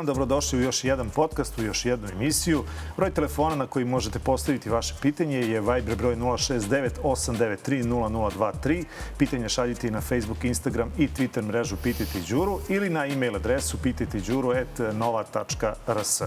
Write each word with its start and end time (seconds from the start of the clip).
Dan, 0.00 0.06
dobrodošli 0.06 0.58
u 0.58 0.62
još 0.62 0.84
jedan 0.84 1.10
podcast, 1.10 1.58
u 1.58 1.62
još 1.62 1.84
jednu 1.84 2.08
emisiju. 2.08 2.64
Broj 2.96 3.10
telefona 3.10 3.56
na 3.56 3.66
koji 3.66 3.84
možete 3.84 4.18
postaviti 4.18 4.70
vaše 4.70 4.94
pitanje 5.02 5.38
je 5.38 5.60
Viber 5.60 5.96
broj 5.96 6.16
069 6.16 6.90
893 7.02 7.84
0023. 7.84 8.84
Pitanje 9.18 9.48
šaljite 9.48 9.88
i 9.88 9.90
na 9.90 10.00
Facebook, 10.00 10.44
Instagram 10.44 10.92
i 10.98 11.08
Twitter 11.08 11.42
mrežu 11.42 11.76
Pitajte 11.82 12.20
Đuru 12.28 12.60
ili 12.68 12.90
na 12.90 13.06
e-mail 13.06 13.36
adresu 13.36 13.78
pitajteđuru.nova.rs. 13.82 16.22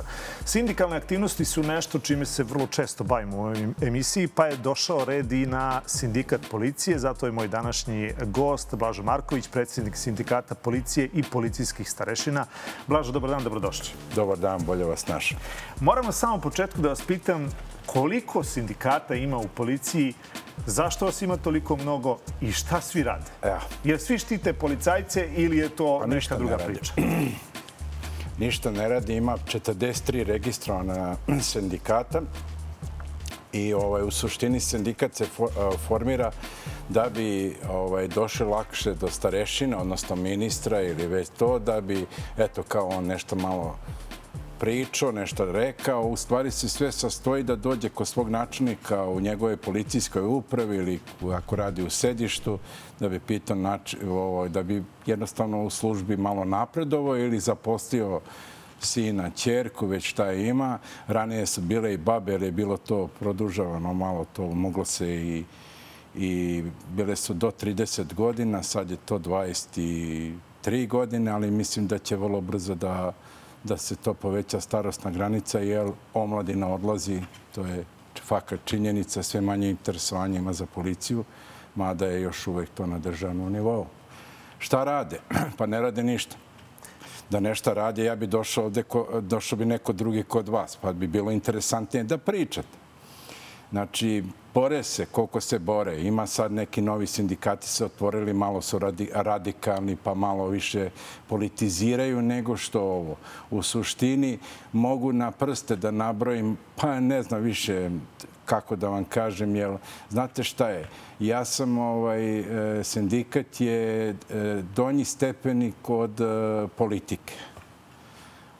Sindikalne 0.45 0.97
aktivnosti 0.97 1.45
su 1.45 1.63
nešto 1.63 1.99
čime 1.99 2.25
se 2.25 2.43
vrlo 2.43 2.67
često 2.67 3.03
bavimo 3.03 3.37
u 3.37 3.39
ovoj 3.39 3.67
emisiji, 3.81 4.27
pa 4.27 4.45
je 4.45 4.57
došao 4.57 5.05
red 5.05 5.31
i 5.31 5.45
na 5.45 5.81
sindikat 5.85 6.41
policije. 6.51 6.99
Zato 6.99 7.25
je 7.25 7.31
moj 7.31 7.47
današnji 7.47 8.13
gost 8.25 8.75
Blažo 8.75 9.03
Marković, 9.03 9.47
predsjednik 9.47 9.95
sindikata 9.95 10.55
policije 10.55 11.09
i 11.13 11.23
policijskih 11.23 11.89
starešina. 11.89 12.45
Blažo, 12.87 13.11
dobar 13.11 13.29
dan, 13.29 13.43
dobrodošli. 13.63 13.95
Dobar 14.15 14.37
dan, 14.37 14.63
bolje 14.65 14.85
vas 14.85 15.07
naša. 15.07 15.35
Moram 15.79 16.05
na 16.05 16.11
samom 16.11 16.41
početku 16.41 16.81
da 16.81 16.89
vas 16.89 17.01
pitam 17.01 17.49
koliko 17.85 18.43
sindikata 18.43 19.15
ima 19.15 19.37
u 19.37 19.47
policiji, 19.47 20.13
zašto 20.65 21.05
vas 21.05 21.21
ima 21.21 21.37
toliko 21.37 21.75
mnogo 21.75 22.17
i 22.41 22.51
šta 22.51 22.81
svi 22.81 23.03
rade? 23.03 23.25
Evo. 23.43 23.59
Jer 23.83 23.99
svi 23.99 24.17
štite 24.17 24.53
policajce 24.53 25.29
ili 25.35 25.57
je 25.57 25.69
to 25.69 25.99
Pa 25.99 26.07
neka 26.07 26.37
druga 26.37 26.57
ne 26.57 26.65
priča? 26.65 26.93
Ništa 28.39 28.71
ne 28.71 28.89
radi, 28.89 29.15
ima 29.15 29.37
43 29.37 30.23
registrovana 30.23 31.15
sindikata 31.51 32.21
i 33.53 33.73
ovaj, 33.73 34.03
u 34.03 34.11
suštini 34.11 34.59
sindikat 34.59 35.15
se 35.15 35.25
formira 35.87 36.31
da 36.89 37.09
bi 37.15 37.55
ovaj, 37.69 38.07
došli 38.07 38.45
lakše 38.45 38.93
do 38.93 39.07
starešina, 39.07 39.77
odnosno 39.77 40.15
ministra 40.15 40.81
ili 40.81 41.07
već 41.07 41.29
to, 41.29 41.59
da 41.59 41.81
bi, 41.81 42.05
eto, 42.37 42.63
kao 42.63 42.87
on 42.87 43.05
nešto 43.05 43.35
malo 43.35 43.75
pričao, 44.59 45.11
nešto 45.11 45.45
rekao. 45.45 46.01
U 46.01 46.15
stvari 46.15 46.51
se 46.51 46.69
sve 46.69 46.91
sastoji 46.91 47.43
da 47.43 47.55
dođe 47.55 47.89
kod 47.89 48.07
svog 48.07 48.29
načelnika 48.29 49.03
u 49.03 49.19
njegove 49.19 49.57
policijskoj 49.57 50.21
upravi 50.21 50.77
ili 50.77 50.99
ako 51.33 51.55
radi 51.55 51.83
u 51.83 51.89
sedištu, 51.89 52.59
da 52.99 53.09
bi 53.09 53.19
pitao 53.19 53.57
ovo, 54.09 54.47
da 54.47 54.63
bi 54.63 54.83
jednostavno 55.05 55.63
u 55.63 55.69
službi 55.69 56.17
malo 56.17 56.45
napredovao 56.45 57.17
ili 57.17 57.39
zaposlio 57.39 58.21
sina, 58.85 59.29
čerku, 59.29 59.87
već 59.87 60.09
šta 60.09 60.31
ima. 60.31 60.79
Ranije 61.07 61.45
su 61.45 61.61
bile 61.61 61.93
i 61.93 61.97
babe, 61.97 62.31
jer 62.31 62.43
je 62.43 62.51
bilo 62.51 62.77
to 62.77 63.07
produžavano 63.19 63.93
malo, 63.93 64.25
to 64.33 64.47
moglo 64.47 64.85
se 64.85 65.15
i 65.15 65.43
i 66.15 66.63
bile 66.89 67.15
su 67.15 67.33
do 67.33 67.51
30 67.51 68.13
godina, 68.13 68.63
sad 68.63 68.91
je 68.91 68.97
to 68.97 69.19
23 69.19 70.87
godine, 70.87 71.31
ali 71.31 71.51
mislim 71.51 71.87
da 71.87 71.97
će 71.97 72.15
vrlo 72.15 72.41
brzo 72.41 72.75
da, 72.75 73.13
da 73.63 73.77
se 73.77 73.95
to 73.95 74.13
poveća 74.13 74.59
starostna 74.59 75.11
granica, 75.11 75.59
jer 75.59 75.91
omladina 76.13 76.73
odlazi, 76.73 77.21
to 77.55 77.65
je 77.65 77.85
fakat 78.23 78.59
činjenica, 78.65 79.23
sve 79.23 79.41
manje 79.41 79.69
interesovanja 79.69 80.39
ima 80.39 80.53
za 80.53 80.65
policiju, 80.65 81.23
mada 81.75 82.05
je 82.05 82.21
još 82.21 82.47
uvek 82.47 82.69
to 82.69 82.85
na 82.85 82.99
državnom 82.99 83.53
nivou. 83.53 83.85
Šta 84.59 84.83
rade? 84.83 85.19
Pa 85.57 85.65
ne 85.65 85.81
rade 85.81 86.03
ništa. 86.03 86.35
Da 87.29 87.39
nešto 87.39 87.73
rade, 87.73 88.03
ja 88.03 88.15
bi 88.15 88.27
došao 88.27 88.65
ovde, 88.65 88.83
ko, 88.83 89.21
došao 89.21 89.57
bi 89.57 89.65
neko 89.65 89.93
drugi 89.93 90.23
kod 90.23 90.49
vas, 90.49 90.75
pa 90.75 90.93
bi 90.93 91.07
bilo 91.07 91.31
interesantnije 91.31 92.03
da 92.03 92.17
pričate. 92.17 92.83
Znači, 93.71 94.23
bore 94.53 94.83
se 94.83 95.05
koliko 95.05 95.41
se 95.41 95.59
bore. 95.59 96.01
Ima 96.01 96.27
sad 96.27 96.51
neki 96.51 96.81
novi 96.81 97.07
sindikati 97.07 97.67
se 97.67 97.85
otvorili, 97.85 98.33
malo 98.33 98.61
su 98.61 98.79
radi, 98.79 99.09
radikalni, 99.13 99.95
pa 100.03 100.13
malo 100.13 100.47
više 100.47 100.89
politiziraju 101.27 102.21
nego 102.21 102.57
što 102.57 102.81
ovo. 102.81 103.15
U 103.51 103.63
suštini 103.63 104.39
mogu 104.71 105.13
na 105.13 105.31
prste 105.31 105.75
da 105.75 105.91
nabrojim, 105.91 106.57
pa 106.75 106.99
ne 106.99 107.23
znam 107.23 107.41
više 107.41 107.89
kako 108.45 108.75
da 108.75 108.89
vam 108.89 109.05
kažem, 109.05 109.55
jer 109.55 109.77
znate 110.09 110.43
šta 110.43 110.69
je? 110.69 110.87
Ja 111.19 111.45
sam, 111.45 111.77
ovaj, 111.77 112.39
e, 112.39 112.83
sindikat 112.83 113.61
je 113.61 114.09
e, 114.09 114.15
donji 114.75 115.05
stepenik 115.05 115.89
od 115.89 116.21
e, 116.21 116.25
politike. 116.77 117.33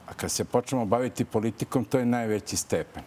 A 0.06 0.14
kad 0.14 0.30
se 0.30 0.44
počnemo 0.44 0.84
baviti 0.84 1.24
politikom, 1.24 1.84
to 1.84 1.98
je 1.98 2.06
najveći 2.06 2.56
stepen. 2.56 3.02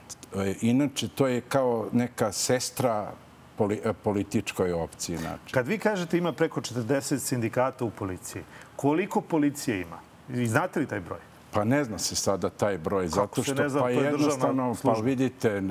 Inače, 0.61 1.07
to 1.07 1.27
je 1.27 1.41
kao 1.41 1.89
neka 1.91 2.31
sestra 2.31 3.11
poli, 3.57 3.81
političkoj 4.03 4.73
opciji. 4.73 5.17
Znači. 5.17 5.53
Kad 5.53 5.67
vi 5.67 5.77
kažete 5.77 6.17
ima 6.17 6.33
preko 6.33 6.61
40 6.61 7.19
sindikata 7.19 7.85
u 7.85 7.89
policiji, 7.89 8.43
koliko 8.75 9.21
policije 9.21 9.81
ima? 9.81 9.99
I 10.29 10.47
znate 10.47 10.79
li 10.79 10.87
taj 10.87 10.99
broj? 10.99 11.26
Pa 11.57 11.63
ne 11.63 11.83
zna 11.83 11.97
se 11.97 12.15
sada 12.15 12.49
taj 12.49 12.77
broj, 12.77 13.07
zato 13.07 13.43
se 13.43 13.51
što 13.51 13.63
ne 13.63 13.69
zna? 13.69 13.81
pa 13.81 13.89
je 13.89 14.03
jednostavno, 14.03 14.75
pa 14.83 14.93
vidite, 14.93 15.61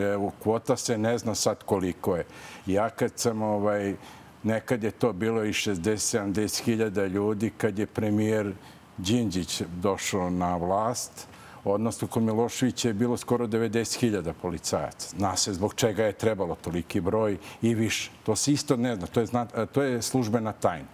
kvota 0.42 0.76
se 0.76 0.98
ne 0.98 1.19
zna 1.19 1.34
sad 1.34 1.62
koliko 1.64 2.16
je. 2.16 2.24
Ja 2.66 2.91
kad 2.91 3.12
sam, 3.16 3.42
ovaj, 3.42 3.94
nekad 4.42 4.84
je 4.84 4.91
to 4.91 5.12
bilo 5.12 5.44
i 5.44 5.52
60-70 5.52 6.64
hiljada 6.64 7.06
ljudi 7.06 7.50
kad 7.56 7.78
je 7.78 7.86
premijer 7.86 8.52
Đinđić 8.97 9.62
došao 9.82 10.30
na 10.30 10.56
vlast, 10.56 11.26
odnosno 11.64 12.08
kod 12.08 12.22
Miloševića 12.22 12.88
je 12.88 12.94
bilo 12.94 13.16
skoro 13.16 13.47
90.000 13.47 14.32
policajaca. 14.42 15.16
Zna 15.16 15.36
se 15.36 15.53
zbog 15.53 15.74
čega 15.74 16.04
je 16.04 16.12
trebalo 16.12 16.54
toliki 16.54 17.00
broj 17.00 17.38
i 17.62 17.74
više. 17.74 18.10
To 18.24 18.36
se 18.36 18.53
isto 18.53 18.76
ne 18.76 18.97
zna, 18.97 19.06
to 19.06 19.20
je, 19.20 19.26
to 19.72 19.82
je 19.82 20.03
službena 20.03 20.53
tajna. 20.53 20.88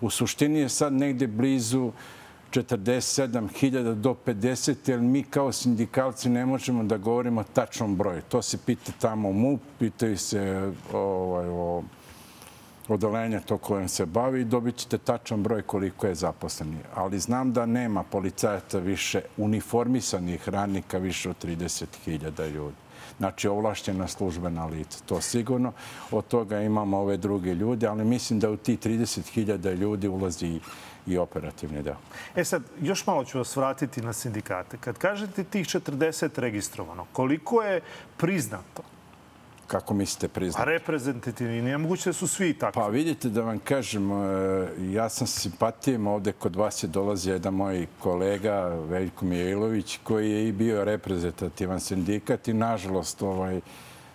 U 0.00 0.10
suštini 0.10 0.58
je 0.58 0.68
sad 0.68 0.92
negde 0.92 1.26
blizu 1.26 1.92
47.000 2.52 3.94
do 3.94 4.16
50, 4.26 4.90
jer 4.90 5.00
mi 5.00 5.22
kao 5.22 5.52
sindikalci 5.52 6.28
ne 6.28 6.46
možemo 6.46 6.84
da 6.84 6.96
govorimo 6.96 7.44
tačnom 7.52 7.96
broju. 7.96 8.22
To 8.28 8.42
se 8.42 8.58
pita 8.66 8.92
tamo 9.00 9.32
MUP, 9.32 9.60
pitaju 9.78 10.18
se 10.18 10.72
ovaj, 10.92 11.48
o 11.48 11.82
odolenja 12.88 13.40
to 13.40 13.58
kojim 13.58 13.88
se 13.88 14.06
bavi 14.06 14.40
i 14.40 14.44
dobit 14.44 14.76
ćete 14.76 14.98
tačan 14.98 15.42
broj 15.42 15.62
koliko 15.62 16.06
je 16.06 16.14
zaposleni. 16.14 16.76
Ali 16.94 17.18
znam 17.18 17.52
da 17.52 17.66
nema 17.66 18.02
policajaca 18.02 18.78
više 18.78 19.22
uniformisanih 19.36 20.48
radnika 20.48 20.98
više 20.98 21.30
od 21.30 21.44
30.000 21.44 22.50
ljudi. 22.50 22.76
Znači, 23.18 23.48
ovlašćena 23.48 24.08
službena 24.08 24.66
lica. 24.66 24.98
To 25.06 25.20
sigurno. 25.20 25.72
Od 26.10 26.26
toga 26.28 26.60
imamo 26.60 26.98
ove 26.98 27.16
druge 27.16 27.54
ljude, 27.54 27.86
ali 27.86 28.04
mislim 28.04 28.40
da 28.40 28.50
u 28.50 28.56
ti 28.56 28.76
30.000 28.76 29.74
ljudi 29.74 30.08
ulazi 30.08 30.60
i, 31.06 31.18
operativni 31.18 31.82
deo. 31.82 31.96
E 32.36 32.44
sad, 32.44 32.62
još 32.82 33.06
malo 33.06 33.24
ću 33.24 33.38
vas 33.38 33.56
vratiti 33.56 34.02
na 34.02 34.12
sindikate. 34.12 34.76
Kad 34.80 34.98
kažete 34.98 35.44
tih 35.44 35.66
40 35.66 36.40
registrovano, 36.40 37.06
koliko 37.12 37.62
je 37.62 37.80
priznato? 38.16 38.82
Kako 39.68 39.94
mislite 39.94 40.28
priznati? 40.28 40.70
reprezentativni, 40.70 41.62
nije 41.62 41.78
moguće 41.78 42.08
da 42.08 42.12
su 42.12 42.26
svi 42.26 42.54
tako. 42.54 42.80
Pa 42.80 42.88
vidite 42.88 43.28
da 43.28 43.42
vam 43.42 43.58
kažem, 43.58 44.12
e, 44.12 44.68
ja 44.92 45.08
sam 45.08 45.26
sa 45.26 45.40
simpatijem 45.40 46.06
ovde 46.06 46.32
kod 46.32 46.56
vas 46.56 46.82
je 46.82 46.86
dolazi 46.86 47.30
jedan 47.30 47.54
moj 47.54 47.86
kolega 47.98 48.60
Veljko 48.88 49.24
Mijailović 49.24 49.98
koji 50.02 50.30
je 50.30 50.48
i 50.48 50.52
bio 50.52 50.84
reprezentativan 50.84 51.80
sindikat 51.80 52.48
i 52.48 52.52
nažalost 52.52 53.22
ovaj, 53.22 53.60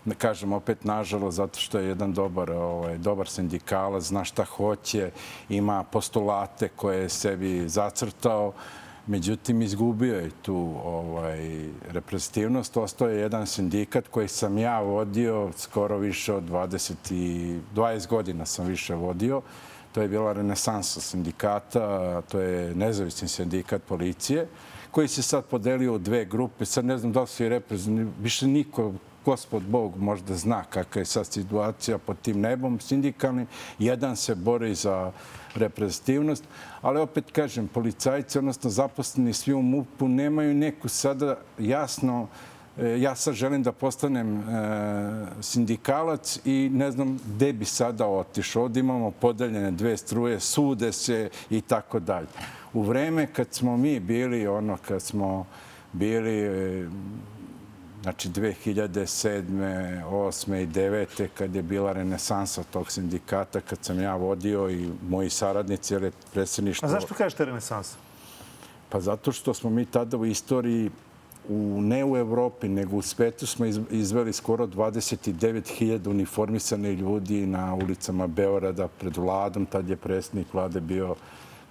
ne 0.06 0.16
kažem 0.16 0.54
opet 0.54 0.84
nažalost 0.84 1.38
zato 1.38 1.60
što 1.60 1.80
je 1.80 1.88
jedan 1.88 2.14
dobar, 2.14 2.52
ovaj, 2.52 2.98
dobar 2.98 3.28
sindikalac, 3.28 4.04
zna 4.04 4.24
šta 4.24 4.44
hoće, 4.44 5.12
ima 5.50 5.84
postulate 5.84 6.70
koje 6.76 7.02
je 7.02 7.10
sebi 7.10 7.70
zacrtao, 7.70 8.54
Međutim, 9.08 9.62
izgubio 9.62 10.16
je 10.16 10.30
tu 10.42 10.76
ovaj, 10.84 11.70
reprezentativnost. 11.90 12.78
Ostao 12.78 13.10
je 13.10 13.20
jedan 13.20 13.48
sindikat 13.48 14.08
koji 14.08 14.28
sam 14.28 14.58
ja 14.58 14.80
vodio 14.82 15.52
skoro 15.58 15.98
više 15.98 16.34
od 16.34 16.44
20, 16.44 16.94
i, 17.12 17.60
20 17.76 18.08
godina 18.08 18.46
sam 18.46 18.66
više 18.66 18.96
vodio. 18.96 19.42
To 19.92 20.02
je 20.02 20.08
bila 20.08 20.34
renesansa 20.34 21.02
sindikata, 21.02 22.22
to 22.22 22.40
je 22.40 22.76
nezavisni 22.76 23.28
sindikat 23.28 23.82
policije, 23.84 24.48
koji 24.92 25.08
se 25.08 25.22
sad 25.22 25.46
podelio 25.46 25.96
u 25.96 26.00
dve 26.00 26.26
grupe. 26.26 26.66
Sad 26.66 26.86
ne 26.86 26.98
znam 26.98 27.12
da 27.12 27.22
li 27.22 27.28
su 27.28 27.44
i 27.44 27.50
reprezentativni, 27.50 28.12
više 28.22 28.48
niko 28.48 28.94
gospod 29.26 29.64
Bog 29.64 29.98
možda 29.98 30.36
zna 30.36 30.64
kakva 30.64 31.02
je 31.02 31.06
sad 31.06 31.26
situacija 31.26 31.98
pod 31.98 32.18
tim 32.22 32.40
nebom 32.42 32.80
sindikalnim. 32.80 33.48
Jedan 33.80 34.16
se 34.16 34.36
bori 34.36 34.76
za 34.76 35.12
reprezentativnost, 35.56 36.44
ali 36.82 37.00
opet 37.00 37.32
kažem, 37.32 37.68
policajci, 37.68 38.38
odnosno 38.38 38.70
zaposleni 38.70 39.34
svi 39.34 39.54
u 39.54 39.62
MUP-u, 39.62 40.08
nemaju 40.08 40.54
neku 40.54 40.90
sada 40.90 41.38
jasno 41.60 42.28
e, 42.78 43.02
ja 43.02 43.16
sad 43.16 43.34
želim 43.34 43.64
da 43.64 43.72
postanem 43.72 44.40
e, 44.40 44.44
sindikalac 45.42 46.40
i 46.46 46.70
ne 46.74 46.92
znam 46.92 47.20
gde 47.36 47.54
bi 47.54 47.66
sada 47.66 48.08
otišao. 48.08 48.64
Ovde 48.64 48.80
imamo 48.80 49.12
podeljene 49.12 49.72
dve 49.72 49.98
struje, 49.98 50.40
sude 50.40 50.92
se 50.92 51.30
i 51.50 51.62
tako 51.62 52.00
dalje. 52.00 52.28
U 52.74 52.82
vreme 52.82 53.28
kad 53.34 53.54
smo 53.54 53.78
mi 53.78 54.00
bili, 54.00 54.48
ono, 54.48 54.78
kad 54.88 55.02
smo 55.02 55.46
bili 55.94 56.40
e, 56.40 56.88
znači 58.04 58.30
2007. 58.30 60.04
8. 60.06 60.64
i 60.64 60.68
9. 60.68 61.28
kad 61.38 61.56
je 61.56 61.62
bila 61.62 61.94
renesansa 61.94 62.64
tog 62.64 62.92
sindikata, 62.92 63.62
kad 63.62 63.80
sam 63.82 64.00
ja 64.00 64.16
vodio 64.16 64.70
i 64.70 64.90
moji 65.10 65.30
saradnici, 65.30 65.94
jer 65.94 66.04
je 66.04 66.12
predsjedništvo... 66.34 66.88
A 66.88 66.92
zašto 66.92 67.14
kažete 67.14 67.46
renesansa? 67.46 67.96
Pa 68.90 69.00
zato 69.00 69.32
što 69.32 69.54
smo 69.54 69.70
mi 69.70 69.86
tada 69.86 70.18
u 70.18 70.26
istoriji 70.26 70.92
u, 71.50 71.82
ne 71.82 72.06
u 72.06 72.18
Evropi, 72.18 72.68
nego 72.68 72.96
u 72.96 73.02
svetu 73.02 73.48
smo 73.48 73.66
izveli 73.92 74.34
skoro 74.34 74.68
29.000 74.68 76.10
uniformisane 76.10 76.94
ljudi 76.94 77.46
na 77.46 77.74
ulicama 77.74 78.28
Beorada 78.28 78.88
pred 78.88 79.18
vladom. 79.18 79.66
Tad 79.66 79.90
je 79.90 79.96
predsjednik 79.96 80.54
vlade 80.54 80.80
bio 80.80 81.16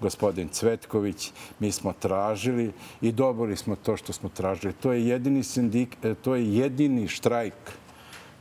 gospodin 0.02 0.48
Cvetković. 0.48 1.32
Mi 1.58 1.72
smo 1.72 1.92
tražili 1.92 2.72
i 3.00 3.12
dobili 3.12 3.56
smo 3.56 3.76
to 3.76 3.96
što 3.96 4.12
smo 4.12 4.28
tražili. 4.28 4.72
To 4.72 4.92
je 4.92 5.06
jedini, 5.08 5.42
sindik, 5.42 5.96
to 6.22 6.34
je 6.34 6.54
jedini 6.54 7.08
štrajk 7.08 7.54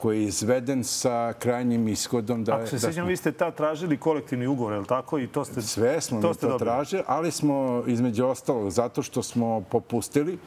koji 0.02 0.22
je 0.22 0.28
izveden 0.28 0.84
sa 0.84 1.34
krajnjim 1.40 1.88
ishodom 1.88 2.44
da... 2.44 2.56
Ako 2.56 2.68
se 2.68 2.76
da 2.76 2.80
sjećam, 2.80 3.08
vi 3.08 3.18
ste 3.18 3.32
tad 3.32 3.56
tražili 3.56 3.98
kolektivni 3.98 4.48
ugovor, 4.48 4.74
je 4.74 4.80
li 4.80 4.86
tako? 4.86 5.20
I 5.20 5.28
to 5.28 5.46
ste, 5.46 5.62
Sve 5.62 6.02
smo 6.02 6.22
to 6.22 6.30
mi 6.30 6.36
to 6.36 6.58
tražili, 6.58 7.04
ali 7.08 7.32
smo 7.32 7.84
između 7.88 8.26
ostalog, 8.26 8.72
zato 8.72 9.04
što 9.04 9.24
smo 9.24 9.62
popustili, 9.62 10.38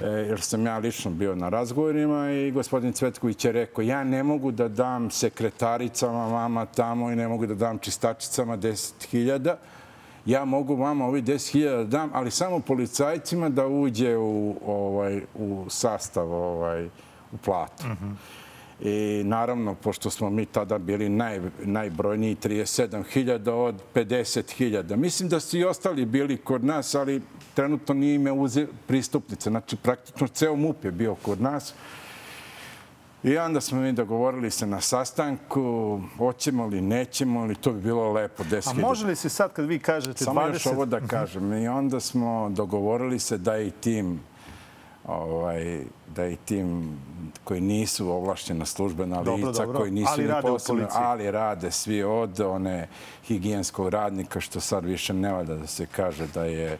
e, 0.00 0.06
jer 0.06 0.40
sam 0.40 0.66
ja 0.66 0.78
lično 0.78 1.10
bio 1.10 1.34
na 1.34 1.48
razgovorima 1.48 2.30
i 2.30 2.50
gospodin 2.50 2.92
Cvetković 2.92 3.44
je 3.44 3.52
rekao 3.52 3.82
ja 3.82 4.04
ne 4.04 4.22
mogu 4.22 4.50
da 4.50 4.68
dam 4.68 5.10
sekretaricama 5.10 6.26
vama 6.26 6.66
tamo 6.66 7.10
i 7.10 7.16
ne 7.16 7.28
mogu 7.28 7.46
da 7.46 7.54
dam 7.54 7.78
čistačicama 7.78 8.56
10.000, 8.56 9.54
ja 10.26 10.44
mogu 10.44 10.74
vama 10.74 11.06
ovi 11.06 11.22
10.000 11.22 11.76
da 11.76 11.84
dam, 11.84 12.10
ali 12.12 12.30
samo 12.30 12.60
policajcima 12.60 13.48
da 13.48 13.66
uđe 13.66 14.16
u, 14.16 14.56
ovaj, 14.66 15.22
u 15.34 15.66
sastav, 15.68 16.32
ovaj, 16.32 16.86
u 17.32 17.36
platu. 17.44 17.84
Uh 17.86 17.92
-huh. 17.92 18.14
I 18.80 19.22
naravno, 19.24 19.74
pošto 19.74 20.10
smo 20.10 20.30
mi 20.30 20.46
tada 20.46 20.78
bili 20.78 21.08
naj, 21.08 21.40
najbrojniji 21.64 22.36
37.000 22.36 23.50
od 23.50 23.74
50.000. 23.94 24.96
Mislim 24.96 25.28
da 25.28 25.40
su 25.40 25.58
i 25.58 25.64
ostali 25.64 26.06
bili 26.06 26.36
kod 26.36 26.64
nas, 26.64 26.94
ali 26.94 27.22
trenutno 27.54 27.94
nije 27.94 28.14
ime 28.14 28.32
uze 28.32 28.66
pristupnice. 28.86 29.50
Znači, 29.50 29.76
praktično 29.76 30.28
ceo 30.28 30.56
MUP 30.56 30.84
je 30.84 30.92
bio 30.92 31.14
kod 31.14 31.40
nas. 31.40 31.74
I 33.22 33.38
onda 33.38 33.60
smo 33.60 33.80
mi 33.80 33.92
dogovorili 33.92 34.50
se 34.50 34.66
na 34.66 34.80
sastanku, 34.80 36.00
hoćemo 36.18 36.66
li, 36.66 36.80
nećemo 36.80 37.44
li, 37.44 37.54
to 37.54 37.72
bi 37.72 37.80
bilo 37.80 38.12
lepo. 38.12 38.44
10 38.44 38.70
A 38.70 38.74
može 38.74 39.06
li 39.06 39.16
se 39.16 39.28
sad 39.28 39.52
kad 39.52 39.66
vi 39.66 39.78
kažete 39.78 40.24
Samo 40.24 40.40
20... 40.40 40.44
Samo 40.44 40.54
još 40.54 40.66
ovo 40.66 40.86
da 40.86 41.00
kažem. 41.00 41.52
I 41.52 41.68
onda 41.68 42.00
smo 42.00 42.50
dogovorili 42.50 43.18
se 43.18 43.38
da 43.38 43.58
i 43.58 43.70
tim 43.70 44.20
ovaj, 45.06 45.80
da 46.14 46.26
i 46.26 46.36
tim 46.36 46.98
koji 47.44 47.60
nisu 47.60 48.08
ovlašćena 48.08 48.64
službena 48.66 49.22
dobro, 49.22 49.48
lica, 49.48 49.64
dobro. 49.64 49.78
koji 49.78 49.90
nisu 49.90 50.12
ali 50.12 50.26
rade 50.26 50.48
posebno, 50.48 50.88
ali 50.92 51.30
rade 51.30 51.70
svi 51.70 52.02
od 52.02 52.40
one 52.40 52.88
higijenskog 53.26 53.88
radnika, 53.88 54.40
što 54.40 54.60
sad 54.60 54.84
više 54.84 55.14
ne 55.14 55.32
valja 55.32 55.54
da 55.54 55.66
se 55.66 55.86
kaže 55.86 56.26
da 56.26 56.44
je 56.44 56.78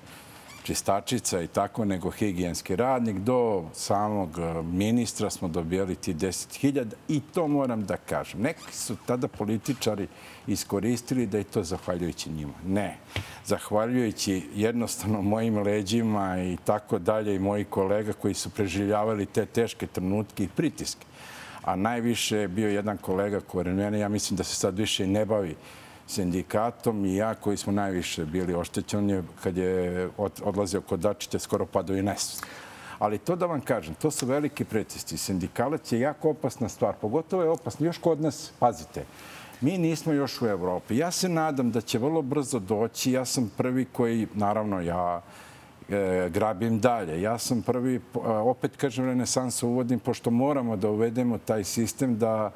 čistačica 0.66 1.40
i 1.42 1.46
tako, 1.46 1.84
nego 1.84 2.10
higijenski 2.10 2.76
radnik. 2.76 3.16
Do 3.16 3.64
samog 3.72 4.38
e, 4.38 4.62
ministra 4.62 5.30
smo 5.30 5.48
dobijali 5.48 5.94
ti 5.94 6.14
10.000 6.14 6.86
i 7.08 7.20
to 7.34 7.48
moram 7.48 7.84
da 7.84 7.96
kažem. 7.96 8.40
Neki 8.40 8.72
su 8.72 8.96
tada 9.06 9.28
političari 9.28 10.08
iskoristili 10.46 11.26
da 11.26 11.38
je 11.38 11.44
to 11.44 11.62
zahvaljujući 11.62 12.30
njima. 12.30 12.52
Ne. 12.66 12.96
Zahvaljujući 13.44 14.48
jednostavno 14.54 15.22
mojim 15.22 15.58
leđima 15.58 16.42
i 16.42 16.56
tako 16.64 16.98
dalje 16.98 17.34
i 17.34 17.38
moji 17.38 17.64
kolega 17.64 18.12
koji 18.12 18.34
su 18.34 18.50
preživljavali 18.50 19.26
te 19.26 19.46
teške 19.46 19.86
trenutke 19.86 20.44
i 20.44 20.48
pritiske. 20.48 21.06
A 21.62 21.76
najviše 21.76 22.36
je 22.36 22.48
bio 22.48 22.68
jedan 22.68 22.96
kolega 22.98 23.40
koji 23.40 23.64
mene, 23.64 23.98
ja 23.98 24.08
mislim 24.08 24.36
da 24.36 24.44
se 24.44 24.54
sad 24.54 24.78
više 24.78 25.06
ne 25.06 25.24
bavi 25.24 25.56
sindikatom 26.06 27.04
i 27.04 27.16
ja 27.16 27.34
koji 27.34 27.56
smo 27.56 27.72
najviše 27.72 28.24
bili 28.24 28.54
oštećeni 28.54 29.22
kad 29.42 29.56
je 29.56 30.08
odlazio 30.42 30.80
kod 30.80 31.00
Dačića 31.00 31.38
skoro 31.38 31.66
padao 31.66 31.96
i 31.96 32.02
nesvest. 32.02 32.46
Ali 32.98 33.18
to 33.18 33.36
da 33.36 33.46
vam 33.46 33.60
kažem, 33.60 33.94
to 33.94 34.10
su 34.10 34.26
veliki 34.26 34.64
pretisci. 34.64 35.18
Sindikalac 35.18 35.92
je 35.92 36.00
jako 36.00 36.30
opasna 36.30 36.68
stvar, 36.68 36.94
pogotovo 37.00 37.42
je 37.42 37.48
opasna 37.48 37.86
još 37.86 37.98
kod 37.98 38.20
nas, 38.20 38.52
pazite, 38.58 39.04
mi 39.60 39.78
nismo 39.78 40.12
još 40.12 40.42
u 40.42 40.46
Evropi. 40.46 40.96
Ja 40.96 41.10
se 41.10 41.28
nadam 41.28 41.70
da 41.70 41.80
će 41.80 41.98
vrlo 41.98 42.22
brzo 42.22 42.58
doći. 42.58 43.12
Ja 43.12 43.24
sam 43.24 43.52
prvi 43.56 43.84
koji, 43.84 44.26
naravno, 44.34 44.80
ja 44.80 45.22
e, 45.88 46.30
grabim 46.32 46.80
dalje. 46.80 47.22
Ja 47.22 47.38
sam 47.38 47.62
prvi, 47.62 48.00
opet 48.24 48.76
kažem, 48.76 49.04
renesansu 49.04 49.68
uvodim, 49.68 49.98
pošto 49.98 50.30
moramo 50.30 50.76
da 50.76 50.90
uvedemo 50.90 51.38
taj 51.38 51.64
sistem 51.64 52.18
da 52.18 52.52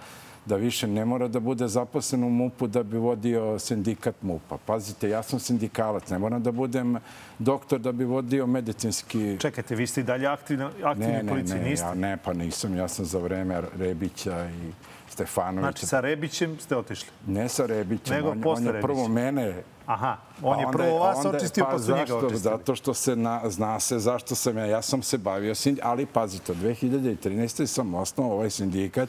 da 0.51 0.57
više 0.57 0.87
ne 0.87 1.05
mora 1.05 1.29
da 1.29 1.41
bude 1.41 1.69
zaposlen 1.69 2.25
u 2.25 2.31
MUP-u 2.31 2.67
da 2.67 2.83
bi 2.83 2.99
vodio 2.99 3.59
sindikat 3.59 4.23
MUP-a. 4.23 4.57
Pazite, 4.67 5.09
ja 5.09 5.23
sam 5.23 5.39
sindikalac, 5.39 6.11
ne 6.11 6.19
moram 6.19 6.43
da 6.43 6.53
budem 6.53 6.97
doktor 7.39 7.81
da 7.81 7.93
bi 7.93 8.05
vodio 8.05 8.47
medicinski... 8.47 9.37
Čekajte, 9.41 9.75
vi 9.75 9.87
ste 9.87 10.01
i 10.01 10.05
dalje 10.05 10.27
aktivni, 10.27 10.65
aktivni 10.85 11.13
ne, 11.13 11.23
ne, 11.23 11.43
ne, 11.43 11.71
niste? 11.71 11.87
Ja, 11.87 11.95
ne, 11.95 12.17
pa 12.25 12.33
nisam. 12.33 12.77
Ja 12.77 12.89
sam 12.89 13.05
za 13.05 13.19
vreme 13.19 13.63
Rebića 13.79 14.49
i 14.51 14.73
Stefanovića. 15.09 15.61
Znači, 15.61 15.87
sa 15.87 16.01
Rebićem 16.01 16.59
ste 16.59 16.77
otišli? 16.77 17.09
Ne 17.27 17.49
sa 17.49 17.67
Rebićem. 17.67 18.17
Nego 18.17 18.31
on, 18.31 18.41
posle 18.41 18.69
on 18.69 18.77
je 18.77 18.83
prvo 18.83 19.09
mene 19.09 19.63
Aha, 19.87 20.17
on 20.43 20.61
je 20.61 20.67
prvo 20.73 20.99
vas 20.99 21.25
očistio, 21.25 21.65
pa, 21.65 21.71
pa 21.71 21.79
su 21.79 21.91
njega 21.91 22.17
očistili. 22.17 22.39
Zato 22.39 22.75
što 22.75 22.95
se 22.95 23.17
na, 23.17 23.41
zna 23.45 23.81
se 23.81 23.99
zašto 23.99 24.35
sam 24.35 24.59
ja. 24.59 24.67
Ja 24.67 24.83
sam 24.83 25.03
se 25.03 25.19
bavio, 25.19 25.55
ali 25.83 26.07
pazite, 26.07 26.55
2013. 26.55 27.67
sam 27.67 27.95
osnovao 27.95 28.33
ovaj 28.33 28.51
sindikat 28.51 29.09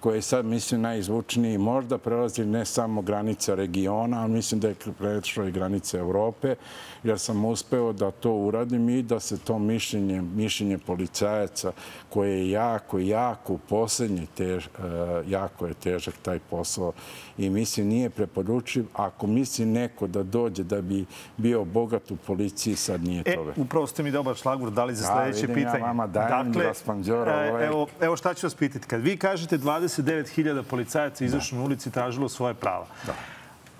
koji 0.00 0.18
je 0.18 0.22
sad, 0.22 0.44
mislim, 0.44 0.80
najizvučniji. 0.80 1.58
Možda 1.58 1.98
prelazi 1.98 2.44
ne 2.44 2.64
samo 2.64 3.02
granica 3.02 3.54
regiona, 3.54 4.20
ali 4.20 4.32
mislim 4.32 4.60
da 4.60 4.68
je 4.68 4.74
prešlo 4.98 5.44
i 5.44 5.52
granice 5.52 5.98
Evrope, 5.98 6.54
jer 7.02 7.18
sam 7.18 7.44
uspeo 7.44 7.92
da 7.92 8.10
to 8.10 8.32
uradim 8.32 8.88
i 8.88 9.02
da 9.02 9.20
se 9.20 9.38
to 9.38 9.58
mišljenje, 9.58 10.22
mišljenje 10.22 10.78
policajaca, 10.78 11.72
koje 12.10 12.30
je 12.30 12.50
jako, 12.50 12.98
jako, 12.98 13.58
poslednje, 13.68 14.26
tež, 14.36 14.66
uh, 14.66 14.82
jako 15.30 15.66
je 15.66 15.74
težak 15.74 16.14
taj 16.22 16.38
posao 16.38 16.92
i 17.38 17.50
mislim 17.50 17.88
nije 17.88 18.10
preporučiv. 18.10 18.86
Ako 18.94 19.26
misli 19.26 19.66
neko 19.66 20.06
da 20.06 20.22
dođe 20.22 20.64
da 20.64 20.82
bi 20.82 21.04
bio 21.36 21.64
bogat 21.64 22.10
u 22.10 22.16
policiji, 22.16 22.76
sad 22.76 23.04
nije 23.04 23.22
e, 23.26 23.34
to. 23.34 23.50
E, 23.50 23.52
upravo 23.56 23.86
ste 23.86 24.02
mi 24.02 24.10
dobar 24.10 24.34
šlagur 24.34 24.70
dali 24.70 24.94
za 24.94 25.06
sledeće 25.06 25.46
da, 25.46 25.54
pitanje. 25.54 25.78
Ja 25.78 25.86
vama 25.86 26.06
dajem 26.06 26.52
dakle, 26.52 26.72
e, 27.26 27.66
evo, 27.66 27.86
evo 28.00 28.16
šta 28.16 28.34
ću 28.34 28.46
vas 28.46 28.54
pitati. 28.54 28.86
Kad 28.86 29.00
vi 29.00 29.16
kažete 29.16 29.58
29.000 29.88 30.62
policajaca 30.62 31.24
izašlo 31.24 31.58
na 31.58 31.64
ulici 31.64 31.90
tražilo 31.90 32.28
svoje 32.28 32.54
prava. 32.54 32.86
Da. 33.06 33.14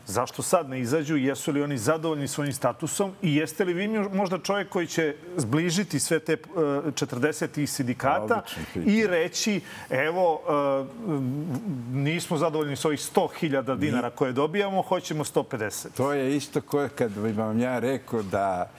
Zašto 0.07 0.43
sad 0.43 0.69
ne 0.69 0.81
izađu? 0.81 1.17
Jesu 1.17 1.53
li 1.53 1.63
oni 1.63 1.79
zadovoljni 1.79 2.29
svojim 2.29 2.53
statusom? 2.53 3.13
I 3.23 3.37
jeste 3.37 3.65
li 3.65 3.75
vi 3.75 3.89
možda 4.13 4.39
čovjek 4.39 4.69
koji 4.69 4.87
će 4.87 5.15
zbližiti 5.37 6.01
sve 6.01 6.19
te 6.19 6.37
40 6.37 7.63
e, 7.63 7.67
sindikata 7.67 8.43
i 8.87 9.07
reći 9.07 9.61
evo, 9.91 10.41
e, 10.49 10.85
nismo 11.93 12.39
zadovoljni 12.39 12.77
s 12.77 12.85
ovih 12.85 13.01
100.000 13.01 13.77
dinara 13.77 14.11
koje 14.11 14.33
dobijamo, 14.33 14.83
hoćemo 14.83 15.25
150. 15.25 15.87
To 15.97 16.13
je 16.13 16.37
isto 16.37 16.61
koje 16.61 16.89
kad 16.89 17.17
vam 17.17 17.61
ja 17.61 17.79
rekao 17.79 18.23
da 18.23 18.71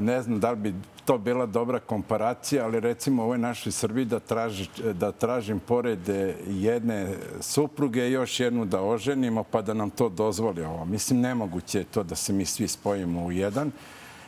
ne 0.00 0.22
znam 0.22 0.40
da 0.40 0.50
li 0.50 0.56
bi 0.56 0.74
to 1.04 1.18
bila 1.18 1.46
dobra 1.46 1.78
komparacija, 1.78 2.64
ali 2.64 2.80
recimo 2.80 3.22
u 3.22 3.24
ovoj 3.24 3.38
našoj 3.38 3.72
Srbiji 3.72 4.04
da, 4.04 4.20
traži, 4.20 4.68
da 4.92 5.12
tražim 5.12 5.60
pored 5.60 5.98
jedne 6.46 7.14
supruge 7.40 8.10
još 8.10 8.40
jednu 8.40 8.64
da 8.64 8.82
oženimo 8.82 9.44
pa 9.50 9.62
da 9.62 9.74
nam 9.74 9.90
to 9.90 10.08
dozvoli 10.08 10.64
ovo. 10.64 10.84
Mislim, 10.84 11.20
nemoguće 11.20 11.78
je 11.78 11.84
to 11.84 12.02
da 12.02 12.14
se 12.14 12.32
mi 12.32 12.44
svi 12.44 12.68
spojimo 12.68 13.24
u 13.24 13.32
jedan. 13.32 13.70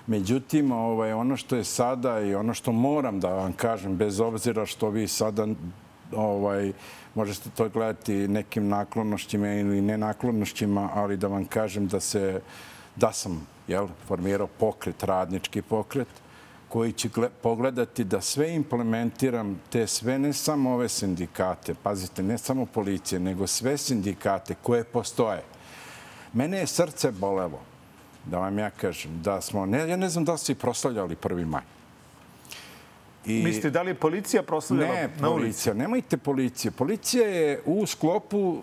Međutim, 0.07 0.73
ovaj, 0.73 1.13
ono 1.13 1.37
što 1.37 1.57
je 1.57 1.65
sada 1.65 2.21
i 2.21 2.35
ono 2.35 2.55
što 2.55 2.73
moram 2.73 3.21
da 3.21 3.29
vam 3.35 3.53
kažem, 3.53 3.97
bez 3.97 4.21
obzira 4.21 4.67
što 4.67 4.91
vi 4.91 5.09
sada 5.09 5.47
ovaj, 6.17 6.73
možete 7.15 7.51
to 7.51 7.69
gledati 7.69 8.29
nekim 8.29 8.69
naklonošćima 8.69 9.55
ili 9.55 9.81
nenaklonošćima, 9.81 10.91
ali 10.95 11.17
da 11.17 11.27
vam 11.27 11.45
kažem 11.45 11.87
da 11.87 12.01
se 12.01 12.41
da 12.97 13.13
sam 13.13 13.47
jel, 13.69 13.89
formirao 14.09 14.47
pokret, 14.47 15.03
radnički 15.03 15.63
pokret, 15.63 16.09
koji 16.69 16.93
će 16.93 17.09
pogledati 17.43 18.05
da 18.05 18.21
sve 18.21 18.55
implementiram, 18.55 19.61
te 19.71 19.87
sve, 19.87 20.19
ne 20.19 20.33
samo 20.33 20.75
ove 20.75 20.89
sindikate, 20.89 21.75
pazite, 21.75 22.23
ne 22.23 22.39
samo 22.39 22.67
policije, 22.67 23.21
nego 23.21 23.47
sve 23.47 23.79
sindikate 23.79 24.55
koje 24.63 24.85
postoje. 24.85 25.43
Mene 26.33 26.59
je 26.59 26.67
srce 26.67 27.11
bolelo, 27.11 27.61
da 28.25 28.39
vam 28.39 28.59
ja 28.59 28.71
kažem, 28.71 29.23
da 29.23 29.41
smo, 29.41 29.67
ne, 29.67 29.89
ja 29.89 29.97
ne 29.97 30.09
znam 30.09 30.25
da 30.25 30.37
su 30.37 30.53
i 30.53 30.55
proslavljali 30.55 31.17
1. 31.17 31.47
maj. 31.47 31.63
I... 33.27 33.43
Mislite, 33.43 33.71
da 33.71 33.83
li 33.83 33.91
je 33.91 33.95
policija 33.95 34.43
proslavljala 34.43 34.95
ne, 34.95 35.01
na 35.21 35.31
ulici? 35.31 35.43
policija, 35.43 35.75
nemojte 35.75 36.17
policije. 36.17 36.71
Policija 36.71 37.29
je 37.29 37.61
u 37.67 37.87
sklopu 37.87 38.39
uh, 38.39 38.63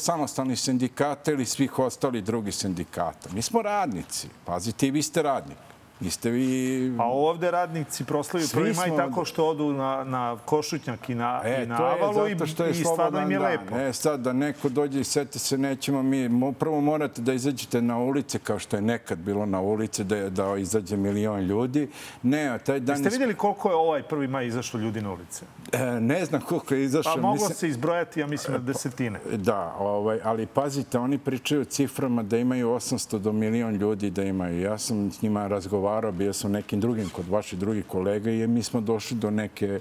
samostalnih 0.00 0.60
sindikata 0.60 1.32
ili 1.32 1.44
svih 1.44 1.78
ostalih 1.78 2.24
drugih 2.24 2.54
sindikata. 2.54 3.28
Mi 3.34 3.42
smo 3.42 3.62
radnici. 3.62 4.28
Pazite, 4.44 4.86
i 4.86 4.90
vi 4.90 5.02
ste 5.02 5.22
radnik. 5.22 5.58
Niste 6.00 6.30
vi... 6.30 6.92
A 6.98 7.04
ovde 7.04 7.50
radnici 7.50 8.04
proslavaju 8.04 8.48
Svi 8.48 8.54
prvi 8.54 8.74
maj 8.74 8.96
tako 8.96 9.24
što 9.24 9.46
odu 9.46 9.72
na, 9.72 10.04
na 10.04 10.36
Košutnjak 10.44 11.08
i 11.08 11.14
na, 11.14 11.40
E, 11.44 11.62
i 11.62 11.66
na 11.66 11.76
Avalu 11.76 12.28
i, 12.28 12.36
i 12.70 12.84
stvarno 12.84 13.20
im 13.20 13.30
je 13.30 13.38
lepo. 13.38 13.76
E, 13.76 13.92
sad 13.92 14.20
da 14.20 14.32
neko 14.32 14.68
dođe 14.68 15.00
i 15.00 15.04
seti 15.04 15.38
se, 15.38 15.58
nećemo 15.58 16.02
mi... 16.02 16.30
Prvo 16.52 16.80
morate 16.80 17.22
da 17.22 17.32
izađete 17.32 17.82
na 17.82 17.98
ulice, 17.98 18.38
kao 18.38 18.58
što 18.58 18.76
je 18.76 18.82
nekad 18.82 19.18
bilo 19.18 19.46
na 19.46 19.60
ulice, 19.60 20.04
da, 20.04 20.30
da 20.30 20.56
izađe 20.56 20.96
milion 20.96 21.40
ljudi. 21.40 21.88
Ne, 22.22 22.58
taj 22.58 22.80
dan... 22.80 22.96
Ste 22.96 23.06
je- 23.06 23.10
vidjeli 23.10 23.34
koliko 23.34 23.68
je 23.68 23.74
ovaj 23.74 24.02
prvi 24.02 24.28
maj 24.28 24.46
izašlo 24.46 24.80
ljudi 24.80 25.00
na 25.02 25.12
ulice? 25.12 25.44
E, 25.72 26.00
ne 26.00 26.24
znam 26.24 26.40
koliko 26.40 26.74
je 26.74 26.84
izašao. 26.84 27.14
Pa 27.14 27.20
moglo 27.20 27.34
mislim- 27.34 27.54
se 27.54 27.68
izbrojati, 27.68 28.20
ja 28.20 28.26
mislim, 28.26 28.52
na 28.52 28.58
desetine. 28.58 29.20
Da, 29.36 29.74
ovaj, 29.78 30.20
ali 30.24 30.46
pazite, 30.46 30.98
oni 30.98 31.18
pričaju 31.18 31.64
ciframa 31.64 32.22
da 32.22 32.38
imaju 32.38 32.68
800 32.68 33.18
do 33.18 33.32
milion 33.32 33.74
ljudi 33.74 34.10
da 34.10 34.22
imaju. 34.22 34.60
Ja 34.60 34.78
sam 34.78 35.10
s 35.12 35.22
njima 35.22 35.46
razgovarao, 35.46 35.89
bio 36.12 36.32
sam 36.32 36.52
nekim 36.52 36.80
drugim 36.80 37.08
kod 37.08 37.28
vaših 37.28 37.58
drugih 37.58 37.86
kolega 37.86 38.30
i 38.30 38.46
mi 38.46 38.62
smo 38.62 38.80
došli 38.80 39.16
do 39.16 39.30
neke 39.30 39.80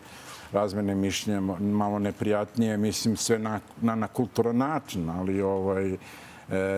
razmene 0.51 0.95
mišljenja, 0.95 1.41
malo 1.59 1.99
neprijatnije, 1.99 2.77
mislim 2.77 3.17
sve 3.17 3.39
na, 3.39 3.59
na, 3.81 3.95
na 3.95 4.07
kulturan 4.07 4.57
način, 4.57 5.09
ali 5.09 5.41
ovaj, 5.41 5.93
e, 5.93 5.97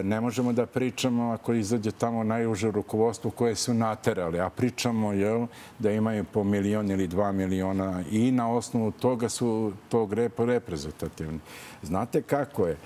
ne 0.03 0.21
možemo 0.21 0.53
da 0.53 0.65
pričamo 0.65 1.31
ako 1.31 1.53
izađe 1.53 1.91
tamo 1.91 2.23
najuže 2.23 2.71
rukovodstvo 2.71 3.31
koje 3.31 3.55
su 3.55 3.73
naterali, 3.73 4.39
a 4.39 4.49
pričamo 4.49 5.13
jel, 5.13 5.47
da 5.79 5.91
imaju 5.91 6.23
po 6.23 6.43
milion 6.43 6.91
ili 6.91 7.07
dva 7.07 7.31
miliona 7.31 8.03
i 8.11 8.31
na 8.31 8.51
osnovu 8.51 8.91
toga 8.91 9.29
su 9.29 9.73
tog 9.89 10.13
rep 10.13 10.39
reprezentativni. 10.39 11.39
Znate 11.83 12.21
kako 12.21 12.67
je? 12.67 12.73
E, 12.73 12.77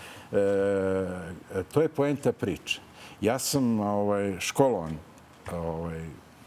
to 1.74 1.82
je 1.82 1.90
poenta 1.90 2.32
priče. 2.32 2.82
Ja 3.22 3.40
sam 3.40 3.80
ovaj, 3.80 4.36
školovan 4.40 4.98
ovaj, 5.54 6.02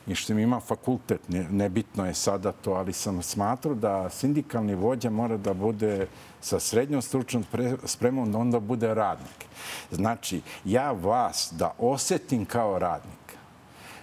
i 0.08 0.14
što 0.14 0.34
mi 0.34 0.42
ima 0.42 0.60
fakultet, 0.60 1.28
ne, 1.28 1.46
nebitno 1.50 2.06
je 2.06 2.14
sada 2.14 2.52
to, 2.52 2.72
ali 2.72 2.92
sam 2.92 3.22
smatrao 3.22 3.74
da 3.74 4.10
sindikalni 4.10 4.74
vođa 4.74 5.10
mora 5.10 5.36
da 5.36 5.54
bude 5.54 6.06
sa 6.40 6.60
srednjom 6.60 7.02
stručnom 7.02 7.44
pre- 7.52 7.76
spremom, 7.84 8.32
da 8.32 8.38
onda 8.38 8.60
bude 8.60 8.94
radnik. 8.94 9.44
Znači, 9.90 10.40
ja 10.64 10.92
vas 10.92 11.52
da 11.58 11.74
osetim 11.78 12.44
kao 12.44 12.78
radnik, 12.78 13.18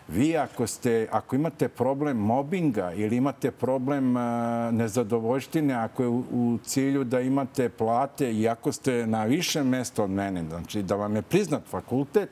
vi 0.07 0.37
ako, 0.37 0.67
ste, 0.67 1.07
ako 1.11 1.35
imate 1.35 1.67
problem 1.67 2.17
mobinga 2.17 2.93
ili 2.93 3.15
imate 3.15 3.51
problem 3.51 4.17
a, 4.17 4.71
nezadovoljštine, 4.71 5.73
ako 5.73 6.03
je 6.03 6.09
u, 6.09 6.59
cilju 6.63 7.03
da 7.03 7.21
imate 7.21 7.69
plate 7.69 8.33
i 8.33 8.47
ako 8.47 8.71
ste 8.71 9.07
na 9.07 9.23
više 9.23 9.63
mesta 9.63 10.03
od 10.03 10.09
mene, 10.09 10.43
znači 10.49 10.83
da 10.83 10.95
vam 10.95 11.15
je 11.15 11.21
priznat 11.21 11.63
fakultet 11.69 12.29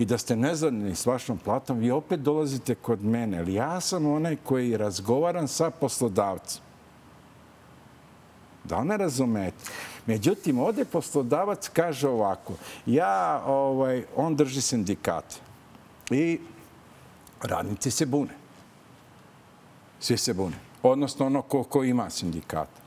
i 0.00 0.04
da 0.04 0.18
ste 0.18 0.36
nezadovoljni 0.36 0.94
s 0.96 1.06
vašom 1.06 1.38
platom, 1.38 1.78
vi 1.78 1.90
opet 1.90 2.20
dolazite 2.20 2.74
kod 2.74 3.04
mene. 3.04 3.38
Ali 3.38 3.54
ja 3.54 3.80
sam 3.80 4.06
onaj 4.06 4.36
koji 4.44 4.76
razgovaram 4.76 5.48
sa 5.48 5.70
poslodavcem. 5.70 6.62
Da 8.64 8.84
me 8.84 8.96
razumete? 8.96 9.70
Međutim, 10.06 10.58
ovde 10.58 10.84
poslodavac 10.84 11.68
kaže 11.68 12.08
ovako, 12.08 12.52
ja, 12.86 13.42
ovaj, 13.46 14.04
on 14.16 14.36
drži 14.36 14.60
sindikate 14.60 15.36
i 16.10 16.40
radnici 17.42 17.90
se 17.90 18.06
bune. 18.06 18.34
Svi 20.00 20.16
se 20.16 20.34
bune. 20.34 20.56
Odnosno 20.82 21.26
ono 21.26 21.42
ko, 21.42 21.62
ko 21.62 21.84
ima 21.84 22.10
sindikata. 22.10 22.79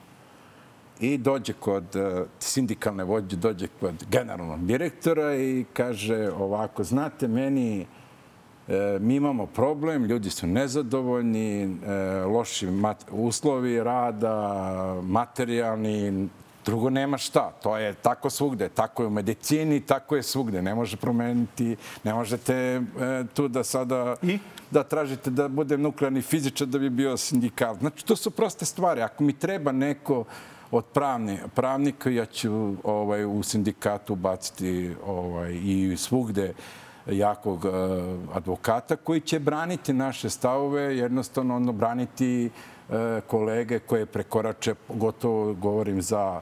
I 1.00 1.18
dođe 1.18 1.54
kod 1.54 1.96
uh, 1.96 2.28
sindikalne 2.40 3.04
vođe, 3.04 3.36
dođe 3.36 3.68
kod 3.80 4.06
generalnog 4.12 4.66
direktora 4.66 5.36
i 5.36 5.66
kaže 5.74 6.32
ovako, 6.32 6.84
znate, 6.84 7.28
meni 7.28 7.86
E, 8.68 8.98
mi 9.00 9.16
imamo 9.16 9.46
problem, 9.46 10.06
ljudi 10.06 10.30
su 10.30 10.48
nezadovoljni, 10.48 11.64
e, 11.64 11.68
loši 12.26 12.68
uslovi 13.12 13.84
rada, 13.84 15.02
materijalni, 15.04 16.30
drugo 16.66 16.90
nema 16.90 17.18
šta. 17.18 17.52
To 17.64 17.78
je 17.78 17.94
tako 17.94 18.30
svugde. 18.30 18.70
Tako 18.70 19.04
je 19.04 19.08
u 19.08 19.10
medicini, 19.10 19.80
tako 19.80 20.16
je 20.16 20.24
svugde. 20.24 20.62
Ne 20.62 20.76
može 20.76 20.98
promeniti, 20.98 21.76
ne 22.04 22.14
možete 22.14 22.54
e, 22.56 22.82
tu 23.34 23.48
da 23.48 23.64
sada... 23.64 24.16
I? 24.22 24.40
da 24.72 24.84
tražite 24.84 25.30
da 25.30 25.48
budem 25.48 25.82
nuklearni 25.82 26.22
fizičar 26.22 26.68
da 26.68 26.80
bi 26.80 26.90
bio 26.90 27.18
sindikal. 27.18 27.76
Znači, 27.78 28.06
to 28.06 28.16
su 28.16 28.32
proste 28.32 28.66
stvari. 28.66 29.02
Ako 29.02 29.24
mi 29.24 29.34
treba 29.34 29.72
neko 29.72 30.24
od 30.74 30.86
pravne, 30.86 31.38
pravnika, 31.56 32.10
ja 32.10 32.26
ću 32.26 32.74
ovaj, 32.84 33.26
u 33.26 33.44
sindikatu 33.44 34.16
baciti 34.16 34.96
ovaj, 35.06 35.54
i 35.54 35.96
svugde 35.98 36.54
jakog 37.08 37.66
uh, 37.66 37.72
advokata 38.34 38.96
koji 38.96 39.22
će 39.22 39.40
braniti 39.40 39.94
naše 39.94 40.30
stavove, 40.30 40.98
jednostavno 40.98 41.56
ono, 41.56 41.72
braniti 41.72 42.50
uh, 42.90 42.96
kolege 43.28 43.80
koje 43.80 44.06
prekorače, 44.06 44.76
gotovo 44.90 45.54
govorim 45.54 46.02
za 46.02 46.42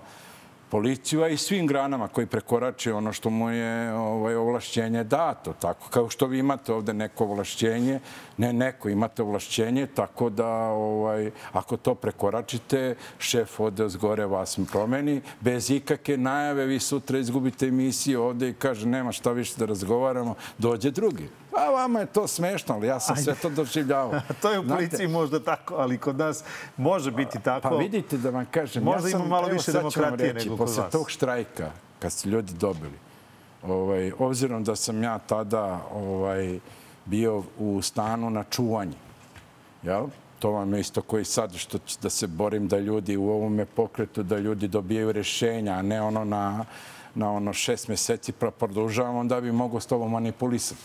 policiju, 0.72 1.24
a 1.24 1.28
i 1.28 1.38
svim 1.38 1.68
granama 1.68 2.08
koji 2.08 2.28
prekorače 2.28 2.94
ono 2.94 3.14
što 3.14 3.30
mu 3.30 3.50
je 3.50 3.94
ovaj, 3.94 4.36
ovlašćenje 4.36 5.04
dato. 5.04 5.54
Tako 5.54 5.90
kao 5.90 6.10
što 6.10 6.28
vi 6.28 6.40
imate 6.40 6.74
ovde 6.74 6.94
neko 6.94 7.26
ovlašćenje, 7.26 8.00
ne 8.38 8.54
neko, 8.54 8.90
imate 8.90 9.22
ovlašćenje, 9.24 9.88
tako 9.88 10.30
da 10.30 10.48
ovaj, 10.72 11.32
ako 11.52 11.78
to 11.78 11.96
prekoračite, 11.96 12.96
šef 13.20 13.60
ode 13.60 13.90
zgore 13.90 14.26
vas 14.26 14.60
promeni, 14.72 15.22
bez 15.42 15.72
ikake 15.72 16.18
najave, 16.18 16.66
vi 16.66 16.80
sutra 16.80 17.20
izgubite 17.20 17.68
emisiju 17.68 18.22
ovde 18.22 18.50
i 18.50 18.54
kaže 18.54 18.88
nema 18.88 19.12
šta 19.12 19.32
više 19.32 19.54
da 19.58 19.66
razgovaramo, 19.66 20.36
dođe 20.58 20.92
drugi. 20.92 21.30
A 21.58 21.70
vama 21.70 22.00
je 22.00 22.06
to 22.06 22.28
smešno, 22.28 22.76
ali 22.76 22.88
ja 22.88 23.00
sam 23.00 23.14
Ajde. 23.14 23.24
sve 23.24 23.36
to 23.36 23.50
doživljavao. 23.50 24.22
To 24.42 24.52
je 24.52 24.60
u 24.60 24.64
Znate, 24.64 24.76
policiji 24.76 25.08
možda 25.08 25.40
tako, 25.44 25.76
ali 25.76 25.98
kod 25.98 26.18
nas 26.18 26.44
može 26.78 27.12
biti 27.12 27.40
tako. 27.40 27.70
Pa 27.70 27.76
vidite 27.76 28.18
da 28.18 28.30
vam 28.30 28.46
kažem, 28.52 28.84
Možda 28.84 29.08
ja 29.08 29.12
sam, 29.12 29.20
ima 29.20 29.30
malo 29.30 29.48
evo, 29.48 29.54
više 29.54 29.72
demokratije 29.72 30.34
reći, 30.34 30.46
nego 30.46 30.58
kod 30.58 30.68
posle 30.68 30.84
vas. 30.84 30.92
tog 30.92 31.10
štrajka, 31.10 31.72
kad 32.00 32.12
su 32.12 32.30
ljudi 32.30 32.54
dobili, 32.54 32.98
ovaj, 33.64 34.12
obzirom 34.20 34.64
da 34.64 34.76
sam 34.76 35.04
ja 35.04 35.20
tada 35.20 35.80
ovaj, 35.94 36.60
bio 37.06 37.44
u 37.60 37.82
stanu 37.82 38.30
na 38.30 38.44
čuvanju, 38.44 38.96
jel? 39.84 40.06
To 40.40 40.52
vam 40.52 40.74
je 40.74 40.80
isto 40.80 41.02
koji 41.02 41.26
sad 41.26 41.56
što 41.56 41.78
da 42.02 42.10
se 42.10 42.28
borim 42.28 42.68
da 42.68 42.80
ljudi 42.80 43.18
u 43.18 43.30
ovome 43.30 43.66
pokretu, 43.66 44.24
da 44.24 44.38
ljudi 44.38 44.68
dobijaju 44.68 45.12
rešenja, 45.12 45.74
a 45.74 45.82
ne 45.82 46.02
ono 46.02 46.24
na, 46.26 46.66
na 47.16 47.32
ono 47.32 47.54
šest 47.54 47.88
meseci 47.88 48.32
pa 48.32 48.52
produžavam, 48.52 49.16
onda 49.16 49.42
bi 49.42 49.52
mogo 49.52 49.80
s 49.80 49.86
tobom 49.86 50.12
manipulisati. 50.12 50.82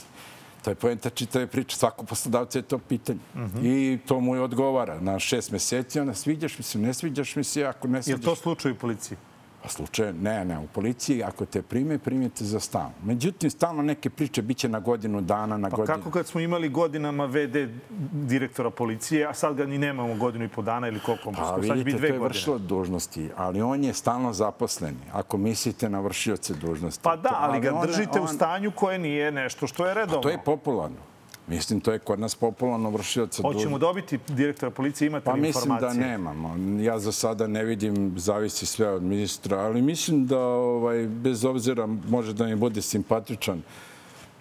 To 0.66 0.70
je 0.70 0.74
poenta 0.74 1.10
čitave 1.10 1.46
priče. 1.46 1.76
Svako 1.76 2.04
poslodavca 2.04 2.58
je 2.58 2.62
to 2.62 2.78
pitanje. 2.78 3.18
I 3.62 3.98
to 4.06 4.20
mu 4.20 4.34
je 4.34 4.40
odgovara. 4.40 5.00
Na 5.00 5.18
šest 5.18 5.50
meseci, 5.52 6.00
onda 6.00 6.14
sviđaš 6.14 6.58
mi 6.58 6.64
se, 6.64 6.78
ne 6.78 6.94
sviđaš 6.94 7.36
mi 7.36 7.44
se, 7.44 7.64
ako 7.64 7.88
ne 7.88 7.98
Je 7.98 8.02
sviđaš... 8.02 8.18
li 8.20 8.24
to 8.24 8.36
slučaj 8.36 8.72
u 8.72 8.74
policiji? 8.74 9.18
Pa 9.66 9.70
slučaj, 9.70 10.12
ne, 10.12 10.44
ne, 10.44 10.58
u 10.58 10.66
policiji 10.66 11.22
ako 11.22 11.46
te 11.46 11.62
prime, 11.62 11.98
primite 11.98 12.44
za 12.44 12.60
stalno. 12.60 12.92
Međutim, 13.04 13.50
stalno 13.50 13.82
neke 13.82 14.10
priče 14.10 14.42
biće 14.42 14.68
na 14.68 14.80
godinu 14.80 15.20
dana, 15.20 15.56
na 15.56 15.70
Pa 15.70 15.76
godinu... 15.76 15.96
kako 15.96 16.10
kad 16.10 16.26
smo 16.26 16.40
imali 16.40 16.68
godinama 16.68 17.24
VD 17.24 17.68
direktora 18.12 18.70
policije, 18.70 19.26
a 19.26 19.34
sad 19.34 19.54
ga 19.54 19.66
ni 19.66 19.78
nemamo 19.78 20.14
godinu 20.14 20.44
i 20.44 20.48
po 20.48 20.62
dana 20.62 20.88
ili 20.88 21.00
koliko? 21.00 21.32
Pa 21.32 21.56
biti 21.60 21.72
vidite, 21.74 21.98
to 21.98 22.06
je 22.06 22.12
godine. 22.12 22.28
vršilo 22.28 22.58
dužnosti, 22.58 23.30
ali 23.36 23.62
on 23.62 23.84
je 23.84 23.94
stalno 23.94 24.32
zaposleni. 24.32 24.96
Ako 25.12 25.36
mislite 25.36 25.88
na 25.88 26.00
vršioce 26.00 26.54
dužnosti. 26.54 27.02
Pa 27.02 27.16
da, 27.16 27.30
ali 27.32 27.60
ga 27.60 27.74
on- 27.74 27.86
držite 27.86 28.20
u 28.20 28.22
on- 28.22 28.28
stanju 28.28 28.70
koje 28.70 28.98
nije 28.98 29.32
nešto 29.32 29.66
što 29.66 29.86
je 29.86 29.94
redovno. 29.94 30.22
To 30.22 30.28
je 30.28 30.38
popularno. 30.44 31.15
Mislim, 31.48 31.80
to 31.80 31.92
je 31.92 31.98
kod 31.98 32.20
nas 32.20 32.34
popularno 32.34 32.90
vršioca 32.90 33.42
dužnosti. 33.42 33.58
Hoćemo 33.58 33.78
dobiti 33.78 34.18
direktora 34.28 34.70
policije, 34.70 35.06
imate 35.06 35.24
Pa 35.24 35.32
li 35.32 35.40
mislim 35.40 35.72
informacije? 35.72 36.00
da 36.00 36.06
nemamo. 36.06 36.56
Ja 36.82 36.98
za 36.98 37.12
sada 37.12 37.46
ne 37.46 37.64
vidim, 37.64 38.12
zavisi 38.16 38.66
sve 38.66 38.88
od 38.88 39.02
ministra, 39.02 39.58
ali 39.58 39.82
mislim 39.82 40.26
da 40.26 40.38
ovaj, 40.38 41.06
bez 41.06 41.44
obzira 41.44 41.86
može 41.86 42.32
da 42.32 42.46
mi 42.46 42.56
bude 42.56 42.82
simpatičan 42.82 43.62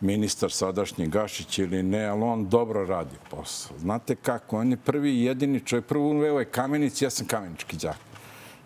ministar 0.02 0.52
sadašnji 0.52 1.08
Gašić 1.08 1.60
ili 1.60 1.84
ne, 1.84 2.06
ali 2.06 2.24
on 2.24 2.50
dobro 2.50 2.86
radi 2.86 3.16
posao. 3.32 3.78
Znate 3.80 4.16
kako, 4.16 4.58
on 4.58 4.72
je 4.72 4.78
prvi 4.78 5.12
i 5.12 5.24
jedini 5.24 5.60
čovjek, 5.60 5.86
prvo 5.86 6.10
uveo 6.10 6.40
je 6.40 6.46
kamenici, 6.46 7.06
ja 7.06 7.10
sam 7.10 7.28
kamenički 7.28 7.78
đak. 7.78 7.98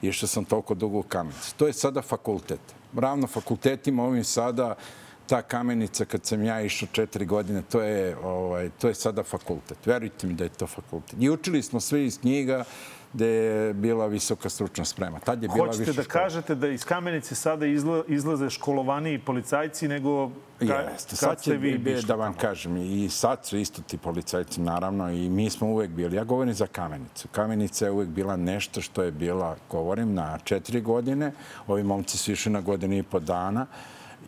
Išao 0.02 0.28
sam 0.28 0.46
toliko 0.46 0.74
dugo 0.74 1.00
u 1.00 1.04
kamenici. 1.04 1.56
To 1.56 1.68
je 1.68 1.74
sada 1.74 2.02
fakultet. 2.02 2.60
Ravno 2.96 3.28
fakultetima 3.28 4.04
ovim 4.04 4.24
sada 4.24 4.76
ta 5.30 5.42
kamenica 5.42 6.06
kad 6.06 6.26
sam 6.26 6.44
ja 6.44 6.62
išao 6.62 6.88
četiri 6.92 7.26
godine, 7.26 7.62
to 7.62 7.82
je, 7.82 8.18
ovaj, 8.18 8.70
to 8.82 8.88
je 8.88 8.94
sada 8.96 9.24
fakultet. 9.24 9.86
Verujte 9.86 10.28
mi 10.28 10.34
da 10.34 10.44
je 10.44 10.50
to 10.50 10.68
fakultet. 10.68 11.16
I 11.20 11.30
učili 11.30 11.62
smo 11.64 11.80
sve 11.80 12.06
iz 12.06 12.20
knjiga 12.20 12.64
gde 13.14 13.26
je 13.28 13.74
bila 13.74 14.06
visoka 14.08 14.50
stručna 14.50 14.86
sprema. 14.86 15.20
Tad 15.20 15.44
je 15.44 15.50
bila 15.50 15.66
Hoćete 15.66 15.84
viša 15.84 15.94
da 15.94 16.04
škola. 16.04 16.24
kažete 16.24 16.56
da 16.56 16.68
iz 16.68 16.86
Kamenice 16.86 17.36
sada 17.36 17.66
izla, 17.66 18.04
izlaze 18.08 18.50
školovaniji 18.50 19.20
policajci 19.20 19.88
nego 19.88 20.30
ka, 20.60 20.66
Jeste. 20.66 21.10
kad 21.10 21.18
Sad 21.20 21.42
ste 21.42 21.58
vi 21.58 21.78
bi, 21.78 21.92
išli 21.92 22.08
da 22.08 22.16
vam 22.16 22.34
tamo? 22.34 22.42
kažem, 22.42 22.78
i 22.78 23.10
sad 23.10 23.46
su 23.46 23.58
isto 23.58 23.82
ti 23.82 23.98
policajci, 23.98 24.62
naravno, 24.62 25.10
i 25.12 25.30
mi 25.30 25.50
smo 25.50 25.68
uvek 25.68 25.90
bili. 25.90 26.16
Ja 26.16 26.24
govorim 26.24 26.54
za 26.54 26.68
Kamenicu. 26.68 27.28
Kamenica 27.28 27.86
je 27.86 27.92
uvek 27.92 28.10
bila 28.10 28.38
nešto 28.38 28.82
što 28.82 29.04
je 29.04 29.12
bila, 29.12 29.56
govorim, 29.72 30.14
na 30.14 30.38
četiri 30.44 30.82
godine. 30.82 31.32
Ovi 31.68 31.84
momci 31.84 32.18
su 32.18 32.32
išli 32.32 32.52
na 32.52 32.62
godinu 32.62 32.98
i 32.98 33.04
po 33.04 33.20
dana 33.20 33.66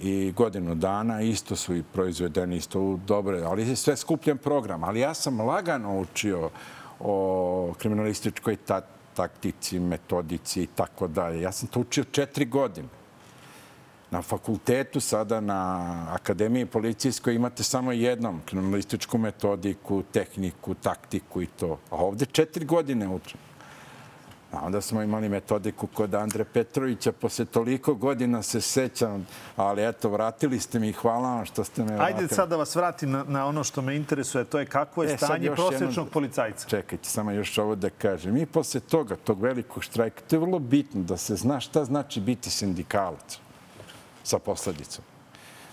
i 0.01 0.31
godinu 0.31 0.75
dana, 0.75 1.21
isto 1.21 1.55
su 1.55 1.75
i 1.75 1.83
proizvedeni, 1.93 2.55
isto 2.55 2.99
dobre, 3.07 3.41
ali 3.41 3.69
je 3.69 3.75
sve 3.75 3.97
skupljen 3.97 4.37
program. 4.37 4.83
Ali 4.83 4.99
ja 4.99 5.13
sam 5.13 5.41
lagano 5.41 5.99
učio 5.99 6.49
o 6.99 7.73
kriminalističkoj 7.77 8.55
ta 8.55 8.81
taktici, 9.13 9.79
metodici 9.79 10.63
i 10.63 10.67
tako 10.67 11.07
dalje. 11.07 11.41
Ja 11.41 11.51
sam 11.51 11.67
to 11.67 11.79
učio 11.79 12.03
četiri 12.03 12.45
godine. 12.45 12.87
Na 14.11 14.21
fakultetu, 14.21 14.99
sada 14.99 15.39
na 15.39 16.05
Akademiji 16.11 16.65
policijskoj 16.65 17.35
imate 17.35 17.63
samo 17.63 17.91
jednom 17.91 18.41
kriminalističku 18.45 19.17
metodiku, 19.17 20.03
tehniku, 20.11 20.73
taktiku 20.73 21.41
i 21.41 21.45
to. 21.45 21.79
A 21.89 21.95
ovde 21.95 22.25
četiri 22.25 22.65
godine 22.65 23.07
učim. 23.07 23.50
A 24.51 24.65
onda 24.65 24.81
smo 24.81 25.01
imali 25.01 25.29
metodiku 25.29 25.87
kod 25.87 26.13
Andre 26.15 26.43
Petrovića. 26.43 27.11
Posle 27.11 27.45
toliko 27.45 27.93
godina 27.93 28.41
se 28.41 28.61
sećam, 28.61 29.27
ali 29.55 29.87
eto, 29.87 30.09
vratili 30.09 30.59
ste 30.59 30.79
mi 30.79 30.89
i 30.89 30.93
hvala 30.93 31.35
vam 31.35 31.45
što 31.45 31.63
ste 31.63 31.83
me 31.83 31.95
vratili. 31.95 32.17
Ajde 32.17 32.35
sad 32.35 32.49
da 32.49 32.55
vas 32.55 32.75
vratim 32.75 33.11
na, 33.11 33.23
na 33.27 33.45
ono 33.45 33.63
što 33.63 33.81
me 33.81 33.95
interesuje, 33.95 34.43
to 34.45 34.59
je 34.59 34.65
kako 34.65 35.03
je 35.03 35.13
E, 35.13 35.17
stanje 35.17 35.47
prosječnog 35.47 35.89
jedno- 35.89 36.05
policajca. 36.05 36.67
Čekajte, 36.67 37.09
samo 37.09 37.31
još 37.31 37.57
ovo 37.57 37.75
da 37.75 37.89
kažem. 37.89 38.33
Mi 38.33 38.45
posle 38.45 38.79
toga, 38.79 39.15
tog 39.15 39.41
velikog 39.41 39.83
štrajka, 39.83 40.21
to 40.27 40.35
je 40.35 40.39
vrlo 40.39 40.59
bitno 40.59 41.01
da 41.01 41.17
se 41.17 41.35
zna 41.35 41.59
šta 41.59 41.85
znači 41.85 42.21
biti 42.21 42.49
sindikalac 42.49 43.39
sa 44.23 44.39
posledicom. 44.39 45.03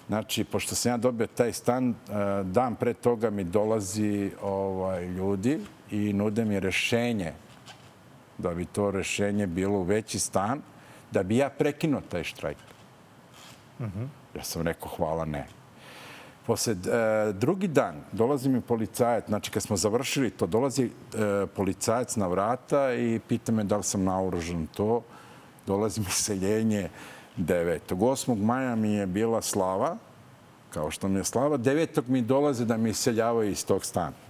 Znači, 0.08 0.44
pošto 0.44 0.75
sam 0.75 0.92
ja 0.92 0.97
dobio 0.97 1.26
taj 1.26 1.52
stan, 1.52 1.88
eh, 1.90 1.94
dan 2.44 2.76
pre 2.76 2.94
toga 2.94 3.30
mi 3.30 3.44
dolazi 3.44 4.30
ovaj, 4.42 5.06
ljudi 5.06 5.61
i 5.90 6.12
nude 6.12 6.44
mi 6.44 6.61
rešenje 6.61 7.32
da 8.38 8.54
bi 8.54 8.64
to 8.64 8.90
rešenje 8.90 9.47
bilo 9.47 9.83
veći 9.83 10.18
stan, 10.18 10.61
da 11.11 11.23
bi 11.23 11.37
ja 11.37 11.49
prekinuo 11.50 12.00
taj 12.00 12.25
štrajk. 12.25 12.57
Ja 14.37 14.42
sam 14.42 14.62
rekao 14.62 14.88
hvala 14.97 15.25
ne. 15.25 15.47
Posle 16.47 16.73
e, 16.73 17.33
drugi 17.33 17.68
dan 17.68 17.95
dolazi 18.12 18.49
mi 18.49 18.61
policajac, 18.61 19.25
znači 19.28 19.50
kad 19.50 19.62
smo 19.62 19.76
završili 19.76 20.30
to, 20.30 20.47
dolazi 20.47 20.85
e, 20.85 21.47
policajac 21.47 22.16
na 22.16 22.26
vrata 22.26 22.92
i 22.92 23.21
pita 23.28 23.52
me 23.52 23.64
da 23.64 23.76
li 23.76 23.83
sam 23.83 24.04
naoružan 24.04 24.66
to. 24.66 25.02
Dolazi 25.66 26.00
mi 26.00 26.11
seljenje 26.11 26.88
9. 27.38 27.78
8. 27.90 28.37
maja 28.42 28.75
mi 28.75 28.92
je 28.92 29.07
bila 29.07 29.42
slava, 29.42 29.97
kao 30.71 30.90
što 30.90 31.09
mi 31.09 31.18
je 31.18 31.25
slava. 31.25 31.59
9. 31.59 32.02
mi 32.07 32.23
dolaze 32.23 32.64
da 32.64 32.76
mi 32.76 32.90
iseljavaju 32.90 33.50
iz 33.50 33.66
tog 33.66 33.85
stana. 33.85 34.27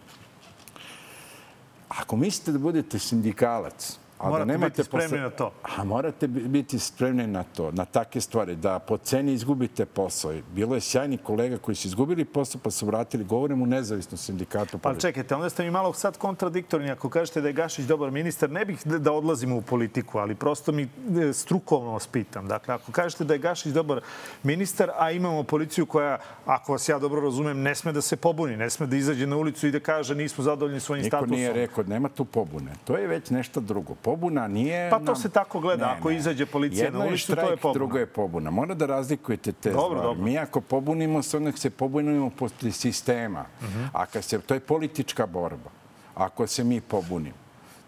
Ako 1.89 2.17
mislite 2.17 2.53
da 2.53 2.59
budete 2.59 2.99
sindikalac, 2.99 3.93
a 4.19 4.29
Morate 4.29 4.47
da 4.47 4.53
nemate 4.53 4.71
biti 4.73 4.83
spremni 4.85 5.19
na 5.19 5.31
to. 5.31 5.53
A 5.79 5.85
morate 5.85 6.29
bi- 6.29 6.41
biti 6.41 6.79
spremni 6.79 7.27
na 7.27 7.43
to, 7.43 7.73
na 7.73 7.85
takve 7.85 8.21
stvari, 8.21 8.57
da 8.57 8.79
po 8.79 8.97
ceni 8.97 9.33
izgubite 9.33 9.87
posao. 9.87 10.33
Bilo 10.55 10.75
je 10.75 10.81
sjajni 10.81 11.17
kolega 11.19 11.59
koji 11.59 11.75
su 11.75 11.89
izgubili 11.89 12.25
posao 12.25 12.61
pa 12.65 12.71
su 12.71 12.87
vratili. 12.87 13.25
Govorim 13.25 13.63
u 13.63 13.67
nezavisnom 13.67 14.19
sindikatu. 14.19 14.79
Ali 14.83 15.01
čekajte, 15.01 15.35
onda 15.35 15.51
ste 15.51 15.65
mi 15.65 15.71
malo 15.71 15.93
sad 15.93 16.19
kontradiktorni. 16.19 16.91
Ako 16.91 17.09
kažete 17.09 17.41
da 17.41 17.49
je 17.49 17.53
Gašić 17.53 17.85
dobar 17.87 18.11
ministar, 18.11 18.51
ne 18.51 18.65
bih 18.65 18.79
da 18.85 18.99
da 18.99 19.13
odlazimo 19.13 19.57
u 19.57 19.63
politiku, 19.63 20.19
ali 20.19 20.35
prosto 20.35 20.73
mi 20.73 20.83
e, 20.83 20.89
strukovno 21.33 21.93
vas 21.93 22.07
pitam. 22.07 22.49
Dakle, 22.49 22.75
ako 22.75 22.93
kažete 22.93 23.25
da 23.25 23.35
je 23.35 23.39
Gašić 23.39 23.73
dobar 23.73 24.01
ministar, 24.43 24.91
a 24.99 25.11
imamo 25.11 25.43
policiju 25.43 25.87
koja, 25.87 26.19
ako 26.47 26.73
vas 26.73 26.89
ja 26.89 26.99
dobro 26.99 27.21
razumem, 27.21 27.63
ne 27.63 27.75
sme 27.75 27.93
da 27.93 28.03
se 28.03 28.17
pobuni, 28.17 28.57
ne 28.57 28.71
sme 28.71 28.87
da 28.87 28.97
izađe 28.97 29.27
na 29.27 29.37
ulicu 29.37 29.67
i 29.67 29.71
da 29.71 29.81
kaže 29.81 30.15
nismo 30.15 30.45
zadovoljni 30.45 30.81
svojim 30.81 31.05
Niko 31.05 31.17
statusom. 31.17 31.37
nije 31.37 31.53
rekao, 31.53 31.85
nema 31.85 32.09
tu 32.09 32.25
pobune. 32.25 32.73
To 32.85 32.97
je 32.97 33.07
već 33.07 33.31
nešto 33.31 33.61
drugo. 33.61 33.95
Pobuna 34.09 34.49
nije... 34.49 34.91
Pa 34.91 34.99
to 34.99 35.17
se 35.17 35.29
tako 35.29 35.61
gleda. 35.61 35.97
Ako 35.99 36.11
izađe 36.11 36.47
policija 36.47 36.85
Jedno 36.85 36.99
na 36.99 37.07
ulicu, 37.07 37.35
to 37.35 37.41
je 37.51 37.57
pobuna. 37.57 37.73
Drugo 37.75 37.99
je 37.99 38.07
pobuna. 38.07 38.51
Mora 38.51 38.75
da 38.75 38.87
razlikujete 38.87 39.53
te 39.53 39.71
Dobro, 39.71 39.85
stvari. 39.85 40.03
dobro. 40.03 40.25
Mi 40.25 40.39
ako 40.39 40.61
pobunimo 40.61 41.23
se, 41.23 41.37
onda 41.37 41.53
se 41.53 41.71
pobunimo 41.71 42.31
posle 42.31 42.73
sistema. 42.73 43.45
Mhm. 43.63 43.85
A 43.93 44.07
kad 44.07 44.25
se, 44.25 44.41
to 44.41 44.55
je 44.55 44.61
politička 44.61 45.27
borba. 45.27 45.71
Ako 46.15 46.47
se 46.47 46.65
mi 46.65 46.81
pobunimo. 46.81 47.37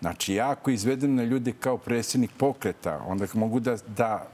Znači, 0.00 0.34
ja 0.34 0.50
ako 0.50 0.70
izvedem 0.70 1.14
na 1.14 1.22
ljude 1.24 1.52
kao 1.52 1.78
predsjednik 1.78 2.30
pokreta, 2.36 3.00
onda 3.06 3.26
mogu 3.34 3.60
da, 3.60 3.76
da 3.86 4.26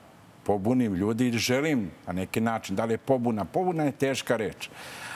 pobunim 0.47 0.95
ljudi 0.95 1.29
i 1.29 1.39
želim 1.39 1.91
na 2.07 2.13
neki 2.13 2.41
način. 2.41 2.77
Da 2.77 2.85
li 2.85 2.95
je 2.95 2.99
pobuna? 2.99 3.45
Pobuna 3.45 3.85
je 3.85 3.93
teška 3.93 4.37
reč. 4.37 4.69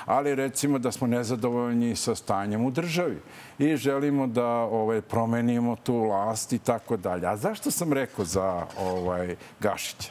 Ali 0.06 0.34
recimo 0.34 0.78
da 0.78 0.92
smo 0.92 1.06
nezadovoljni 1.06 1.96
sa 1.96 2.14
stanjem 2.14 2.64
u 2.64 2.70
državi 2.70 3.18
i 3.58 3.76
želimo 3.76 4.26
da 4.26 4.46
ovaj, 4.46 5.00
promenimo 5.00 5.76
tu 5.76 5.98
vlast 5.98 6.52
i 6.52 6.58
tako 6.58 6.96
dalje. 6.96 7.26
A 7.26 7.36
zašto 7.36 7.70
sam 7.70 7.92
rekao 7.92 8.24
za 8.24 8.66
ovaj, 8.78 9.36
Gašića? 9.60 10.10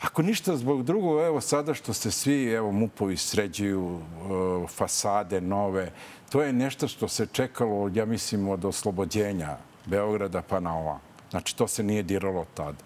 Ako 0.00 0.22
ništa 0.22 0.56
zbog 0.56 0.82
drugog, 0.82 1.20
evo 1.20 1.40
sada 1.40 1.74
što 1.74 1.92
se 1.92 2.10
svi, 2.10 2.52
evo 2.52 2.72
MUP-ovi 2.72 3.16
sređuju 3.16 3.98
e, 3.98 4.66
fasade 4.66 5.40
nove, 5.40 5.92
to 6.30 6.42
je 6.42 6.52
nešto 6.52 6.88
što 6.88 7.08
se 7.08 7.26
čekalo, 7.26 7.90
ja 7.94 8.06
mislim, 8.06 8.48
od 8.48 8.64
oslobođenja 8.64 9.56
Beograda 9.86 10.42
pa 10.42 10.60
na 10.60 10.78
ova. 10.78 10.98
Znači, 11.30 11.56
to 11.56 11.68
se 11.68 11.82
nije 11.82 12.02
diralo 12.02 12.46
tada. 12.54 12.78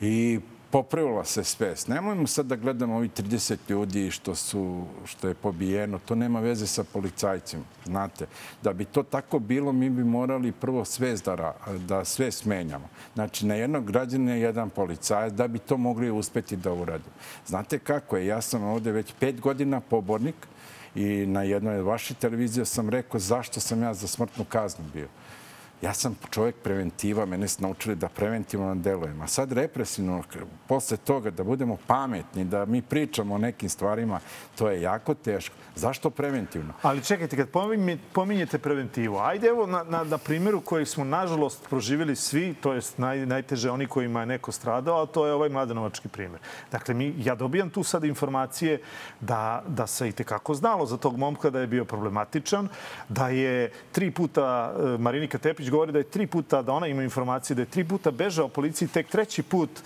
I 0.00 0.40
popravila 0.74 1.24
se 1.24 1.44
svest. 1.44 1.88
Nemojmo 1.88 2.26
sad 2.26 2.46
da 2.46 2.56
gledamo 2.56 2.96
ovih 2.96 3.10
30 3.10 3.56
ljudi 3.68 4.10
što, 4.10 4.34
su, 4.34 4.84
što 5.04 5.28
je 5.28 5.34
pobijeno. 5.34 5.98
To 5.98 6.14
nema 6.14 6.40
veze 6.40 6.66
sa 6.66 6.84
policajcima. 6.84 7.62
Znate, 7.84 8.26
da 8.62 8.72
bi 8.72 8.84
to 8.84 9.02
tako 9.02 9.38
bilo, 9.38 9.72
mi 9.72 9.90
bi 9.90 10.04
morali 10.04 10.52
prvo 10.52 10.84
svest 10.84 11.24
da, 11.24 11.54
da 11.88 12.04
sve 12.04 12.32
smenjamo. 12.32 12.88
Znači, 13.14 13.46
na 13.46 13.54
jednog 13.54 13.86
građana 13.86 14.34
je 14.34 14.40
jedan 14.40 14.70
policajac 14.70 15.32
da 15.32 15.48
bi 15.48 15.58
to 15.58 15.76
mogli 15.76 16.10
uspeti 16.10 16.56
da 16.56 16.72
uradimo. 16.72 17.14
Znate 17.46 17.78
kako 17.78 18.16
je? 18.16 18.26
Ja 18.26 18.40
sam 18.40 18.64
ovde 18.64 18.92
već 18.92 19.12
pet 19.20 19.40
godina 19.40 19.80
pobornik 19.80 20.46
i 20.94 21.26
na 21.26 21.42
jednoj 21.42 21.78
od 21.78 21.86
vaših 21.86 22.16
televizija 22.16 22.64
sam 22.64 22.90
rekao 22.90 23.20
zašto 23.20 23.60
sam 23.60 23.82
ja 23.82 23.94
za 23.94 24.06
smrtnu 24.06 24.44
kaznu 24.44 24.84
bio. 24.92 25.08
Ja 25.82 25.94
sam 25.94 26.16
čovjek 26.30 26.54
preventiva, 26.56 27.26
mene 27.26 27.48
su 27.48 27.62
naučili 27.62 27.96
da 27.96 28.08
preventivno 28.08 28.74
delujem. 28.74 29.20
A 29.22 29.26
sad 29.26 29.52
represivno, 29.52 30.22
posle 30.68 30.96
toga 30.96 31.30
da 31.30 31.44
budemo 31.44 31.76
pametni, 31.86 32.44
da 32.44 32.64
mi 32.64 32.82
pričamo 32.82 33.34
o 33.34 33.38
nekim 33.38 33.68
stvarima, 33.68 34.20
to 34.58 34.70
je 34.70 34.82
jako 34.82 35.14
teško. 35.14 35.54
Zašto 35.76 36.10
preventivno? 36.10 36.72
Ali 36.82 37.04
čekajte, 37.04 37.36
kad 37.36 37.48
pominje- 37.50 37.98
pominjete 38.12 38.58
preventivu, 38.58 39.18
ajde 39.18 39.46
evo 39.48 39.66
na, 39.66 39.82
na, 39.82 40.04
na 40.04 40.18
primjeru 40.18 40.60
koji 40.60 40.86
smo 40.86 41.04
nažalost 41.04 41.68
proživjeli 41.68 42.16
svi, 42.16 42.54
to 42.60 42.72
je 42.72 42.80
naj, 42.96 43.26
najteže 43.26 43.70
oni 43.70 43.86
kojima 43.86 44.20
je 44.20 44.26
neko 44.26 44.52
stradao, 44.52 45.02
a 45.02 45.06
to 45.06 45.26
je 45.26 45.32
ovaj 45.32 45.48
mladenovački 45.48 46.08
primjer. 46.08 46.40
Dakle, 46.72 46.94
mi, 46.94 47.14
ja 47.18 47.34
dobijam 47.34 47.70
tu 47.70 47.82
sad 47.82 48.04
informacije 48.04 48.80
da, 49.20 49.62
da 49.68 49.86
se 49.86 50.08
i 50.08 50.12
tekako 50.12 50.54
znalo 50.54 50.86
za 50.86 50.96
tog 50.96 51.16
momka 51.16 51.50
da 51.50 51.60
je 51.60 51.66
bio 51.66 51.84
problematičan, 51.84 52.68
da 53.08 53.28
je 53.28 53.72
tri 53.92 54.10
puta, 54.10 54.74
e, 54.78 54.98
Marinika 54.98 55.38
Tepić 55.38 55.63
govori 55.66 55.92
da 55.92 55.98
je 55.98 56.04
tri 56.06 56.26
puta, 56.26 56.62
da 56.62 56.72
ona 56.72 56.86
ima 56.86 57.02
informacije 57.02 57.54
da 57.54 57.62
je 57.62 57.66
tri 57.66 57.84
puta 57.84 58.10
bežao 58.10 58.48
policiji, 58.48 58.88
tek 58.88 59.08
treći 59.08 59.42
put 59.42 59.70
e, 59.70 59.82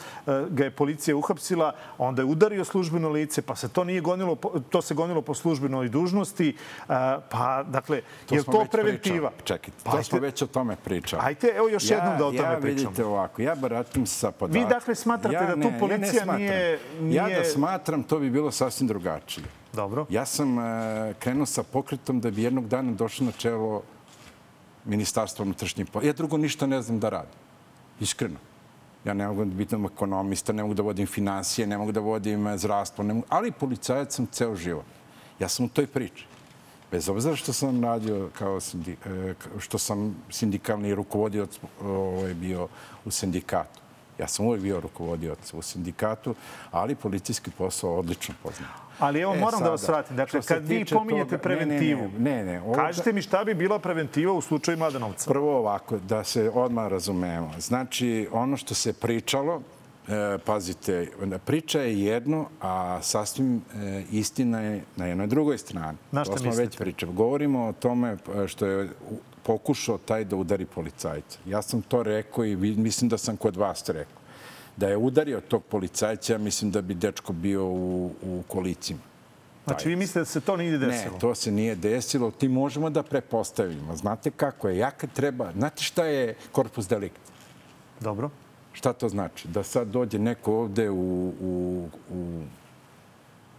ga 0.50 0.64
je 0.64 0.70
policija 0.70 1.16
uhapsila, 1.16 1.68
onda 1.98 2.22
je 2.22 2.26
udario 2.26 2.64
službeno 2.64 3.08
lice, 3.08 3.42
pa 3.42 3.56
se 3.56 3.68
to 3.68 3.84
nije 3.84 4.00
gonilo, 4.00 4.36
to 4.62 4.82
se 4.82 4.94
gonilo 4.94 5.22
po 5.22 5.34
službenoj 5.34 5.88
dužnosti, 5.88 6.48
e, 6.48 6.54
pa 7.28 7.64
dakle, 7.64 8.00
je 8.30 8.42
smo 8.42 8.52
to 8.54 8.64
preventiva? 8.64 9.30
pričali. 9.30 9.46
Čekajte, 9.48 9.78
Pa 9.84 9.90
to 9.90 9.96
ajte- 9.96 10.04
smo 10.04 10.18
već 10.18 10.42
o 10.42 10.46
tome 10.48 10.76
pričali. 10.78 11.22
Ajde, 11.24 11.48
evo 11.48 11.68
još 11.68 11.90
jednom 11.90 12.18
da 12.18 12.26
o 12.26 12.32
tome 12.32 12.42
ja, 12.44 12.58
pričamo. 12.58 12.82
vidite 12.82 13.04
ovako, 13.04 13.42
ja 13.42 13.54
baratim 13.54 14.06
sa 14.06 14.30
podacima. 14.30 14.64
Vi 14.64 14.70
dakle 14.70 14.94
smatrate 14.94 15.46
da 15.46 15.52
tu 15.52 15.58
ne 15.60 15.78
policija 15.80 16.12
smatram. 16.14 16.36
nije- 16.36 16.78
Ja 17.02 17.26
nije- 17.26 17.38
da 17.38 17.44
smatram, 17.44 18.02
to 18.02 18.18
bi 18.18 18.30
bilo 18.30 18.50
sasvim 18.50 18.88
drugačije. 18.88 19.44
Dobro. 19.72 20.06
Ja 20.08 20.24
sam 20.26 20.58
e, 20.58 20.62
krenuo 21.14 21.46
sa 21.46 21.62
pokretom 21.62 22.20
da 22.20 22.30
bi 22.30 22.42
jednog 22.42 22.68
dana 22.68 22.92
došao 22.92 23.26
na 23.26 23.32
čelo 23.32 23.82
ministarstva 24.88 25.42
unutrašnjih 25.42 25.86
poslova. 25.86 26.06
Ja 26.06 26.12
drugo 26.12 26.36
ništa 26.36 26.66
ne 26.66 26.82
znam 26.82 27.00
da 27.00 27.08
radim. 27.08 27.40
Iskreno. 28.00 28.40
Ja 29.04 29.14
ne 29.14 29.28
mogu 29.28 29.44
da 29.44 29.54
bitam 29.54 29.84
ekonomista, 29.84 30.52
ne 30.52 30.62
mogu 30.62 30.74
da 30.74 30.82
vodim 30.82 31.06
financije, 31.06 31.66
ne 31.66 31.78
mogu 31.78 31.92
da 31.92 32.00
vodim 32.00 32.46
e, 32.46 32.58
zdravstvo, 32.58 33.04
ne 33.04 33.14
mogu, 33.14 33.26
ali 33.28 33.52
policajac 33.52 34.14
sam 34.14 34.26
ceo 34.26 34.56
život. 34.56 34.84
Ja 35.38 35.48
sam 35.48 35.66
u 35.66 35.68
toj 35.68 35.86
priči. 35.86 36.26
Bez 36.90 37.08
obzira 37.08 37.36
što 37.36 37.52
sam 37.52 37.84
radio 37.84 38.30
kao 38.38 38.60
sindi, 38.60 38.96
e, 39.06 39.34
što 39.58 39.78
sam 39.78 40.16
sindikalni 40.30 40.94
rukovodioc 40.94 41.58
ovaj, 41.82 42.34
bio 42.34 42.68
u 43.04 43.10
sindikatu. 43.10 43.80
Ja 44.18 44.26
sam 44.28 44.46
uvijek 44.46 44.62
bio 44.62 44.80
rukovodioc 44.80 45.54
u 45.54 45.62
sindikatu, 45.62 46.34
ali 46.70 46.94
policijski 46.94 47.50
posao 47.50 47.96
odlično 47.96 48.34
poznam. 48.42 48.68
Ali 48.98 49.20
evo, 49.20 49.34
E, 49.34 49.38
moram 49.38 49.60
da 49.60 49.70
vas 49.70 49.80
sada, 49.80 49.92
vratim. 49.92 50.16
Dakle, 50.16 50.28
što 50.32 50.42
se 50.44 50.54
kad 50.54 50.68
vi 50.68 50.84
pominjete 50.84 51.38
toga- 51.38 51.48
ne, 51.48 51.56
ne, 51.56 51.66
ne, 51.66 51.68
preventivu, 51.68 52.10
Ne, 52.18 52.44
ne, 52.44 52.60
ovdje- 52.60 52.74
kažite 52.76 53.12
mi 53.12 53.22
šta 53.22 53.44
bi 53.44 53.54
bila 53.54 53.78
preventiva 53.78 54.32
u 54.32 54.40
slučaju 54.40 54.78
Mladenovca? 54.78 55.30
Prvo 55.30 55.58
ovako, 55.58 55.98
da 55.98 56.24
se 56.24 56.50
odmah 56.50 56.88
razumemo. 56.88 57.52
Znači, 57.58 58.28
ono 58.32 58.56
što 58.56 58.74
se 58.74 58.92
pričalo, 58.92 59.62
e, 60.08 60.38
pazite, 60.38 61.08
priča 61.38 61.80
je 61.80 62.00
jedno, 62.00 62.46
a 62.60 62.98
sasvim 63.02 63.56
e, 63.74 64.02
istina 64.12 64.60
je 64.60 64.82
na 64.96 65.06
jednoj 65.06 65.26
drugoj 65.26 65.58
strani. 65.58 65.98
Na 66.12 66.24
šta 66.24 66.32
to 66.32 66.38
smo 66.38 66.46
već 66.46 66.58
mislite? 66.58 66.76
pričali. 66.78 67.12
Govorimo 67.12 67.64
o 67.64 67.72
tome 67.72 68.16
što 68.46 68.66
je 68.66 68.88
pokušao 69.48 69.98
taj 69.98 70.24
da 70.24 70.36
udari 70.36 70.66
policajca. 70.66 71.38
Ja 71.46 71.62
sam 71.62 71.82
to 71.82 72.02
rekao 72.02 72.44
i 72.44 72.56
mislim 72.56 73.08
da 73.08 73.18
sam 73.18 73.36
kod 73.36 73.56
vas 73.56 73.88
rekao. 73.88 74.20
Da 74.76 74.88
je 74.88 74.96
udario 74.96 75.40
tog 75.40 75.64
policajca, 75.64 76.32
ja 76.32 76.38
mislim 76.38 76.70
da 76.70 76.82
bi 76.82 76.94
dečko 76.94 77.32
bio 77.32 77.64
u, 77.64 78.10
u 78.22 78.42
kolicima. 78.48 79.00
Znači, 79.66 79.88
vi 79.88 79.96
mislite 79.96 80.18
da 80.18 80.24
se 80.24 80.40
to 80.40 80.56
nije 80.56 80.78
desilo? 80.78 81.12
Ne, 81.14 81.20
to 81.20 81.34
se 81.34 81.52
nije 81.52 81.74
desilo. 81.74 82.30
Ti 82.30 82.48
možemo 82.48 82.90
da 82.90 83.02
prepostavimo. 83.02 83.96
Znate 83.96 84.30
kako 84.30 84.68
je? 84.68 84.78
Ja 84.78 84.90
kad 84.90 85.12
treba... 85.12 85.52
Znate 85.52 85.82
šta 85.82 86.04
je 86.04 86.34
korpus 86.52 86.88
delikt? 86.88 87.20
Dobro. 88.00 88.30
Šta 88.72 88.92
to 88.92 89.08
znači? 89.08 89.48
Da 89.48 89.62
sad 89.62 89.88
dođe 89.88 90.18
neko 90.18 90.52
ovde 90.52 90.90
u, 90.90 91.32
u, 91.40 91.88
u 92.10 92.42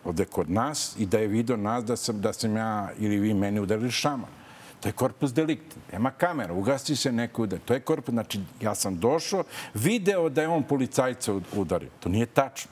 ovde 0.05 0.25
kod 0.25 0.49
nas 0.49 0.95
i 0.99 1.05
da 1.05 1.19
je 1.19 1.27
video 1.27 1.57
nas 1.57 1.85
da 1.85 1.95
sam, 1.95 2.21
da 2.21 2.33
sam 2.33 2.57
ja 2.57 2.91
ili 2.99 3.17
vi 3.19 3.33
meni 3.33 3.59
udarili 3.59 3.91
šaman. 3.91 4.38
To 4.79 4.89
je 4.89 4.93
korpus 4.93 5.33
delikt. 5.33 5.75
Nema 5.91 6.11
kamera, 6.11 6.53
ugasi 6.53 6.95
se 6.95 7.11
neko 7.11 7.43
udar. 7.43 7.59
To 7.65 7.73
je 7.73 7.79
korpus, 7.79 8.13
znači 8.13 8.39
ja 8.61 8.75
sam 8.75 8.99
došao, 8.99 9.43
video 9.73 10.29
da 10.29 10.41
je 10.41 10.47
on 10.47 10.63
policajca 10.63 11.33
udario. 11.53 11.89
To 11.99 12.09
nije 12.09 12.25
tačno. 12.25 12.71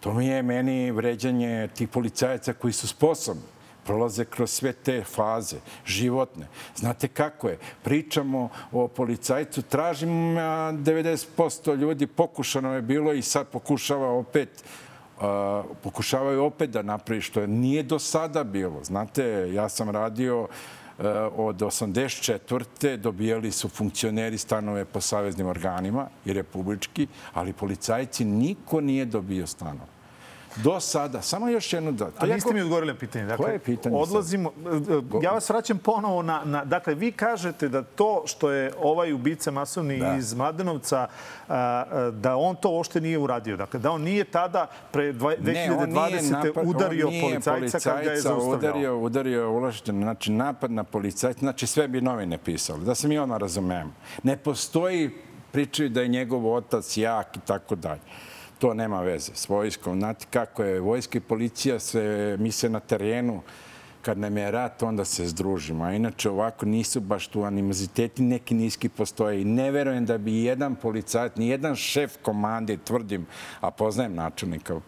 To 0.00 0.14
mi 0.14 0.26
je 0.26 0.42
meni 0.42 0.90
vređanje 0.90 1.68
tih 1.76 1.88
policajaca 1.88 2.52
koji 2.52 2.72
su 2.72 2.88
sposobni 2.88 3.42
prolaze 3.84 4.24
kroz 4.24 4.50
sve 4.50 4.72
te 4.72 5.04
faze 5.04 5.56
životne. 5.86 6.46
Znate 6.76 7.08
kako 7.08 7.48
je? 7.48 7.58
Pričamo 7.82 8.48
o 8.72 8.88
policajcu, 8.88 9.62
tražim 9.62 10.10
90% 10.10 11.76
ljudi, 11.76 12.06
pokušano 12.06 12.74
je 12.74 12.82
bilo 12.82 13.12
i 13.12 13.22
sad 13.22 13.46
pokušava 13.48 14.10
opet 14.10 14.64
uh, 15.22 15.64
pokušavaju 15.82 16.44
opet 16.44 16.70
da 16.70 16.82
napravi 16.82 17.20
što 17.20 17.46
nije 17.46 17.82
do 17.82 17.98
sada 17.98 18.44
bilo. 18.44 18.84
Znate, 18.84 19.52
ja 19.52 19.68
sam 19.68 19.90
radio 19.90 20.48
od 21.36 21.56
84. 21.56 22.96
dobijali 22.96 23.52
su 23.52 23.68
funkcioneri 23.68 24.38
stanove 24.38 24.84
po 24.84 25.00
saveznim 25.00 25.46
organima 25.46 26.08
i 26.24 26.32
republički, 26.32 27.06
ali 27.32 27.52
policajci 27.52 28.24
niko 28.24 28.80
nije 28.80 29.04
dobio 29.04 29.46
stanove 29.46 30.01
do 30.56 30.80
sada. 30.80 31.22
Samo 31.22 31.48
još 31.48 31.72
jedno 31.72 31.92
da... 31.92 32.10
A 32.18 32.26
niste 32.26 32.54
mi 32.54 32.60
odgovorili 32.60 32.92
na 32.92 32.98
pitanje. 32.98 33.24
Dakle, 33.24 33.44
Koje 33.44 33.52
je 33.52 33.58
pitanje 33.58 33.96
odlazimo, 33.96 34.52
ja 35.22 35.30
vas 35.30 35.50
vraćam 35.50 35.78
ponovo 35.78 36.22
na, 36.22 36.42
na... 36.44 36.64
Dakle, 36.64 36.94
vi 36.94 37.12
kažete 37.12 37.68
da 37.68 37.82
to 37.82 38.22
što 38.26 38.50
je 38.50 38.72
ovaj 38.82 39.12
ubica 39.12 39.50
masovni 39.50 39.98
da. 39.98 40.14
iz 40.14 40.34
Mladenovca, 40.34 41.06
da 42.12 42.36
on 42.36 42.56
to 42.56 42.70
uopšte 42.70 43.00
nije 43.00 43.18
uradio. 43.18 43.56
Dakle, 43.56 43.80
da 43.80 43.90
on 43.90 44.02
nije 44.02 44.24
tada 44.24 44.66
pre 44.90 45.12
2020. 45.12 46.32
Ne, 46.32 46.62
udario 46.64 47.08
policajca 47.20 47.78
kad 47.78 48.04
ga 48.04 48.10
je 48.10 48.20
zaustavljao. 48.20 48.58
Udario, 48.58 48.98
udario 48.98 49.50
ulašten, 49.50 50.00
znači 50.02 50.32
napad 50.32 50.70
na 50.70 50.84
policajca, 50.84 51.38
znači 51.38 51.66
sve 51.66 51.88
bi 51.88 52.00
novine 52.00 52.38
pisali. 52.38 52.84
Da 52.84 52.94
se 52.94 53.08
mi 53.08 53.18
ono 53.18 53.38
razumemo. 53.38 53.92
Ne 54.22 54.36
postoji 54.36 55.10
pričaju 55.52 55.88
da 55.88 56.00
je 56.00 56.08
njegov 56.08 56.54
otac 56.54 56.96
jak 56.96 57.36
i 57.36 57.40
tako 57.40 57.74
dalje 57.74 58.00
to 58.62 58.74
nema 58.74 59.00
veze 59.00 59.32
s 59.34 59.48
vojskom. 59.48 59.98
Znate 59.98 60.26
kako 60.30 60.62
je, 60.62 60.80
vojska 60.80 61.18
i 61.18 61.20
policija 61.20 61.78
se, 61.78 62.36
mi 62.40 62.52
se 62.52 62.68
na 62.68 62.80
terenu, 62.80 63.40
kad 64.02 64.18
nam 64.18 64.36
je 64.36 64.50
rat, 64.50 64.82
onda 64.82 65.04
se 65.04 65.26
združimo. 65.26 65.84
A 65.84 65.92
inače, 65.92 66.30
ovako 66.30 66.66
nisu 66.66 67.00
baš 67.00 67.26
tu 67.28 67.42
animoziteti, 67.42 68.22
neki 68.22 68.54
niski 68.54 68.88
postoje. 68.88 69.42
I 69.42 69.44
ne 69.44 69.70
verujem 69.70 70.06
da 70.06 70.18
bi 70.18 70.44
jedan 70.44 70.74
policajac, 70.74 71.36
ni 71.36 71.48
jedan 71.48 71.74
šef 71.76 72.16
komande, 72.22 72.76
tvrdim, 72.76 73.26
a 73.60 73.70
poznajem 73.70 74.14
načelnika 74.14 74.74
e, 74.74 74.80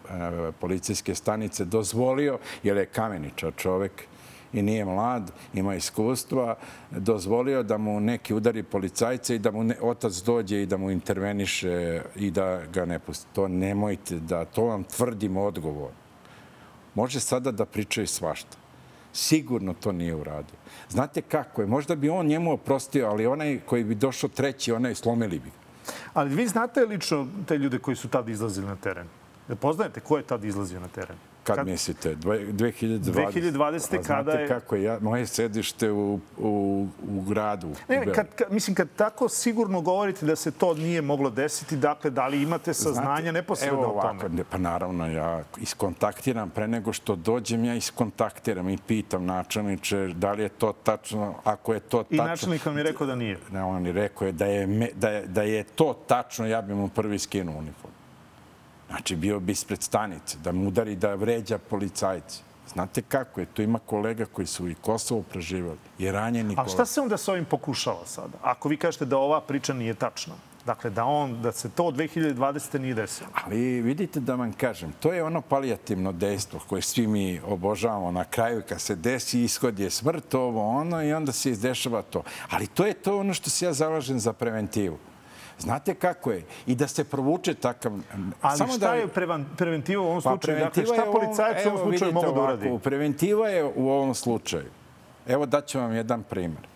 policijske 0.61 1.15
stanice, 1.15 1.65
dozvolio, 1.65 2.39
jer 2.63 2.77
je 2.77 2.87
kameničar 2.87 3.53
čovek, 3.57 4.07
i 4.55 4.63
nije 4.63 4.85
mlad, 4.85 5.33
ima 5.55 5.75
iskustva, 5.75 6.57
dozvolio 6.91 7.63
da 7.63 7.79
mu 7.79 8.01
neki 8.01 8.35
udari 8.35 8.63
policajca 8.63 9.35
i 9.35 9.39
da 9.39 9.51
mu 9.51 9.65
ne, 9.65 9.77
otac 9.81 10.13
dođe 10.13 10.63
i 10.63 10.67
da 10.67 10.77
mu 10.77 10.91
interveniše 10.91 12.03
i 12.17 12.31
da 12.31 12.61
ga 12.73 12.85
ne 12.85 12.99
pusti. 12.99 13.27
To 13.33 13.49
nemojte 13.49 14.19
da, 14.21 14.45
to 14.45 14.65
vam 14.65 14.85
tvrdim 14.85 15.37
odgovor. 15.37 15.91
Može 16.95 17.21
sada 17.21 17.51
da 17.51 17.65
pričaju 17.65 18.07
svašta. 18.07 18.57
Sigurno 19.13 19.75
to 19.75 19.93
nije 19.93 20.15
uradio. 20.15 20.57
Znate 20.89 21.23
kako 21.23 21.63
je? 21.63 21.67
Možda 21.67 21.97
bi 21.97 22.09
on 22.09 22.27
njemu 22.27 22.53
oprostio, 22.53 23.07
ali 23.07 23.27
onaj 23.27 23.61
koji 23.67 23.85
bi 23.85 23.95
došao 23.95 24.31
treći, 24.31 24.73
onaj 24.73 24.95
slomili 24.95 25.39
bi 25.39 25.51
Ali 26.15 26.35
vi 26.35 26.47
znate 26.47 26.81
lično 26.81 27.27
te 27.47 27.59
ljude 27.59 27.79
koji 27.79 27.97
su 27.97 28.09
tad 28.09 28.29
izlazili 28.29 28.67
na 28.67 28.77
teren? 28.77 29.07
Poznajete 29.61 30.01
ko 30.01 30.17
je 30.17 30.23
tad 30.23 30.45
izlazio 30.45 30.81
na 30.81 30.89
teren? 30.89 31.17
Kad, 31.45 31.57
kad 31.57 31.67
mislite? 31.67 32.17
2020. 32.17 33.01
2020. 33.01 34.07
kada 34.07 34.33
je... 34.33 34.49
kako 34.49 34.77
je? 34.77 34.83
Ja, 34.83 34.99
moje 35.01 35.27
sedište 35.27 35.91
u, 35.91 36.21
u, 36.39 36.87
u 37.09 37.21
gradu. 37.21 37.71
Ne, 37.89 38.13
kad, 38.15 38.27
kad, 38.35 38.53
mislim, 38.53 38.75
kad 38.75 38.89
tako 38.97 39.29
sigurno 39.29 39.81
govorite 39.81 40.27
da 40.27 40.37
se 40.37 40.51
to 40.51 40.75
nije 40.75 41.03
moglo 41.03 41.31
desiti, 41.31 41.77
dakle, 41.77 42.11
da 42.11 42.27
li 42.27 42.43
imate 42.43 42.75
saznanja 42.75 43.21
Znate, 43.21 43.33
neposredno 43.33 43.79
evo 43.79 43.91
ovako, 43.91 44.09
o 44.09 44.21
tome? 44.21 44.35
Ne, 44.37 44.45
pa 44.51 44.59
naravno, 44.59 45.11
ja 45.11 45.43
iskontaktiram 45.61 46.51
pre 46.51 46.69
nego 46.69 46.93
što 46.93 47.17
dođem, 47.17 47.65
ja 47.65 47.75
iskontaktiram 47.75 48.69
i 48.69 48.79
pitam 48.87 49.25
načelniče 49.25 50.09
da 50.17 50.33
li 50.33 50.43
je 50.43 50.49
to 50.49 50.73
tačno, 50.73 51.35
ako 51.45 51.75
je 51.75 51.81
to 51.81 52.03
tačno... 52.03 52.25
I 52.25 52.29
načelnik 52.29 52.67
vam 52.67 52.79
je 52.79 52.83
rekao 52.85 53.07
da 53.07 53.15
nije? 53.15 53.39
Ne, 53.53 53.63
on 53.63 53.87
je 53.87 53.93
rekao 53.93 54.33
da 54.33 54.47
je, 54.47 54.93
da 54.95 55.09
je, 55.09 55.27
da 55.27 55.43
je 55.43 55.65
to 55.65 56.05
tačno, 56.07 56.47
ja 56.47 56.63
bih 56.63 56.77
mu 56.77 56.89
prvi 56.89 57.19
skinuo 57.19 57.59
uniformu. 57.59 57.94
Znači, 58.95 59.17
bio 59.17 59.41
bi 59.41 59.53
ispred 59.53 59.83
stanice, 59.83 60.39
da 60.45 60.53
mu 60.53 60.69
udari, 60.69 60.97
da 60.97 61.15
vređa 61.15 61.59
policajci. 61.59 62.43
Znate 62.73 63.03
kako 63.03 63.41
je? 63.41 63.47
Tu 63.47 63.63
ima 63.63 63.79
kolega 63.79 64.25
koji 64.25 64.47
su 64.47 64.69
i 64.69 64.75
Kosovo 64.75 65.23
preživali 65.23 65.79
i 65.99 66.11
ranjeni 66.11 66.55
A 66.59 66.69
šta 66.69 66.87
se 66.87 67.01
onda 67.01 67.17
s 67.17 67.29
ovim 67.29 67.45
pokušava 67.45 68.07
sada? 68.07 68.39
Ako 68.43 68.69
vi 68.69 68.77
kažete 68.77 69.05
da 69.05 69.19
ova 69.19 69.41
priča 69.41 69.75
nije 69.75 69.95
tačna. 69.95 70.35
Dakle, 70.67 70.91
da, 70.91 71.05
on, 71.05 71.43
da 71.43 71.53
se 71.53 71.71
to 71.71 71.83
2020. 71.83 72.79
nije 72.79 72.95
desilo. 72.95 73.29
Ali 73.45 73.81
vidite 73.81 74.21
da 74.21 74.35
vam 74.35 74.53
kažem, 74.53 74.93
to 75.01 75.13
je 75.13 75.25
ono 75.25 75.41
palijativno 75.41 76.13
dejstvo 76.13 76.61
koje 76.67 76.83
svi 76.83 77.07
mi 77.07 77.41
obožavamo 77.47 78.11
na 78.11 78.25
kraju 78.25 78.63
kad 78.69 78.81
se 78.81 78.95
desi 78.95 79.45
ishod 79.45 79.79
je 79.79 79.91
smrt, 79.91 80.35
ovo 80.35 80.69
ono 80.69 81.03
i 81.03 81.13
onda 81.13 81.33
se 81.33 81.51
izdešava 81.51 82.03
to. 82.03 82.23
Ali 82.51 82.67
to 82.67 82.87
je 82.87 82.95
to 82.95 83.19
ono 83.19 83.35
što 83.35 83.51
se 83.51 83.65
ja 83.65 83.73
zalažem 83.73 84.21
za 84.21 84.33
preventivu. 84.33 84.99
Znate 85.59 85.95
kako 85.95 86.31
je? 86.31 86.43
I 86.67 86.75
da 86.75 86.89
se 86.89 87.05
provuče 87.05 87.55
takav... 87.55 87.93
Ali 88.41 88.59
Samo 88.59 88.73
šta 88.73 88.89
da... 88.89 88.95
je 88.95 89.09
preventiva 89.57 90.03
u 90.03 90.07
ovom 90.07 90.23
pa 90.23 90.31
slučaju? 90.31 90.59
Dakle, 90.59 90.85
šta 90.87 91.05
policajac 91.13 91.67
u 91.67 91.69
ovom 91.69 91.91
slučaju 91.91 92.13
mogu 92.13 92.33
da 92.33 92.41
uradi? 92.41 92.79
Preventiva 92.83 93.49
je 93.49 93.65
u 93.65 93.91
ovom 93.91 94.15
slučaju. 94.15 94.71
Evo 95.27 95.47
daću 95.47 95.79
vam 95.79 95.95
jedan 95.95 96.23
primer. 96.23 96.69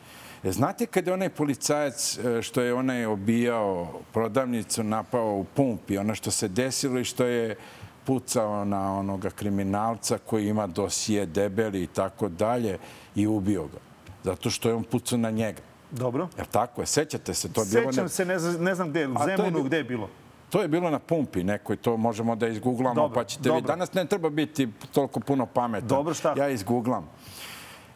E, 0.45 0.53
znate 0.53 0.87
kad 0.87 1.07
je 1.07 1.13
onaj 1.13 1.29
policajac 1.29 2.19
e, 2.19 2.43
što 2.43 2.61
je 2.61 2.75
onaj 2.75 3.07
obijao 3.07 4.01
prodavnicu, 4.13 4.83
napao 4.83 5.35
u 5.35 5.45
pumpi, 5.45 5.99
ono 5.99 6.15
što 6.15 6.31
se 6.31 6.49
desilo 6.49 6.99
i 6.99 7.05
što 7.05 7.25
je 7.25 7.57
pucao 8.05 8.65
na 8.65 8.99
onoga 8.99 9.31
kriminalca 9.31 10.19
koji 10.19 10.49
ima 10.49 10.67
dosije 10.67 11.27
debeli 11.27 11.83
i 11.83 11.87
tako 11.87 12.29
dalje 12.29 12.79
i 13.15 13.27
ubio 13.27 13.65
ga. 13.65 13.79
Zato 14.25 14.51
što 14.51 14.69
je 14.69 14.75
on 14.75 14.85
pucao 14.85 15.19
na 15.19 15.31
njega. 15.31 15.68
Dobro. 15.91 16.29
Jer 16.37 16.47
tako 16.47 16.81
je, 16.81 16.87
sećate 16.87 17.35
se? 17.35 17.53
To 17.53 17.61
je 17.61 17.67
Sećam 17.67 17.91
bilo 17.91 18.03
ne... 18.03 18.09
se, 18.09 18.25
ne 18.25 18.39
znam, 18.39 18.65
ne 18.65 18.75
znam 18.75 18.91
gde, 18.91 19.07
u 19.09 19.15
Zemunu, 19.25 19.63
gde 19.63 19.77
je 19.77 19.85
bilo? 19.85 20.09
To 20.51 20.63
je 20.63 20.69
bilo 20.69 20.91
na 20.91 20.99
pumpi 20.99 21.45
nekoj, 21.45 21.77
to 21.77 21.97
možemo 21.97 22.37
da 22.37 22.49
izgooglamo, 22.49 22.95
dobro, 22.95 23.15
pa 23.15 23.25
ćete 23.25 23.53
vi. 23.53 23.61
Danas 23.61 23.93
ne 23.93 24.05
treba 24.05 24.31
biti 24.31 24.69
toliko 24.93 25.21
puno 25.21 25.47
pametan. 25.47 25.89
Dobro, 25.89 26.15
šta? 26.15 26.35
Ja 26.37 26.49
izgooglam. 26.49 27.09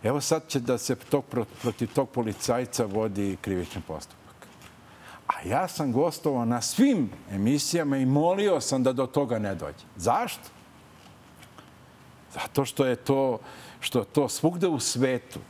Evo 0.02 0.20
sad 0.20 0.48
će 0.48 0.60
da 0.60 0.78
se 0.78 0.94
tog, 0.96 1.24
protiv 1.62 1.88
tog 1.94 2.08
policajca 2.08 2.84
vodi 2.84 3.36
krivični 3.40 3.82
postupak. 3.86 4.46
A 5.26 5.48
ja 5.48 5.68
sam 5.68 5.92
gostovao 5.92 6.44
na 6.44 6.60
svim 6.60 7.10
emisijama 7.30 7.96
i 7.96 8.06
molio 8.06 8.60
sam 8.60 8.82
da 8.82 8.92
do 8.92 9.06
toga 9.06 9.38
ne 9.38 9.54
dođe. 9.54 9.84
Zašto? 9.96 10.48
Zato 12.34 12.64
što 12.64 12.86
je 12.86 12.96
to, 12.96 13.38
što 13.80 14.04
to 14.04 14.28
svugde 14.28 14.68
u 14.68 14.80
svetu 14.80 15.40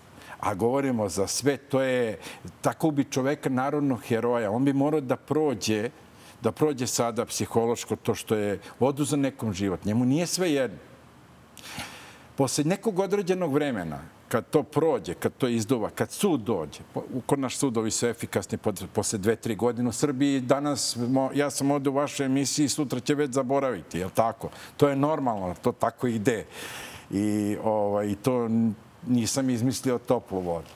a 0.42 0.55
govorimo 0.55 1.09
za 1.09 1.26
sve, 1.26 1.57
to 1.57 1.81
je, 1.81 2.18
tako 2.61 2.90
bi 2.90 3.05
čoveka 3.05 3.48
narodnog 3.48 4.00
heroja. 4.02 4.50
On 4.50 4.64
bi 4.64 4.72
morao 4.72 5.00
da 5.00 5.16
prođe, 5.16 5.90
da 6.42 6.52
prođe 6.52 6.87
sada 6.87 7.24
psihološko 7.24 7.96
to 7.96 8.14
što 8.14 8.35
je 8.35 8.59
oduza 8.81 9.16
nekom 9.16 9.52
život. 9.52 9.85
Njemu 9.85 10.05
nije 10.05 10.26
sve 10.26 10.52
jedno. 10.52 10.78
Posle 12.37 12.64
nekog 12.64 12.98
određenog 12.98 13.52
vremena, 13.52 13.98
kad 14.28 14.50
to 14.50 14.62
prođe, 14.62 15.14
kad 15.14 15.33
to 15.38 15.48
izduva, 15.48 15.90
kad 15.90 16.11
sud 16.11 16.40
dođe, 16.40 16.81
kod 17.26 17.38
naš 17.38 17.57
sudovi 17.57 17.90
su 17.90 18.07
efikasni 18.07 18.59
posle 18.94 19.18
dve, 19.18 19.37
tri 19.37 19.55
godine 19.55 19.88
u 19.88 19.92
Srbiji, 19.92 20.40
danas 20.40 20.96
ja 21.35 21.50
sam 21.50 21.70
ovde 21.70 21.90
u 21.90 21.94
vašoj 21.94 22.26
emisiji, 22.26 22.68
sutra 22.68 23.00
će 23.00 23.14
već 23.14 23.31
zaboraviti, 23.31 23.98
je 23.98 24.05
li 24.05 24.11
tako? 24.14 24.50
To 24.76 24.88
je 24.88 24.96
normalno, 24.96 25.55
to 25.62 25.72
tako 25.72 26.07
ide. 26.07 26.44
I, 27.11 27.57
ovaj, 27.62 28.14
to 28.22 28.48
nisam 29.07 29.51
izmislio 29.51 29.99
toplu 29.99 30.41
vodu. 30.41 30.69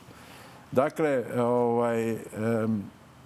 Dakle, 0.71 1.23
ovaj, 1.37 2.13
um, 2.13 2.83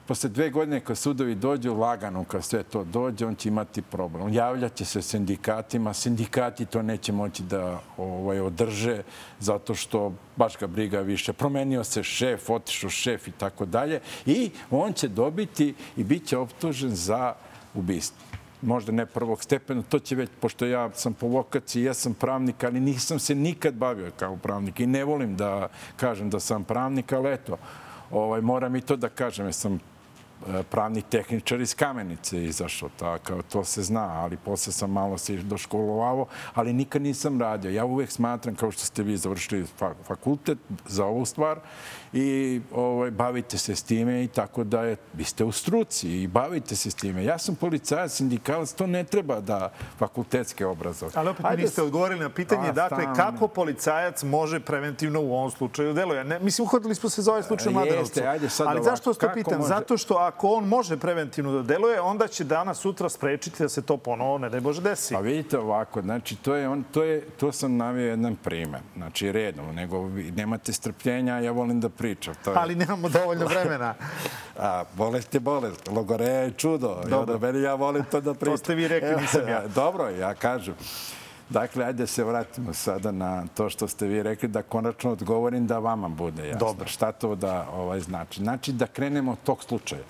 posle 0.08 0.30
dve 0.30 0.50
godine 0.50 0.80
kad 0.80 0.98
sudovi 0.98 1.36
dođu 1.36 1.74
lagano, 1.74 2.24
kad 2.24 2.44
sve 2.44 2.64
to 2.64 2.84
dođe, 2.84 3.26
on 3.26 3.36
će 3.36 3.50
imati 3.50 3.82
problem. 3.82 4.34
Javljaće 4.34 4.86
se 4.86 5.02
sindikatima, 5.02 5.94
sindikati 5.94 6.66
to 6.66 6.82
neće 6.82 7.12
moći 7.12 7.44
da 7.44 7.80
ovaj, 7.98 8.40
održe 8.40 9.04
zato 9.40 9.76
što 9.76 10.14
baš 10.36 10.58
ga 10.58 10.68
briga 10.68 11.00
više. 11.00 11.34
Promenio 11.34 11.84
se 11.84 12.04
šef, 12.04 12.50
otišao 12.50 12.90
šef 12.90 13.28
i 13.28 13.32
tako 13.32 13.66
dalje 13.66 14.00
i 14.26 14.52
on 14.72 14.94
će 14.94 15.08
dobiti 15.08 15.74
i 15.98 16.04
bit 16.04 16.28
će 16.28 16.38
optužen 16.38 16.96
za 16.96 17.34
ubistvo. 17.74 18.41
Možda 18.62 18.92
ne 18.92 19.06
prvog 19.06 19.44
stepena, 19.44 19.82
to 19.82 20.00
će 20.00 20.16
već, 20.16 20.30
pošto 20.40 20.66
ja 20.66 20.90
sam 20.94 21.14
po 21.14 21.28
vokaciji, 21.28 21.84
ja 21.84 21.94
sam 21.94 22.14
pravnik, 22.14 22.64
ali 22.64 22.80
nisam 22.80 23.20
se 23.20 23.36
nikad 23.36 23.74
bavio 23.74 24.12
kao 24.18 24.38
pravnik 24.38 24.80
i 24.80 24.88
ne 24.88 25.04
volim 25.04 25.36
da 25.36 25.70
kažem 25.96 26.30
da 26.30 26.40
sam 26.40 26.64
pravnik, 26.64 27.14
ali 27.14 27.34
eto, 27.34 27.58
ovaj, 28.12 28.42
moram 28.42 28.76
i 28.76 28.82
to 28.82 28.96
da 28.96 29.10
kažem, 29.10 29.46
jer 29.46 29.54
sam 29.54 29.80
E, 30.50 30.64
pravni 30.64 31.02
tehničar 31.02 31.62
iz 31.62 31.76
Kamenice 31.76 32.44
izašao, 32.44 32.90
tako, 33.00 33.42
to 33.42 33.64
se 33.64 33.84
zna, 33.84 34.10
ali 34.24 34.38
posle 34.38 34.74
sam 34.74 34.92
malo 34.92 35.18
se 35.18 35.38
doškolovao, 35.38 36.26
ali 36.54 36.74
nikad 36.74 37.02
nisam 37.02 37.42
radio. 37.42 37.72
Ja 37.72 37.86
uvek 37.86 38.12
smatram, 38.12 38.56
kao 38.56 38.72
što 38.72 38.86
ste 38.86 39.04
vi 39.04 39.18
završili 39.18 39.66
fakultet 40.08 40.58
za 40.88 41.06
ovu 41.06 41.26
stvar, 41.26 41.60
i 42.14 42.62
ovaj, 42.72 43.12
bavite 43.12 43.58
se 43.58 43.76
s 43.76 43.84
time 43.84 44.24
i 44.24 44.28
tako 44.28 44.64
da 44.64 44.82
je, 44.82 44.96
vi 45.14 45.24
ste 45.24 45.44
u 45.44 45.52
struci 45.52 46.22
i 46.22 46.28
bavite 46.28 46.76
se 46.76 46.92
s 46.92 46.96
time. 46.96 47.24
Ja 47.24 47.38
sam 47.38 47.56
policajac, 47.56 48.12
sindikalac, 48.12 48.74
to 48.74 48.88
ne 48.88 49.04
treba 49.04 49.40
da 49.40 49.72
fakultetske 49.98 50.66
obrazove. 50.66 51.12
Ali 51.16 51.30
opet 51.30 51.46
Ajde, 51.46 51.62
niste 51.64 51.82
odgovorili 51.82 52.20
na 52.20 52.30
pitanje, 52.30 52.70
a, 52.70 52.72
dakle, 52.72 52.98
stavno. 52.98 53.16
kako 53.16 53.48
policajac 53.48 54.24
može 54.24 54.60
preventivno 54.60 55.22
u 55.22 55.34
ovom 55.34 55.52
slučaju 55.52 55.94
deluje? 55.94 56.24
Ne, 56.24 56.40
mislim, 56.40 56.66
uhodili 56.66 56.96
smo 56.96 57.10
se 57.10 57.22
za 57.22 57.32
ovaj 57.32 57.44
slučaj 57.44 57.74
Mladenovcu. 57.74 58.22
Ajde, 58.28 58.50
sad 58.50 58.68
Ali 58.68 58.80
ovako, 58.80 58.90
zašto 58.90 59.14
to 59.14 59.34
pitam? 59.34 59.58
Može... 59.58 59.68
Zato 59.68 59.98
što 59.98 60.14
ako 60.14 60.48
on 60.48 60.68
može 60.68 60.98
preventivno 60.98 61.52
da 61.52 61.62
deluje, 61.62 62.02
onda 62.02 62.28
će 62.28 62.44
danas, 62.44 62.78
sutra 62.78 63.10
sprečiti 63.10 63.64
da 63.64 63.70
se 63.70 63.82
to 63.82 63.98
ponovo, 63.98 64.38
ne 64.38 64.50
daj 64.50 64.62
Bože, 64.62 64.82
desi. 64.82 65.14
Pa 65.14 65.20
vidite 65.20 65.60
ovako, 65.60 66.02
znači, 66.02 66.36
to, 66.36 66.56
je 66.56 66.70
on, 66.70 66.84
to, 66.92 67.04
je, 67.04 67.22
to 67.22 67.52
sam 67.52 67.78
navio 67.78 68.08
jedan 68.08 68.36
primer, 68.36 68.82
znači 68.96 69.32
redom, 69.32 69.76
nego 69.76 70.10
nemate 70.36 70.74
strpljenja, 70.74 71.40
ja 71.40 71.52
volim 71.52 71.80
da 71.80 71.90
pričam. 72.02 72.34
To 72.44 72.52
je... 72.52 72.58
Ali 72.58 72.76
nemamo 72.76 73.10
dovoljno 73.10 73.46
vremena. 73.46 73.94
A, 74.60 74.84
bolest 74.94 75.34
je 75.34 75.40
bolest. 75.40 75.88
Logoreja 75.88 76.40
je 76.40 76.52
čudo. 76.52 77.02
Dobro. 77.10 77.36
I 77.36 77.40
meni 77.40 77.62
ja 77.62 77.76
volim 77.76 78.04
to 78.12 78.22
da 78.22 78.34
pričam. 78.34 78.54
to 78.54 78.58
ste 78.58 78.76
vi 78.76 78.88
rekli, 78.88 79.22
nisam 79.22 79.48
ja. 79.48 79.68
Dobro, 79.82 80.10
ja 80.10 80.34
kažem. 80.34 80.76
Dakle, 81.50 81.86
ajde 81.86 82.08
se 82.08 82.24
vratimo 82.24 82.74
sada 82.74 83.12
na 83.12 83.44
to 83.56 83.70
što 83.70 83.88
ste 83.88 84.08
vi 84.08 84.24
rekli, 84.24 84.50
da 84.50 84.62
konačno 84.62 85.12
odgovorim 85.12 85.68
da 85.68 85.80
vama 85.80 86.10
bude 86.10 86.48
jasno. 86.48 86.68
Dobro. 86.68 86.88
Šta 86.88 87.12
to 87.12 87.36
da 87.36 87.68
ovaj, 87.74 88.00
znači? 88.00 88.44
Znači 88.44 88.72
da 88.72 88.88
krenemo 88.88 89.32
od 89.32 89.38
tog 89.44 89.64
slučaja. 89.64 90.04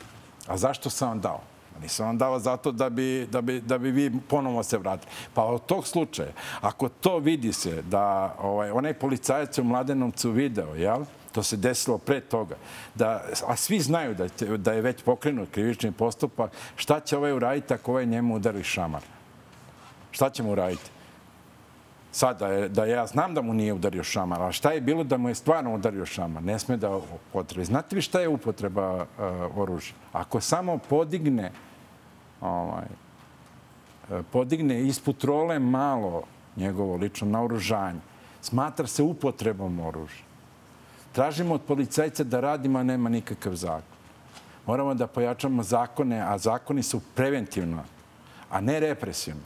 A 0.47 0.58
zašto 0.58 0.89
sam 0.89 1.10
vam 1.10 1.19
dao? 1.21 1.41
Nisam 1.82 2.06
vam 2.06 2.17
dao 2.17 2.39
zato 2.39 2.71
da 2.71 2.89
bi, 2.89 3.27
da 3.32 3.41
bi, 3.41 3.62
da 3.62 3.77
bi 3.77 3.91
vi 3.91 4.12
ponovo 4.27 4.63
se 4.63 4.77
vratili. 4.77 5.12
Pa 5.34 5.43
od 5.43 5.65
tog 5.65 5.88
slučaja, 5.88 6.32
ako 6.62 6.89
to 6.89 7.17
vidi 7.17 7.54
se 7.54 7.82
da 7.82 8.36
ovaj, 8.41 8.71
onaj 8.71 8.93
policajac 8.93 9.58
u 9.58 9.63
Mladenovcu 9.63 10.32
video, 10.32 10.75
jel? 10.75 11.06
To 11.31 11.43
se 11.43 11.57
desilo 11.57 11.97
pre 11.97 12.19
toga. 12.19 12.55
Da, 12.95 13.23
a 13.47 13.55
svi 13.55 13.79
znaju 13.79 14.15
da, 14.15 14.27
da 14.57 14.73
je 14.73 14.81
već 14.81 15.03
pokrenut 15.03 15.49
krivični 15.51 15.91
postupak. 15.91 16.51
Šta 16.75 16.99
će 16.99 17.17
ovaj 17.17 17.31
uraditi 17.31 17.73
ako 17.73 17.91
ovaj 17.91 18.05
njemu 18.05 18.35
udari 18.35 18.63
šamar? 18.63 19.01
Šta 20.11 20.29
će 20.29 20.43
mu 20.43 20.51
uraditi? 20.51 20.91
Sad, 22.11 22.39
da, 22.39 22.67
da 22.67 22.85
ja 22.85 23.07
znam 23.07 23.33
da 23.33 23.41
mu 23.41 23.53
nije 23.53 23.73
udario 23.73 24.03
šamar, 24.03 24.41
a 24.41 24.51
šta 24.51 24.71
je 24.71 24.81
bilo 24.81 25.03
da 25.03 25.17
mu 25.17 25.29
je 25.29 25.35
stvarno 25.35 25.75
udario 25.75 26.05
šamar? 26.05 26.43
Ne 26.43 26.59
sme 26.59 26.77
da 26.77 26.89
upotrebi. 26.95 27.65
Znate 27.65 27.95
vi 27.95 28.01
šta 28.01 28.19
je 28.19 28.27
upotreba 28.27 28.95
uh, 28.95 29.05
oružja? 29.57 29.95
Ako 30.11 30.41
samo 30.41 30.77
podigne 30.77 31.51
ovaj, 32.41 32.85
e, 34.11 34.23
podigne 34.31 34.81
ispod 34.81 35.23
role 35.23 35.59
malo 35.59 36.23
njegovo 36.55 36.95
lično 36.95 37.27
naoružanje, 37.27 37.99
smatra 38.41 38.87
se 38.87 39.03
upotrebom 39.03 39.79
oružja. 39.79 40.30
Tražimo 41.12 41.54
od 41.54 41.62
policajca 41.62 42.24
da 42.24 42.39
radimo, 42.39 42.80
a 42.80 42.84
nema 42.84 43.10
nikakav 43.10 43.56
zakon. 43.56 43.97
Moramo 44.65 44.93
da 44.93 45.08
pojačamo 45.08 45.63
zakone, 45.63 46.21
a 46.21 46.38
zakoni 46.38 46.84
su 46.84 47.02
preventivno, 47.15 47.84
a 48.50 48.62
ne 48.62 48.80
represivno. 48.80 49.41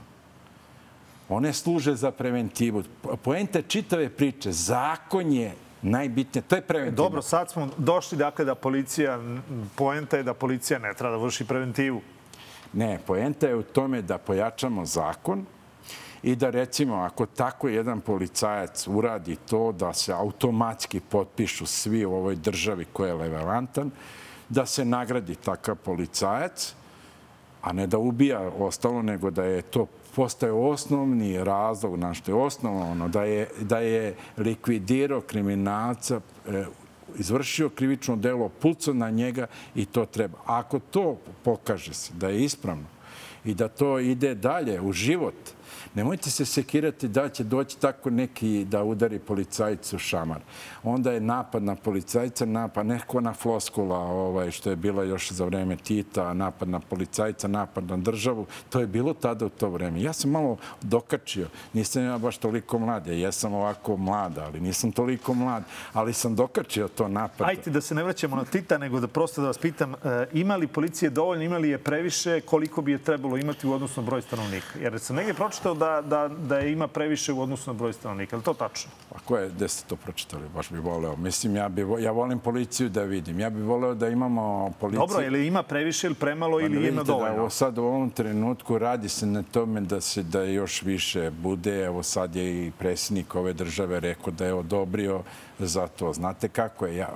One 1.28 1.52
služe 1.52 1.94
za 1.94 2.10
preventivu. 2.10 2.82
Poenta 3.22 3.62
čitave 3.62 4.08
priče, 4.08 4.52
zakon 4.52 5.32
je 5.32 5.54
najbitnije. 5.82 6.42
To 6.42 6.56
je 6.56 6.62
preventivno. 6.62 7.04
Dobro, 7.04 7.22
sad 7.22 7.50
smo 7.50 7.68
došli 7.76 8.18
dakle 8.18 8.44
da 8.44 8.54
policija, 8.54 9.18
poenta 9.74 10.16
je 10.16 10.22
da 10.22 10.34
policija 10.34 10.78
ne 10.78 10.94
treba 10.94 11.16
da 11.16 11.22
vrši 11.22 11.44
preventivu. 11.44 12.00
Ne, 12.72 12.98
poenta 13.06 13.46
je 13.46 13.56
u 13.56 13.62
tome 13.62 14.02
da 14.02 14.18
pojačamo 14.18 14.84
zakon, 14.86 15.46
i 16.22 16.36
da 16.36 16.50
recimo 16.50 16.94
ako 16.94 17.26
tako 17.26 17.68
jedan 17.68 18.00
policajac 18.00 18.88
uradi 18.88 19.36
to 19.36 19.72
da 19.72 19.92
se 19.92 20.12
automatski 20.12 21.00
potpišu 21.00 21.66
svi 21.66 22.04
u 22.04 22.12
ovoj 22.12 22.36
državi 22.36 22.84
koja 22.92 23.12
je 23.12 23.18
relevantan, 23.18 23.90
da 24.48 24.66
se 24.66 24.84
nagradi 24.84 25.34
takav 25.34 25.76
policajac, 25.76 26.74
a 27.62 27.72
ne 27.72 27.86
da 27.86 27.98
ubija 27.98 28.50
ostalo, 28.58 29.02
nego 29.02 29.30
da 29.30 29.44
je 29.44 29.62
to 29.62 29.86
postaje 30.16 30.52
osnovni 30.52 31.44
razlog 31.44 31.98
na 31.98 32.14
što 32.14 32.30
je 32.30 32.34
osnovno, 32.34 33.08
da 33.08 33.22
je, 33.22 33.48
da 33.60 33.78
je 33.78 34.14
likvidirao 34.36 35.20
kriminalca, 35.20 36.20
e, 36.48 36.64
izvršio 37.18 37.68
krivično 37.68 38.16
delo, 38.16 38.48
pucao 38.48 38.94
na 38.94 39.10
njega 39.10 39.46
i 39.74 39.84
to 39.84 40.06
treba. 40.06 40.38
Ako 40.46 40.78
to 40.78 41.16
pokaže 41.44 41.94
se 41.94 42.12
da 42.14 42.28
je 42.28 42.44
ispravno 42.44 42.86
i 43.44 43.54
da 43.54 43.68
to 43.68 43.98
ide 43.98 44.34
dalje 44.34 44.80
u 44.80 44.92
život, 44.92 45.34
Nemojte 45.94 46.30
se 46.30 46.44
sekirati 46.44 47.08
da 47.08 47.28
će 47.28 47.44
doći 47.44 47.78
tako 47.78 48.10
neki 48.10 48.64
da 48.64 48.84
udari 48.84 49.18
policajcu 49.18 49.98
šamar. 49.98 50.40
Onda 50.82 51.12
je 51.12 51.20
napad 51.20 51.62
na 51.62 51.74
policajca, 51.74 52.46
napad 52.46 52.86
neko 52.86 53.20
na 53.20 53.32
floskula, 53.32 53.98
ovaj, 53.98 54.50
što 54.50 54.70
je 54.70 54.76
bilo 54.76 55.02
još 55.02 55.32
za 55.32 55.44
vreme 55.44 55.76
Tita, 55.76 56.34
napad 56.34 56.68
na 56.68 56.80
policajca, 56.80 57.48
napad 57.48 57.84
na 57.84 57.96
državu. 57.96 58.46
To 58.70 58.80
je 58.80 58.86
bilo 58.86 59.14
tada 59.14 59.46
u 59.46 59.48
to 59.48 59.68
vreme. 59.68 60.02
Ja 60.02 60.12
sam 60.12 60.30
malo 60.30 60.56
dokačio. 60.82 61.48
Nisam 61.72 62.02
ja 62.02 62.18
baš 62.18 62.38
toliko 62.38 62.78
mlad. 62.78 63.06
Ja 63.06 63.12
jesam 63.12 63.54
ovako 63.54 63.96
mlada, 63.96 64.44
ali 64.44 64.60
nisam 64.60 64.92
toliko 64.92 65.34
mlad. 65.34 65.62
Ali 65.92 66.12
sam 66.12 66.34
dokačio 66.34 66.88
to 66.88 67.08
napad. 67.08 67.48
Ajte 67.48 67.70
da 67.70 67.80
se 67.80 67.94
ne 67.94 68.02
vraćamo 68.02 68.36
na 68.36 68.44
Tita, 68.44 68.78
nego 68.78 69.00
da 69.00 69.08
prosto 69.08 69.40
da 69.40 69.46
vas 69.46 69.58
pitam, 69.58 69.94
e, 69.94 70.26
ima 70.32 70.56
li 70.56 70.66
policije 70.66 71.10
dovoljno, 71.10 71.44
ima 71.44 71.58
li 71.58 71.68
je 71.68 71.78
previše, 71.78 72.40
koliko 72.40 72.82
bi 72.82 72.92
je 72.92 72.98
trebalo 72.98 73.36
imati 73.36 73.66
u 73.66 73.72
odnosu 73.72 74.02
broj 74.02 74.22
stanovnika? 74.22 74.78
Jer 74.80 75.00
sam 75.00 75.16
negdje 75.16 75.34
pročitao 75.62 75.74
da 75.74 76.00
da, 76.00 76.28
da, 76.28 76.60
ima 76.60 76.88
previše 76.88 77.32
u 77.32 77.40
odnosu 77.40 77.70
na 77.70 77.74
broj 77.74 77.92
stanovnika. 77.92 78.36
Je 78.36 78.38
li 78.38 78.44
to 78.44 78.54
tačno? 78.54 78.90
A 79.14 79.18
ko 79.24 79.36
je, 79.36 79.48
gde 79.48 79.68
ste 79.68 79.88
to 79.88 79.96
pročitali? 79.96 80.48
Baš 80.54 80.70
bih 80.70 80.80
voleo. 80.80 81.16
Mislim, 81.16 81.56
ja, 81.56 81.68
bi, 81.68 81.86
ja 81.98 82.10
volim 82.10 82.38
policiju 82.38 82.88
da 82.88 83.02
vidim. 83.02 83.40
Ja 83.40 83.50
bih 83.50 83.64
voleo 83.64 83.94
da 83.94 84.08
imamo 84.08 84.72
policiju... 84.80 85.06
Dobro, 85.06 85.22
ili 85.22 85.46
ima 85.46 85.62
previše 85.62 86.06
ili 86.06 86.14
premalo 86.14 86.60
ili 86.60 86.80
da 86.80 86.88
ima 86.88 87.02
dovoljno? 87.02 87.28
Da, 87.28 87.36
evo 87.36 87.50
sad 87.50 87.78
u 87.78 87.82
ovom 87.82 88.10
trenutku 88.10 88.78
radi 88.78 89.08
se 89.08 89.26
na 89.26 89.42
tome 89.42 89.80
da 89.80 90.00
se 90.00 90.22
da 90.22 90.42
još 90.42 90.82
više 90.82 91.30
bude. 91.30 91.84
Evo 91.84 92.02
sad 92.02 92.36
je 92.36 92.66
i 92.66 92.70
predsjednik 92.78 93.34
ove 93.34 93.52
države 93.52 94.00
rekao 94.00 94.32
da 94.32 94.46
je 94.46 94.54
odobrio 94.54 95.22
za 95.58 95.88
to. 95.88 96.12
Znate 96.12 96.48
kako 96.48 96.86
je? 96.86 96.96
Ja, 96.96 97.08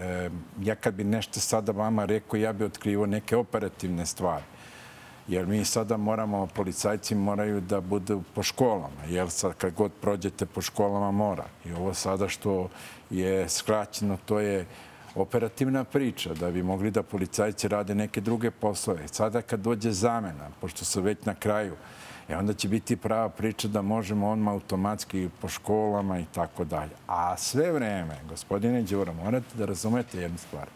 e, 0.00 0.30
ja 0.62 0.74
kad 0.74 0.94
bi 0.94 1.04
nešto 1.04 1.40
sada 1.40 1.72
vama 1.72 2.04
rekao, 2.04 2.38
ja 2.38 2.52
bi 2.52 2.64
otkrivo 2.64 3.06
neke 3.06 3.36
operativne 3.36 4.06
stvari 4.06 4.44
jer 5.28 5.46
mi 5.46 5.64
sada 5.64 5.96
moramo, 5.96 6.46
policajci 6.46 7.14
moraju 7.14 7.60
da 7.60 7.80
budu 7.80 8.22
po 8.34 8.42
školama, 8.42 9.04
jer 9.08 9.30
sad 9.30 9.54
kad 9.54 9.74
god 9.74 9.92
prođete 10.00 10.46
po 10.46 10.60
školama 10.60 11.10
mora. 11.10 11.44
I 11.64 11.72
ovo 11.72 11.94
sada 11.94 12.28
što 12.28 12.68
je 13.10 13.48
skraćeno, 13.48 14.18
to 14.26 14.40
je 14.40 14.66
operativna 15.14 15.84
priča, 15.84 16.34
da 16.34 16.50
bi 16.50 16.62
mogli 16.62 16.90
da 16.90 17.02
policajci 17.02 17.68
rade 17.68 17.94
neke 17.94 18.20
druge 18.20 18.50
poslove. 18.50 19.08
Sada 19.08 19.42
kad 19.42 19.60
dođe 19.60 19.92
zamena, 19.92 20.50
pošto 20.60 20.84
su 20.84 21.02
već 21.02 21.24
na 21.24 21.34
kraju, 21.34 21.74
e 22.28 22.36
onda 22.36 22.54
će 22.54 22.68
biti 22.68 22.96
prava 22.96 23.28
priča 23.28 23.68
da 23.68 23.82
možemo 23.82 24.30
odmah 24.30 24.54
automatski 24.54 25.28
po 25.40 25.48
školama 25.48 26.18
i 26.18 26.24
tako 26.34 26.64
dalje. 26.64 26.92
A 27.06 27.36
sve 27.36 27.72
vreme, 27.72 28.20
gospodine 28.28 28.82
Đura, 28.82 29.12
morate 29.12 29.58
da 29.58 29.64
razumete 29.64 30.20
jednu 30.20 30.38
stvar. 30.38 30.68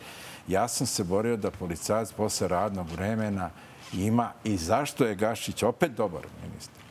Ja 0.49 0.69
sam 0.69 0.87
se 0.87 1.05
borio 1.05 1.37
da 1.37 1.51
policajac 1.51 2.13
posle 2.13 2.49
radnog 2.49 2.91
vremena 2.91 3.51
ima 3.93 4.33
i 4.45 4.57
zašto 4.57 5.05
je 5.05 5.15
Gašić 5.15 5.63
opet 5.63 5.93
dobar 5.93 6.23
ministar. 6.43 6.83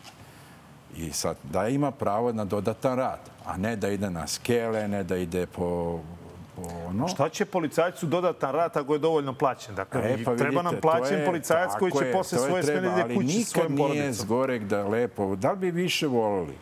I 0.98 1.12
sad, 1.12 1.38
da 1.44 1.68
ima 1.68 1.92
pravo 1.92 2.34
na 2.34 2.46
dodatan 2.46 2.98
rad, 2.98 3.20
a 3.46 3.58
ne 3.58 3.76
da 3.76 3.90
ide 3.90 4.10
na 4.10 4.28
skele, 4.28 4.88
ne 4.88 5.04
da 5.04 5.18
ide 5.18 5.46
po 5.46 6.00
ono. 6.88 7.08
Šta 7.08 7.30
će 7.30 7.46
policajcu 7.46 8.06
dodatan 8.06 8.52
rad 8.52 8.78
ako 8.78 8.94
je 8.94 9.00
dovoljno 9.00 9.34
plaćen? 9.34 9.76
Dakle, 9.76 10.02
e, 10.02 10.24
pa 10.24 10.36
treba 10.36 10.62
nam 10.62 10.76
plaćen 10.82 11.20
je, 11.20 11.26
policajac 11.26 11.72
koji 11.80 11.92
će 11.92 12.06
je, 12.06 12.14
posle 12.14 12.40
svoje 12.40 12.64
smene 12.64 12.88
ide 12.88 13.16
kući 13.16 13.44
svojim 13.44 13.78
porodicom. 13.78 13.82
Ali 13.82 13.90
nikad 13.90 13.96
nije 13.96 14.14
zgorek 14.14 14.64
da 14.64 14.88
lepo... 14.88 15.36
Da 15.36 15.52
li 15.52 15.58
bi 15.58 15.72
više 15.72 16.08
volili 16.08 16.56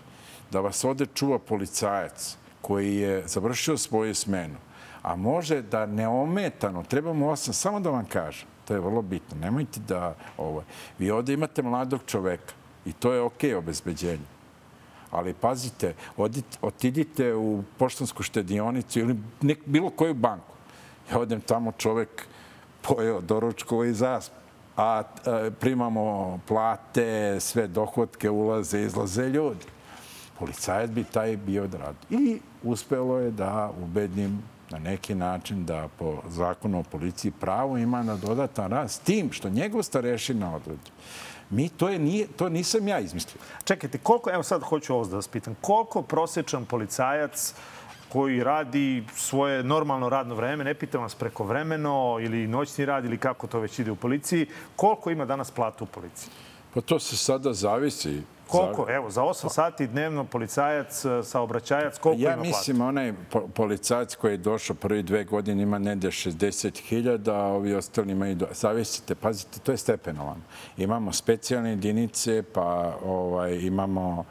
da 0.51 0.59
vas 0.59 0.83
ode 0.85 1.05
čuva 1.05 1.39
policajac 1.39 2.37
koji 2.61 2.95
je 2.95 3.27
završio 3.27 3.77
svoju 3.77 4.15
smenu, 4.15 4.55
a 5.01 5.15
može 5.15 5.61
da 5.61 5.85
neometano, 5.85 6.83
trebamo 6.83 7.27
osam, 7.27 7.53
samo 7.53 7.79
da 7.79 7.89
vam 7.89 8.05
kažem, 8.05 8.47
To 8.65 8.73
je 8.73 8.79
vrlo 8.79 9.01
bitno. 9.01 9.37
Nemojte 9.37 9.79
da... 9.87 10.15
Ovo, 10.37 10.63
vi 10.99 11.11
ovde 11.11 11.33
imate 11.33 11.61
mladog 11.61 12.01
čoveka 12.05 12.53
i 12.85 12.93
to 12.93 13.13
je 13.13 13.21
okej 13.21 13.51
okay 13.51 13.57
obezbeđenje. 13.57 14.35
Ali 15.11 15.33
pazite, 15.33 15.93
odite, 16.17 16.57
otidite 16.61 17.33
u 17.33 17.63
poštansku 17.77 18.23
štedionicu 18.23 18.99
ili 18.99 19.15
nek, 19.41 19.59
bilo 19.65 19.89
koju 19.89 20.13
banku. 20.13 20.55
Ja 21.11 21.19
odem 21.19 21.41
tamo 21.41 21.71
čovek 21.77 22.27
pojeo 22.81 23.21
doručkovo 23.21 23.83
i 23.83 23.93
zasp. 23.93 24.33
a 24.77 25.03
primamo 25.59 26.39
plate, 26.47 27.37
sve 27.39 27.67
dohodke, 27.67 28.29
ulaze, 28.29 28.81
izlaze 28.81 29.29
ljudi. 29.29 29.65
Policajac 30.39 30.89
bi 30.89 31.03
taj 31.03 31.37
bio 31.37 31.63
odradio. 31.63 31.95
I 32.09 32.39
uspelo 32.63 33.17
je 33.17 33.31
da 33.31 33.71
ubedim 33.83 34.43
na 34.69 34.79
neki 34.79 35.15
način 35.15 35.65
da 35.65 35.87
po 35.99 36.21
zakonu 36.27 36.79
o 36.79 36.83
policiji 36.83 37.31
pravo 37.31 37.77
ima 37.77 38.03
na 38.03 38.15
dodatan 38.15 38.71
rad 38.71 38.91
s 38.91 38.99
tim 38.99 39.31
što 39.31 39.49
njegov 39.49 39.83
starešina 39.83 40.55
odredi. 40.55 40.91
Mi, 41.49 41.69
to, 41.69 41.89
je, 41.89 41.99
nije, 41.99 42.27
to 42.27 42.49
nisam 42.49 42.87
ja 42.87 42.99
izmislio. 42.99 43.41
Čekajte, 43.63 43.97
koliko, 43.97 44.31
evo 44.31 44.43
sad 44.43 44.63
hoću 44.63 44.93
ovo 44.93 45.05
da 45.05 45.15
vas 45.15 45.27
pitam, 45.27 45.55
koliko 45.61 46.01
prosječan 46.01 46.65
policajac 46.65 47.53
koji 48.09 48.43
radi 48.43 49.03
svoje 49.15 49.63
normalno 49.63 50.09
radno 50.09 50.35
vreme, 50.35 50.63
ne 50.63 50.73
pitam 50.73 51.01
vas 51.01 51.15
preko 51.15 51.43
vremeno 51.43 52.17
ili 52.21 52.47
noćni 52.47 52.85
rad 52.85 53.05
ili 53.05 53.17
kako 53.17 53.47
to 53.47 53.59
već 53.59 53.79
ide 53.79 53.91
u 53.91 53.95
policiji, 53.95 54.47
koliko 54.75 55.11
ima 55.11 55.25
danas 55.25 55.51
platu 55.51 55.83
u 55.83 55.87
policiji? 55.87 56.29
Pa 56.73 56.81
to 56.81 56.99
se 56.99 57.17
sada 57.17 57.53
zavisi. 57.53 58.21
Koliko? 58.47 58.85
Evo, 58.89 59.09
za 59.09 59.21
8 59.21 59.49
sati 59.49 59.87
dnevno 59.87 60.23
policajac, 60.23 61.05
e, 61.05 61.23
saobraćajac, 61.23 61.97
koliko 61.97 62.21
ja 62.21 62.33
ima 62.33 62.35
platu? 62.35 62.47
Ja 62.47 62.57
mislim 62.57 62.81
onaj 62.81 63.13
po, 63.31 63.47
policajac 63.47 64.15
koji 64.15 64.33
je 64.33 64.37
došao 64.37 64.75
prvi 64.75 65.03
dve 65.03 65.23
godine 65.23 65.63
ima 65.63 65.79
negde 65.79 66.07
60.000, 66.07 67.31
a 67.31 67.43
ovi 67.43 67.75
ostali 67.75 68.11
imaju... 68.11 68.35
Do... 68.35 68.47
Zavisite, 68.51 69.15
pazite, 69.15 69.59
to 69.59 69.71
je 69.71 69.77
stepenovano. 69.77 70.41
Imamo 70.77 71.11
specijalne 71.11 71.69
jedinice, 71.69 72.43
pa 72.53 72.97
ovaj, 73.05 73.59
imamo 73.61 74.25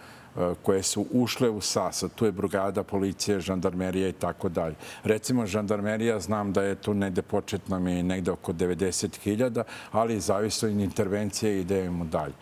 koje 0.63 0.83
su 0.83 1.07
ušle 1.13 1.51
u 1.51 1.61
SAS, 1.61 2.05
tu 2.15 2.25
je 2.25 2.33
brigada, 2.33 2.83
policije, 2.83 3.41
žandarmerija 3.41 4.09
i 4.09 4.13
tako 4.13 4.49
dalje. 4.49 4.75
Recimo, 5.05 5.47
žandarmerija, 5.47 6.21
znam 6.21 6.53
da 6.53 6.63
je 6.63 6.75
tu 6.75 6.95
negde 6.95 7.23
početno 7.23 7.79
mi 7.79 8.03
negde 8.03 8.31
oko 8.31 8.53
90.000, 8.53 9.63
ali 9.93 10.21
zavisno 10.21 10.69
od 10.69 10.75
intervencije 10.75 11.61
idemo 11.61 12.05
dalje 12.05 12.35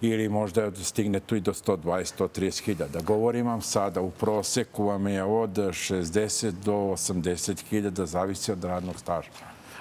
ili 0.00 0.28
možda 0.28 0.74
stigne 0.74 1.20
tu 1.20 1.36
i 1.36 1.40
do 1.40 1.52
120-130 1.52 2.64
hiljada. 2.64 3.00
Govorim 3.00 3.46
vam 3.46 3.62
sada, 3.62 4.00
u 4.00 4.10
proseku 4.10 4.84
vam 4.84 5.06
je 5.06 5.24
od 5.24 5.50
60 5.50 6.50
do 6.50 6.72
80 6.72 7.64
hiljada, 7.68 8.06
zavisi 8.06 8.52
od 8.52 8.64
radnog 8.64 8.98
staža. 8.98 9.28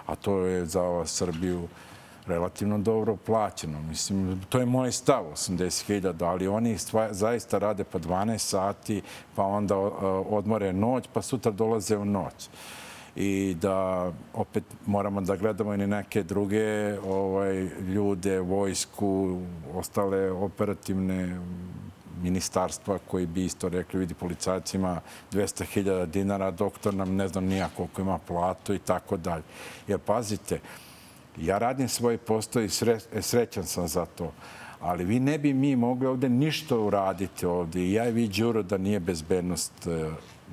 A 0.06 0.16
to 0.16 0.40
je 0.40 0.66
za 0.66 1.06
Srbiju 1.06 1.68
relativno 2.28 2.78
dobro 2.78 3.16
plaćeno. 3.16 3.82
Mislim, 3.82 4.42
to 4.50 4.60
je 4.60 4.66
moj 4.66 4.92
stav, 4.92 5.24
80.000, 5.34 6.26
ali 6.26 6.48
oni 6.48 6.78
zaista 7.12 7.58
rade 7.58 7.84
po 7.84 8.00
12 8.00 8.38
sati, 8.38 9.02
pa 9.36 9.44
onda 9.44 9.78
odmore 10.30 10.74
noć, 10.74 11.04
pa 11.14 11.22
sutra 11.22 11.52
dolaze 11.52 11.98
u 11.98 12.06
noć 12.06 12.50
i 13.16 13.56
da 13.62 14.12
opet 14.34 14.64
moramo 14.86 15.22
da 15.22 15.36
gledamo 15.36 15.74
i 15.74 15.78
neke 15.78 16.24
druge 16.24 17.00
ovaj, 17.00 17.70
ljude, 17.94 18.40
vojsku, 18.40 19.40
ostale 19.74 20.32
operativne 20.32 21.40
ministarstva 22.24 23.00
koji 23.08 23.26
bi 23.26 23.46
isto 23.46 23.70
rekli, 23.70 24.00
vidi, 24.00 24.14
policajac 24.14 24.74
ima 24.74 25.02
200.000 25.32 26.06
dinara, 26.06 26.52
doktor 26.52 26.94
nam 26.94 27.16
ne 27.16 27.28
znam 27.28 27.46
nija 27.46 27.70
koliko 27.78 28.02
ima 28.02 28.18
platu 28.18 28.74
i 28.74 28.80
tako 28.80 29.18
dalje. 29.18 29.44
Jer 29.88 30.00
pazite, 30.00 30.60
ja 31.42 31.58
radim 31.58 31.90
svoj 31.90 32.18
postoj 32.18 32.66
i 32.66 32.70
sre, 32.70 33.00
srećan 33.22 33.66
sam 33.66 33.88
za 33.88 34.06
to. 34.06 34.32
Ali 34.80 35.06
vi 35.06 35.20
ne 35.20 35.38
bi 35.38 35.54
mi 35.54 35.76
mogli 35.76 36.08
ovde 36.08 36.30
ništa 36.30 36.78
uraditi 36.78 37.46
ovde. 37.46 37.92
Ja 37.92 38.10
i 38.10 38.12
vi, 38.12 38.28
Đuro, 38.28 38.64
da 38.64 38.78
nije 38.78 39.00
bezbednost 39.00 39.88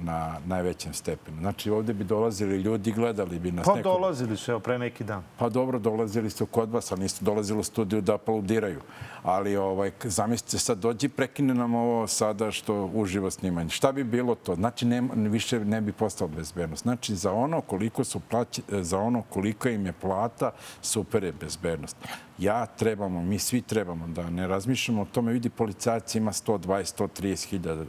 na 0.02 0.38
najvećem 0.46 0.94
stepenu. 0.94 1.36
Znači, 1.40 1.70
ovde 1.70 1.94
bi 1.94 2.04
dolazili 2.04 2.56
ljudi, 2.56 2.92
gledali 2.92 3.38
bi 3.38 3.52
nas. 3.52 3.66
Pa 3.66 3.74
neko... 3.74 3.88
dolazili 3.88 4.36
su, 4.36 4.50
evo, 4.50 4.60
pre 4.60 4.78
neki 4.78 5.04
dan. 5.04 5.22
Pa 5.38 5.48
dobro, 5.48 5.78
dolazili 5.78 6.30
su 6.30 6.46
kod 6.46 6.70
vas, 6.70 6.92
ali 6.92 7.00
nisu 7.00 7.24
dolazili 7.24 7.60
u 7.60 7.62
studiju 7.62 8.00
da 8.00 8.14
aplaudiraju. 8.14 8.80
Ali, 9.22 9.56
ovaj, 9.56 9.90
zamislite, 10.04 10.58
sad 10.58 10.78
dođi, 10.78 11.08
prekine 11.08 11.54
nam 11.54 11.74
ovo 11.74 12.06
sada 12.06 12.50
što 12.50 12.90
uživo 12.94 13.30
snimanje. 13.30 13.68
Šta 13.68 13.92
bi 13.92 14.04
bilo 14.04 14.34
to? 14.34 14.54
Znači, 14.54 14.86
ne, 14.86 15.02
više 15.14 15.64
ne 15.64 15.80
bi 15.80 15.92
postao 15.92 16.28
bezbednost. 16.28 16.82
Znači, 16.82 17.14
za 17.14 17.32
ono 17.32 17.60
koliko 17.60 18.04
su 18.04 18.20
plaći, 18.20 18.62
za 18.68 18.98
ono 18.98 19.22
koliko 19.22 19.68
im 19.68 19.86
je 19.86 19.92
plata, 19.92 20.50
super 20.82 21.24
je 21.24 21.32
bezbednost. 21.32 21.96
Ja 22.38 22.66
trebamo, 22.66 23.22
mi 23.22 23.38
svi 23.38 23.62
trebamo 23.62 24.06
da 24.06 24.30
ne 24.30 24.46
razmišljamo 24.46 25.02
o 25.02 25.04
tome. 25.12 25.32
Vidi, 25.32 25.50
policajac 25.50 26.14
ima 26.14 26.32
120, 26.32 27.02
130 27.18 27.46
hiljada 27.46 27.84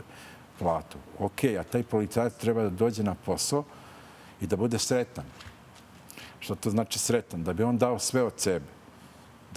platu. 0.59 0.97
Ok, 1.19 1.43
a 1.59 1.63
taj 1.63 1.83
policajac 1.83 2.33
treba 2.33 2.63
da 2.63 2.69
dođe 2.69 3.03
na 3.03 3.15
posao 3.25 3.63
i 4.41 4.47
da 4.47 4.55
bude 4.55 4.79
sretan. 4.79 5.25
Što 6.39 6.55
to 6.55 6.69
znači 6.69 6.99
sretan? 6.99 7.43
Da 7.43 7.53
bi 7.53 7.63
on 7.63 7.77
dao 7.77 7.99
sve 7.99 8.23
od 8.23 8.33
sebe 8.37 8.76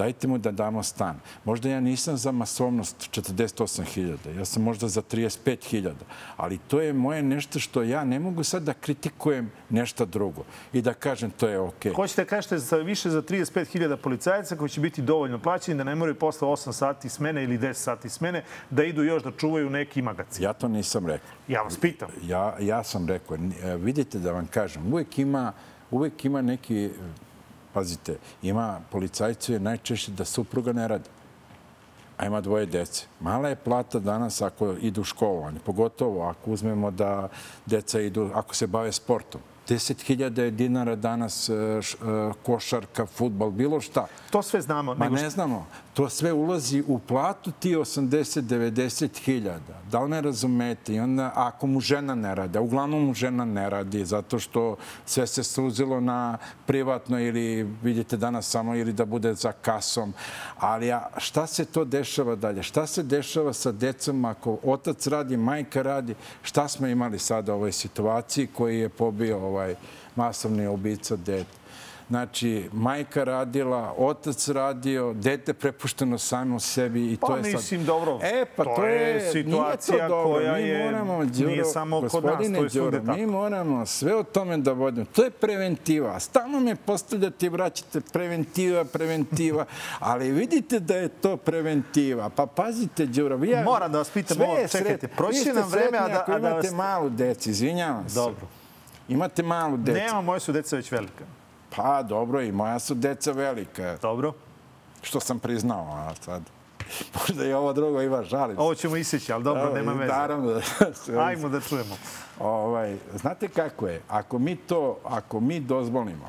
dajte 0.00 0.28
mu 0.28 0.38
da 0.38 0.50
damo 0.50 0.82
stan. 0.82 1.20
Možda 1.44 1.68
ja 1.68 1.80
nisam 1.80 2.16
za 2.16 2.32
masovnost 2.32 2.96
48.000, 3.12 4.38
ja 4.38 4.44
sam 4.44 4.62
možda 4.62 4.88
za 4.88 5.02
35.000, 5.02 5.92
ali 6.36 6.58
to 6.58 6.80
je 6.80 6.92
moje 6.92 7.22
nešto 7.22 7.58
što 7.58 7.82
ja 7.82 8.04
ne 8.04 8.18
mogu 8.18 8.44
sad 8.44 8.62
da 8.62 8.72
kritikujem 8.72 9.50
nešto 9.70 10.06
drugo 10.06 10.44
i 10.72 10.82
da 10.82 10.94
kažem 10.94 11.30
to 11.30 11.48
je 11.48 11.58
okej. 11.58 11.92
Okay. 11.92 11.96
Hoćete 11.96 12.24
da 12.24 12.28
kažete 12.28 12.58
za 12.58 12.76
više 12.76 13.10
za 13.10 13.22
35.000 13.22 13.96
policajaca 13.96 14.56
koji 14.56 14.68
će 14.68 14.80
biti 14.80 15.02
dovoljno 15.02 15.38
plaćeni 15.38 15.78
da 15.78 15.84
ne 15.84 15.94
moraju 15.94 16.14
posle 16.14 16.48
8 16.48 16.72
sati 16.72 17.08
smene 17.08 17.44
ili 17.44 17.58
10 17.58 17.72
sati 17.72 18.08
smene 18.08 18.44
da 18.70 18.84
idu 18.84 19.02
još 19.02 19.22
da 19.22 19.30
čuvaju 19.30 19.70
neki 19.70 20.02
magacin? 20.02 20.44
Ja 20.44 20.52
to 20.52 20.68
nisam 20.68 21.06
rekao. 21.06 21.30
Ja 21.48 21.62
vas 21.62 21.76
pitam. 21.76 22.08
Ja, 22.22 22.56
ja 22.60 22.84
sam 22.84 23.08
rekao, 23.08 23.36
vidite 23.76 24.18
da 24.18 24.32
vam 24.32 24.46
kažem, 24.46 24.92
uvek 24.92 25.18
ima, 25.18 25.52
uvek 25.90 26.24
ima 26.24 26.42
neki 26.42 26.90
Pazite, 27.72 28.18
ima 28.42 28.80
policajcu 28.90 29.52
je 29.52 29.61
najčešće 29.61 30.12
da 30.12 30.24
supruga 30.24 30.72
ne 30.72 30.88
radi 30.88 31.11
a 32.20 32.26
ima 32.26 32.40
dvoje 32.40 32.66
dece. 32.66 33.06
Mala 33.20 33.48
je 33.48 33.56
plata 33.56 33.98
danas 33.98 34.42
ako 34.42 34.74
idu 34.80 35.00
u 35.00 35.04
školovanje, 35.04 35.59
pogotovo 35.64 36.22
ako 36.22 36.50
uzmemo 36.50 36.90
da 36.90 37.28
deca 37.66 38.00
idu, 38.00 38.30
ako 38.35 38.54
se 38.54 38.66
bave 38.66 38.92
sportom. 38.92 39.40
10.000 39.68 40.50
dinara 40.50 40.96
danas 40.96 41.48
e, 41.48 41.52
e, 41.52 41.80
košarka, 42.42 43.06
futbal, 43.06 43.50
bilo 43.50 43.80
šta. 43.80 44.06
To 44.30 44.42
sve 44.42 44.61
znamo. 44.61 44.94
Ma 44.94 45.09
ne 45.09 45.30
znamo. 45.30 45.66
To 45.94 46.09
sve 46.09 46.33
ulazi 46.33 46.85
u 46.87 46.98
platu 46.98 47.50
ti 47.50 47.76
80-90 47.76 49.24
hiljada. 49.24 49.83
Da 49.90 50.00
li 50.00 50.11
ne 50.11 50.20
razumete? 50.20 50.94
I 50.94 51.00
onda, 51.00 51.33
ako 51.35 51.66
mu 51.66 51.81
žena 51.81 52.14
ne 52.14 52.35
radi, 52.35 52.59
a 52.59 52.61
uglavnom 52.61 53.07
mu 53.07 53.14
žena 53.14 53.44
ne 53.44 53.70
radi, 53.70 54.05
zato 54.05 54.38
što 54.38 54.76
sve 55.07 55.26
se 55.26 55.42
suzilo 55.42 56.00
na 56.00 56.38
privatno 56.66 57.20
ili 57.20 57.68
vidite 57.83 58.16
danas 58.16 58.48
samo 58.48 58.74
ili 58.74 58.92
da 58.92 59.05
bude 59.05 59.35
za 59.35 59.53
kasom. 59.53 60.14
Ali 60.59 60.92
a, 60.92 61.09
šta 61.16 61.46
se 61.46 61.64
to 61.64 61.85
dešava 61.85 62.37
dalje? 62.37 62.62
Šta 62.62 62.87
se 62.87 63.03
dešava 63.03 63.53
sa 63.53 63.72
decom 63.72 64.24
ako 64.24 64.59
otac 64.64 65.07
radi, 65.07 65.37
majka 65.37 65.83
radi? 65.83 66.14
Šta 66.42 66.68
smo 66.68 66.87
imali 66.87 67.18
sada 67.18 67.53
u 67.53 67.57
ovoj 67.57 67.72
situaciji 67.72 68.46
koji 68.46 68.79
je 68.79 68.88
pobio 68.88 69.38
ovaj 69.38 69.74
masovni 70.16 70.66
ubica 70.66 71.16
dete? 71.16 71.60
Znači, 72.11 72.68
majka 72.73 73.25
radila, 73.25 73.94
otac 73.99 74.49
radio, 74.49 75.12
dete 75.12 75.55
prepušteno 75.55 76.18
samo 76.18 76.61
sebi 76.61 77.12
i 77.12 77.16
pa, 77.16 77.27
to 77.27 77.37
je 77.37 77.42
sad... 77.42 77.53
Pa 77.53 77.59
mislim, 77.59 77.85
dobro, 77.85 78.18
e, 78.23 78.44
pa 78.57 78.64
to, 78.64 78.75
to 78.77 78.87
je 78.87 79.33
situacija 79.33 80.09
to 80.09 80.25
koja 80.25 80.55
mi 80.55 80.61
je, 80.61 80.85
moramo, 80.85 81.25
Đuro, 81.25 81.51
nije 81.51 81.64
samo 81.64 82.01
kod 82.01 82.25
nas, 82.25 82.38
to 82.38 82.62
je 82.62 82.68
Đuro, 82.68 83.03
Mi 83.03 83.27
moramo 83.27 83.87
sve 83.87 84.16
o 84.16 84.23
tome 84.23 84.57
da 84.57 84.73
vodimo. 84.73 85.07
To 85.12 85.25
je 85.25 85.31
preventiva. 85.31 86.20
Stalno 86.20 86.61
me 86.61 86.77
postavljate 86.77 87.46
i 87.46 87.49
vraćate 87.49 88.01
preventiva, 88.01 88.85
preventiva, 88.85 89.64
ali 90.01 90.31
vidite 90.31 90.81
da 90.81 90.96
je 90.96 91.09
to 91.09 91.37
preventiva. 91.37 92.29
Pa 92.29 92.46
pazite, 92.46 93.07
Đuro, 93.07 93.44
ja... 93.44 93.62
Moram 93.62 93.92
da 93.92 93.99
vas 93.99 94.11
pitam 94.11 94.37
ovo, 94.40 94.68
čekajte, 94.68 95.09
proći 95.09 95.53
nam 95.55 95.68
vreme, 95.68 95.99
a 95.99 96.09
da... 96.09 96.20
Ako 96.20 96.33
imate 96.33 96.70
malu 96.70 97.11
deci, 97.11 97.51
izvinjavam 97.51 98.09
se. 98.09 98.14
Dobro. 98.14 98.46
Imate 99.09 99.42
malu 99.42 99.77
decu. 99.77 99.99
Nema, 99.99 100.20
moje 100.20 100.40
su 100.40 100.53
deca 100.53 100.77
već 100.77 100.92
velika. 100.92 101.39
Pa, 101.76 102.02
dobro, 102.02 102.42
i 102.42 102.52
moja 102.52 102.78
su 102.78 102.94
deca 102.94 103.33
velika. 103.33 103.96
Dobro. 104.02 104.33
Što 105.02 105.20
sam 105.20 105.38
priznao, 105.38 105.87
a 105.92 106.14
sad... 106.21 106.42
Možda 107.18 107.44
i 107.44 107.52
ovo 107.52 107.73
drugo 107.73 108.02
ima 108.02 108.23
žalim. 108.23 108.58
Ovo 108.58 108.75
ćemo 108.75 108.96
isići, 108.96 109.33
ali 109.33 109.44
dobro, 109.44 109.73
nema 109.75 109.92
veze. 109.92 110.12
Naravno. 110.12 110.52
Da 110.52 111.21
Ajmo 111.27 111.48
da 111.48 111.60
čujemo. 111.60 111.96
Ovaj, 112.38 112.96
znate 113.14 113.48
kako 113.48 113.87
je? 113.87 114.02
Ako 114.08 114.38
mi 114.38 114.56
to, 114.56 114.98
ako 115.04 115.40
mi 115.40 115.60
dozvolimo, 115.60 116.29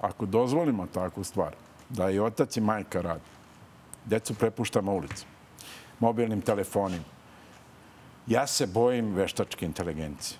ako 0.00 0.26
dozvolimo 0.26 0.86
takvu 0.86 1.24
stvar, 1.24 1.54
da 1.88 2.10
i 2.10 2.18
otac 2.18 2.56
i 2.56 2.60
majka 2.60 3.00
radi, 3.00 3.24
decu 4.04 4.34
prepuštamo 4.34 4.92
ulicu, 4.92 5.26
mobilnim 6.00 6.40
telefonima, 6.40 7.04
ja 8.26 8.46
se 8.46 8.66
bojim 8.66 9.14
veštačke 9.14 9.66
inteligencije. 9.66 10.38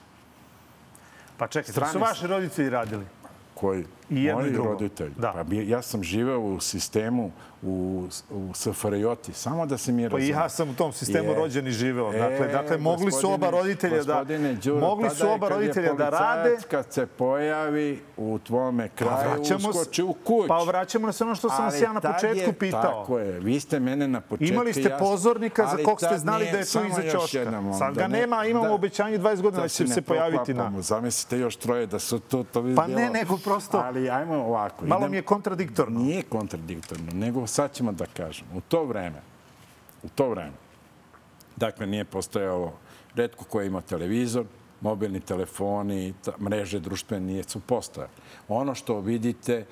Pa 1.36 1.46
čekajte, 1.46 1.72
Strane... 1.72 1.92
su 1.92 1.98
vaši 1.98 2.26
roditelji 2.26 2.70
radili? 2.70 3.06
Koji? 3.54 3.84
I 4.10 4.24
jedno 4.24 4.34
Moji 4.34 4.50
i 4.50 4.52
drugo. 4.52 4.68
roditelji. 4.68 5.12
Da. 5.16 5.32
Pa 5.32 5.54
ja 5.54 5.82
sam 5.82 6.02
živeo 6.02 6.40
u 6.40 6.60
sistemu 6.60 7.30
u, 7.62 8.02
u 8.30 8.50
SFRJ-ti, 8.54 9.32
samo 9.32 9.66
da 9.66 9.78
se 9.78 9.92
mi 9.92 10.02
Pa 10.02 10.06
i 10.08 10.08
razumemo. 10.10 10.34
ja 10.34 10.48
sam 10.48 10.70
u 10.70 10.74
tom 10.74 10.92
sistemu 10.92 11.30
Je. 11.30 11.34
rođen 11.34 11.66
i 11.66 11.72
živeo. 11.72 12.12
Dakle, 12.12 12.36
E, 12.40 12.52
dakle 12.52 12.78
mogli 12.78 13.12
su 13.12 13.30
oba 13.30 13.50
roditelja 13.50 14.02
da 14.02 14.24
Đuro, 14.56 14.80
mogli 14.80 15.10
su 15.10 15.28
oba 15.28 15.48
roditelja 15.48 15.92
da 15.92 16.08
rade. 16.10 16.56
Kad 16.64 16.92
se 16.92 17.06
pojavi 17.08 18.00
u 18.16 18.38
tvome 18.38 18.88
kraju, 18.88 19.30
vraćamo 19.30 19.60
se- 19.62 19.68
uskoči 19.70 20.02
u 20.02 20.12
kuć. 20.14 20.48
Pa 20.48 20.58
vraćamo 20.58 21.12
se 21.12 21.24
ono 21.24 21.34
što 21.34 21.48
sam 21.50 21.64
vas 21.64 21.80
ja 21.80 21.92
na 21.92 22.00
početku 22.02 22.36
je- 22.40 22.52
pitao. 22.52 22.82
Tako 22.82 23.18
je. 23.18 23.40
Vi 23.40 23.60
ste 23.60 23.80
mene 23.80 24.08
na 24.08 24.20
početku... 24.20 24.44
Imali 24.46 24.72
ste 24.72 24.96
pozornika 24.98 25.66
za 25.68 25.84
kog 25.84 25.98
ste 25.98 26.18
znali 26.18 26.40
nije- 26.40 26.52
da 26.52 26.58
je 26.58 26.64
tu 26.64 26.78
iza 26.82 27.02
jednom, 27.32 27.74
Sad 27.74 27.94
da 27.94 28.00
ga 28.00 28.08
ne- 28.08 28.18
nema, 28.20 28.44
imamo 28.44 28.66
da- 28.66 28.72
obećanje 28.72 29.18
20 29.18 29.42
godina 29.42 29.62
da 29.62 29.68
će 29.68 29.84
ne 29.84 29.88
se 29.88 30.02
pojaviti 30.02 30.54
na... 30.54 30.72
Zamislite 30.78 31.38
još 31.38 31.56
troje 31.56 31.86
da 31.86 31.98
su 31.98 32.18
to... 32.20 32.42
to 32.44 32.64
Pa 32.76 32.86
ne, 32.86 33.10
nego 33.10 33.34
prosto- 33.36 33.78
Ali 33.94 34.10
ajmo 34.10 34.34
ovako. 34.36 34.86
Malo 34.86 35.00
idem- 35.00 35.10
mi 35.10 35.16
je 35.16 35.22
kontradiktorno. 35.22 36.00
Nije 36.00 36.22
kontradiktorno, 36.22 37.12
nego 37.12 37.46
sad 37.46 37.72
ćemo 37.72 37.92
da 37.92 38.06
kažem. 38.06 38.46
U 38.54 38.60
to 38.60 38.84
vreme, 38.84 39.22
u 40.02 40.08
to 40.08 40.28
vreme, 40.28 40.52
dakle 41.56 41.86
nije 41.86 42.04
postojalo, 42.04 42.72
redko 43.14 43.44
ko 43.44 43.60
je 43.60 43.66
imao 43.66 43.80
televizor, 43.80 44.44
mobilni 44.80 45.20
telefoni, 45.20 46.14
ta- 46.24 46.32
mreže 46.40 46.80
društvene 46.80 47.26
nije 47.26 47.42
su 47.42 47.60
postojale. 47.60 48.10
Ono 48.48 48.74
što 48.74 49.00
vidite, 49.00 49.66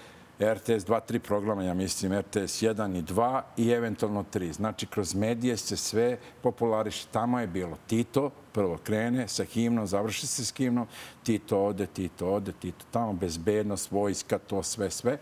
RTS 0.44 0.84
2, 0.84 1.00
3 1.08 1.18
programa, 1.18 1.64
ja 1.64 1.74
mislim 1.74 2.12
RTS 2.12 2.62
1 2.62 2.98
i 2.98 3.02
2 3.02 3.42
i 3.56 3.70
eventualno 3.70 4.24
3. 4.34 4.52
Znači, 4.52 4.86
kroz 4.86 5.14
medije 5.14 5.56
se 5.56 5.76
sve 5.76 6.18
populariše. 6.42 7.06
Tamo 7.10 7.40
je 7.40 7.46
bilo 7.46 7.76
Tito, 7.86 8.30
prvo 8.52 8.78
krene 8.84 9.28
sa 9.28 9.44
himnom, 9.44 9.86
završi 9.86 10.26
se 10.26 10.44
s 10.44 10.54
himnom, 10.56 10.86
Tito 11.22 11.64
ode, 11.64 11.86
Tito 11.86 12.26
ode, 12.26 12.52
Tito 12.52 12.84
tamo, 12.90 13.12
bezbednost, 13.12 13.90
vojska, 13.90 14.38
to 14.38 14.62
sve, 14.62 14.90
sve. 14.90 15.18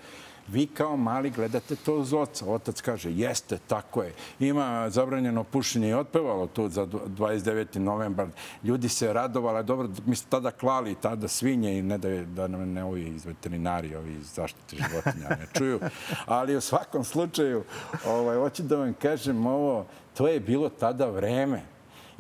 Vi 0.51 0.67
kao 0.67 0.97
mali 0.97 1.31
gledate 1.31 1.77
to 1.77 1.95
uz 1.95 2.13
oca. 2.13 2.47
Otac 2.47 2.81
kaže, 2.81 3.13
jeste, 3.13 3.59
tako 3.67 4.03
je. 4.03 4.15
Ima 4.41 4.91
zabranjeno 4.91 5.45
pušenje 5.45 5.89
i 5.89 5.95
otpevalo 5.95 6.47
tu 6.47 6.69
za 6.69 6.87
29. 6.87 7.79
novembar. 7.79 8.29
Ljudi 8.65 8.89
se 8.89 9.13
radovali, 9.13 9.65
dobro, 9.65 9.89
mi 10.07 10.17
smo 10.17 10.31
tada 10.31 10.51
klali 10.51 10.95
tada 10.95 11.29
svinje 11.29 11.79
i 11.79 11.83
ne 11.83 11.99
da, 11.99 12.09
da 12.25 12.49
nam 12.49 12.73
ne 12.73 12.85
ovi 12.85 13.03
iz 13.03 13.27
veterinari, 13.27 13.97
ovi 13.97 14.13
iz 14.13 14.27
zaštite 14.35 14.77
životinja 14.77 15.29
ne 15.29 15.47
čuju. 15.53 15.81
Ali 16.27 16.57
u 16.57 16.61
svakom 16.61 17.05
slučaju, 17.05 17.65
ovaj, 18.07 18.37
hoću 18.37 18.63
da 18.63 18.77
vam 18.77 18.95
kažem 18.95 19.47
ovo, 19.47 19.87
to 20.17 20.29
je 20.29 20.41
bilo 20.41 20.69
tada 20.69 21.07
vreme. 21.07 21.63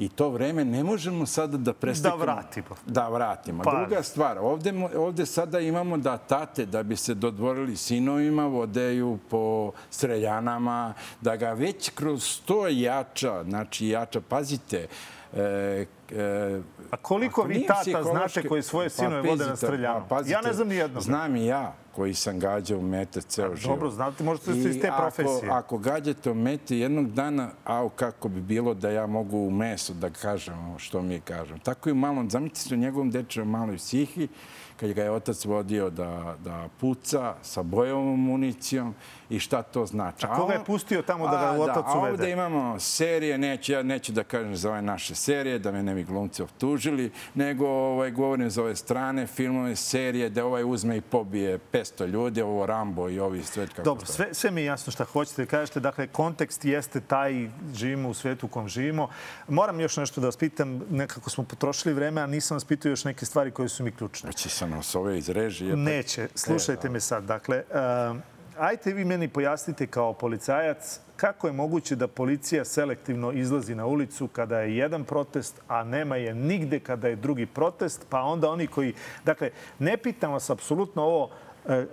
I 0.00 0.08
to 0.08 0.28
vreme 0.30 0.64
ne 0.64 0.84
možemo 0.84 1.26
sada 1.26 1.56
da 1.56 1.72
prestekamo. 1.72 2.16
Da 2.16 2.32
vratimo. 2.32 2.68
Da 2.86 3.08
vratimo. 3.08 3.62
Pa- 3.62 3.80
Druga 3.80 4.02
stvar, 4.02 4.38
ovde, 4.38 4.72
ovde 4.96 5.26
sada 5.26 5.60
imamo 5.60 5.98
da 5.98 6.18
tate, 6.18 6.66
da 6.66 6.82
bi 6.82 6.96
se 6.96 7.14
dodvorili 7.14 7.76
sinovima, 7.76 8.46
vodeju 8.46 9.18
po 9.30 9.72
streljanama, 9.90 10.94
da 11.20 11.36
ga 11.36 11.52
već 11.52 11.90
kroz 11.90 12.40
to 12.44 12.68
jača, 12.68 13.44
znači 13.44 13.88
jača, 13.88 14.20
pazite, 14.20 14.86
e, 15.34 15.86
e, 16.12 16.60
A 16.90 16.96
koliko 16.96 17.42
vi 17.42 17.66
tata 17.66 17.80
psihološki- 17.84 18.10
znate 18.10 18.48
koji 18.48 18.62
svoje 18.62 18.90
sinove 18.90 19.22
vode 19.22 19.46
na 19.46 19.56
streljanu? 19.56 20.04
pa 20.08 20.22
Ja 20.26 20.40
ne 20.40 20.52
znam 20.52 20.68
ni 20.68 20.74
jednog. 20.74 21.02
Znam 21.02 21.36
i 21.36 21.46
ja 21.46 21.74
koji 21.92 22.14
sam 22.14 22.38
gađao 22.38 22.80
mete 22.80 23.20
ceo 23.20 23.56
život. 23.56 23.76
dobro, 23.76 23.90
znate, 23.90 24.24
možda 24.24 24.42
ste 24.42 24.60
iz 24.60 24.80
te 24.80 24.92
profesije. 24.98 25.50
Ako, 25.50 25.78
gađate 25.78 26.30
o 26.30 26.34
meti 26.34 26.76
jednog 26.76 27.12
dana, 27.12 27.50
au, 27.64 27.88
kako 27.88 28.28
bi 28.28 28.40
bilo 28.40 28.74
da 28.74 28.90
ja 28.90 29.06
mogu 29.06 29.38
u 29.38 29.50
meso 29.50 29.92
da 29.94 30.10
kažem 30.10 30.78
što 30.78 31.02
mi 31.02 31.20
kažem. 31.20 31.58
Tako 31.58 31.90
i 31.90 31.94
malom, 31.94 32.30
zamislite 32.30 32.74
u 32.74 32.78
njegovom 32.78 33.10
dečevom 33.10 33.50
maloj 33.50 33.76
psihi, 33.76 34.28
kad 34.76 34.92
ga 34.92 35.02
je 35.02 35.10
otac 35.10 35.44
vodio 35.44 35.90
da, 35.90 36.36
da 36.38 36.68
puca 36.80 37.34
sa 37.42 37.62
bojovom 37.62 38.20
municijom 38.20 38.94
i 39.30 39.38
šta 39.38 39.62
to 39.62 39.86
znači. 39.86 40.26
A 40.26 40.36
koga 40.36 40.52
je 40.52 40.64
pustio 40.64 41.02
tamo 41.02 41.24
da 41.28 41.36
ga 41.36 41.46
A, 41.46 41.60
otac 41.60 41.84
a 41.86 41.98
uvede? 41.98 42.12
ovde 42.12 42.30
imamo 42.30 42.78
serije, 42.80 43.38
neću, 43.38 43.72
ja 43.72 43.82
neću 43.82 44.12
da 44.12 44.24
kažem 44.24 44.56
za 44.56 44.70
ove 44.70 44.82
naše 44.82 45.14
serije, 45.14 45.58
da 45.58 45.72
me 45.72 45.82
ne 45.82 45.94
bi 45.94 46.04
glumci 46.04 46.42
optužili, 46.42 47.12
nego 47.34 47.66
ovaj, 47.68 48.10
govorim 48.10 48.50
za 48.50 48.62
ove 48.62 48.76
strane 48.76 49.26
filmove, 49.26 49.76
serije, 49.76 50.28
da 50.30 50.44
ovaj 50.44 50.64
uzme 50.64 50.96
i 50.96 51.00
pobije 51.00 51.58
500 51.72 52.06
ljudi, 52.06 52.42
ovo 52.42 52.66
Rambo 52.66 53.08
i 53.08 53.20
ovi 53.20 53.42
sve 53.42 53.66
kako 53.66 53.82
Dobro, 53.82 54.06
sve, 54.06 54.34
sve 54.34 54.50
mi 54.50 54.60
je 54.60 54.64
jasno 54.64 54.92
šta 54.92 55.04
hoćete 55.04 55.44
da 55.44 55.50
kažete. 55.50 55.80
Dakle, 55.80 56.06
kontekst 56.06 56.64
jeste 56.64 57.00
taj, 57.00 57.50
živimo 57.74 58.08
u 58.08 58.14
svetu 58.14 58.46
u 58.46 58.48
kom 58.48 58.68
živimo. 58.68 59.08
Moram 59.48 59.80
još 59.80 59.96
nešto 59.96 60.20
da 60.20 60.26
vas 60.26 60.36
pitam, 60.36 60.82
nekako 60.90 61.30
smo 61.30 61.44
potrošili 61.44 61.94
vreme, 61.94 62.20
a 62.20 62.26
nisam 62.26 62.56
vas 62.56 62.64
pitao 62.64 62.90
još 62.90 63.04
neke 63.04 63.26
stvari 63.26 63.50
koje 63.50 63.68
su 63.68 63.84
mi 63.84 63.92
ključne. 63.92 64.28
Hoće 64.28 64.48
sa 64.48 64.66
nas 64.66 64.94
ove 64.94 65.18
iz 65.18 65.28
režije. 65.28 65.72
pa- 65.72 65.76
Neće. 65.76 66.28
Slušajte 66.34 66.88
me 66.88 67.00
sad. 67.00 67.24
Dakle, 67.24 67.62
um, 68.10 68.22
ajte 68.60 68.92
vi 68.92 69.04
meni 69.04 69.28
pojasnite 69.28 69.86
kao 69.86 70.12
policajac 70.12 71.00
kako 71.16 71.46
je 71.46 71.52
moguće 71.52 71.96
da 71.96 72.08
policija 72.08 72.64
selektivno 72.64 73.32
izlazi 73.32 73.74
na 73.74 73.86
ulicu 73.86 74.28
kada 74.28 74.60
je 74.60 74.76
jedan 74.76 75.04
protest, 75.04 75.60
a 75.68 75.84
nema 75.84 76.16
je 76.16 76.34
nigde 76.34 76.80
kada 76.80 77.08
je 77.08 77.16
drugi 77.16 77.46
protest, 77.46 78.06
pa 78.08 78.22
onda 78.22 78.50
oni 78.50 78.66
koji... 78.66 78.94
Dakle, 79.24 79.50
ne 79.78 79.96
pitam 79.96 80.32
vas 80.32 80.50
apsolutno 80.50 81.02
ovo 81.02 81.30
e, 81.68 81.74
e, 81.74 81.86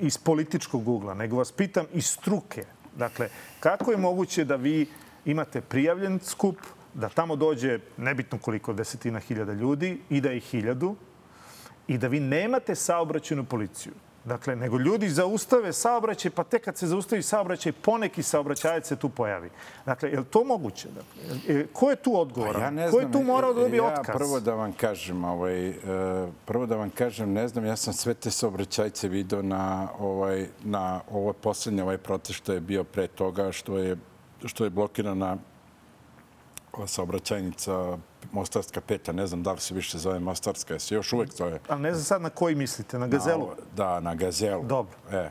iz 0.00 0.18
političkog 0.18 0.88
ugla, 0.88 1.14
nego 1.14 1.36
vas 1.36 1.52
pitam 1.52 1.86
iz 1.92 2.06
struke. 2.06 2.64
Dakle, 2.96 3.28
kako 3.60 3.90
je 3.90 3.96
moguće 3.96 4.44
da 4.44 4.56
vi 4.56 4.86
imate 5.24 5.60
prijavljen 5.60 6.20
skup, 6.22 6.56
da 6.94 7.08
tamo 7.08 7.36
dođe 7.36 7.78
nebitno 7.96 8.38
koliko 8.38 8.72
desetina 8.72 9.18
hiljada 9.18 9.52
ljudi 9.52 10.00
i 10.10 10.20
da 10.20 10.30
je 10.30 10.40
hiljadu, 10.40 10.96
i 11.88 11.98
da 11.98 12.08
vi 12.08 12.20
nemate 12.20 12.74
saobraćenu 12.74 13.44
policiju. 13.44 13.92
Dakle, 14.24 14.56
nego 14.56 14.78
ljudi 14.78 15.08
zaustave 15.08 15.72
saobraćaj, 15.72 16.30
pa 16.30 16.44
tek 16.44 16.64
kad 16.64 16.76
se 16.76 16.86
zaustavi 16.86 17.22
saobraćaj, 17.22 17.72
poneki 17.72 18.22
saobraćajac 18.22 18.86
se 18.86 18.96
tu 18.96 19.08
pojavi. 19.08 19.50
Dakle, 19.86 20.10
je 20.10 20.18
li 20.18 20.24
to 20.24 20.44
moguće? 20.44 20.88
Dakle, 20.88 21.60
e, 21.60 21.66
ko 21.72 21.90
je 21.90 21.96
tu 21.96 22.20
odgovoran? 22.20 22.54
Pa 22.54 22.64
Ja 22.64 22.70
ne 22.70 22.90
ko 22.90 23.00
je 23.00 23.06
znam, 23.06 23.12
tu 23.12 23.22
morao 23.22 23.54
da 23.54 23.60
dobije 23.60 23.78
ja 23.78 23.84
otkaz? 23.98 24.16
prvo 24.16 24.40
da 24.40 24.54
vam 24.54 24.72
kažem, 24.72 25.24
ovaj, 25.24 25.68
e, 25.68 25.74
prvo 26.44 26.66
da 26.66 26.76
vam 26.76 26.90
kažem, 26.90 27.32
ne 27.32 27.48
znam, 27.48 27.64
ja 27.66 27.76
sam 27.76 27.92
sve 27.92 28.14
te 28.14 28.30
saobraćajce 28.30 29.08
video 29.08 29.42
na 29.42 29.88
ovaj 29.98 30.46
na 30.64 31.00
ovo 31.10 31.32
poslednje 31.32 31.82
ovaj 31.82 31.98
protest 31.98 32.38
što 32.38 32.52
je 32.52 32.60
bio 32.60 32.84
pre 32.84 33.06
toga 33.06 33.52
što 33.52 33.78
je 33.78 33.96
što 34.44 34.64
je 34.64 34.70
blokirana 34.70 35.36
saobraćajnica 36.86 37.98
Mostarska 38.32 38.80
peta, 38.80 39.12
ne 39.12 39.26
znam 39.26 39.42
da 39.42 39.52
li 39.52 39.60
se 39.60 39.74
više 39.74 39.98
zove 39.98 40.18
Mostarska, 40.18 40.78
se 40.78 40.94
još 40.94 41.12
uvek 41.12 41.32
zove. 41.32 41.60
Ali 41.68 41.80
ne 41.80 41.92
znam 41.94 42.04
sad 42.04 42.22
na 42.22 42.30
koji 42.30 42.54
mislite, 42.54 42.98
na 42.98 43.06
gazelu? 43.06 43.46
Na, 43.46 43.54
da, 43.76 44.00
na 44.00 44.14
Gazelu. 44.14 44.64
Dobro. 44.64 44.96
E, 45.12 45.30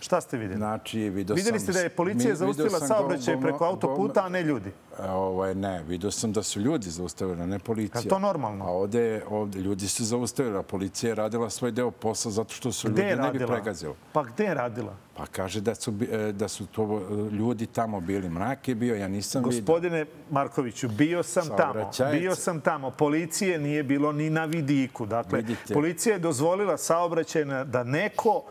Šta 0.00 0.20
ste 0.20 0.36
vidjeli? 0.36 0.56
znači, 0.56 0.98
video 1.00 1.34
Videli 1.34 1.58
sam... 1.58 1.64
ste 1.64 1.72
da 1.72 1.80
je 1.80 1.88
policija 1.88 2.16
mi- 2.24 2.32
video 2.32 2.46
zaustavila 2.46 2.80
saobraćaj 2.80 3.40
preko 3.40 3.64
autoputa, 3.64 4.24
a 4.24 4.28
ne 4.28 4.42
ljudi. 4.42 4.72
E, 4.98 5.02
Ovaj, 5.02 5.54
ne, 5.54 5.82
vidio 5.82 6.10
sam 6.10 6.32
da 6.32 6.42
su 6.42 6.60
ljudi 6.60 6.90
zaustavili, 6.90 7.46
ne 7.46 7.58
policija. 7.58 8.00
Je 8.00 8.08
to 8.08 8.18
normalno? 8.18 8.64
A 8.64 8.68
ovde, 8.68 9.22
ovde 9.28 9.58
ljudi 9.60 9.88
su 9.88 10.04
zaustavili, 10.04 10.58
a 10.58 10.62
policija 10.62 11.08
je 11.10 11.14
radila 11.14 11.50
svoj 11.50 11.70
deo 11.72 11.90
posla 11.90 12.30
zato 12.30 12.54
što 12.54 12.72
su 12.72 12.88
Gde 12.88 13.02
ljudi 13.02 13.22
ne 13.22 13.30
bi 13.30 13.46
pregazili. 13.46 13.94
Pa 14.12 14.22
gde 14.24 14.44
je 14.44 14.54
radila? 14.54 14.94
Pa 15.16 15.26
kaže 15.26 15.60
da 15.60 15.74
su, 15.74 15.92
e, 16.12 16.32
da 16.32 16.48
su 16.48 16.66
to 16.66 16.82
e, 16.82 17.34
ljudi 17.34 17.66
tamo 17.66 18.00
bili. 18.00 18.28
Mrak 18.28 18.68
je 18.68 18.74
bio, 18.74 18.94
ja 18.94 19.08
nisam 19.08 19.44
vidio. 19.44 19.60
Gospodine 19.60 20.06
Markoviću, 20.30 20.88
bio 20.88 21.22
sam 21.22 21.48
tamo. 21.56 21.90
Bio 22.12 22.34
sam 22.34 22.60
tamo. 22.60 22.90
Policije 22.90 23.58
nije 23.58 23.82
bilo 23.82 24.12
ni 24.12 24.30
na 24.30 24.44
vidiku. 24.44 25.06
Dakle, 25.06 25.36
Vidite. 25.38 25.74
policija 25.74 26.12
je 26.12 26.18
dozvolila 26.18 26.76
saobraćaj 26.76 27.44
da 27.64 27.84
neko 27.84 28.42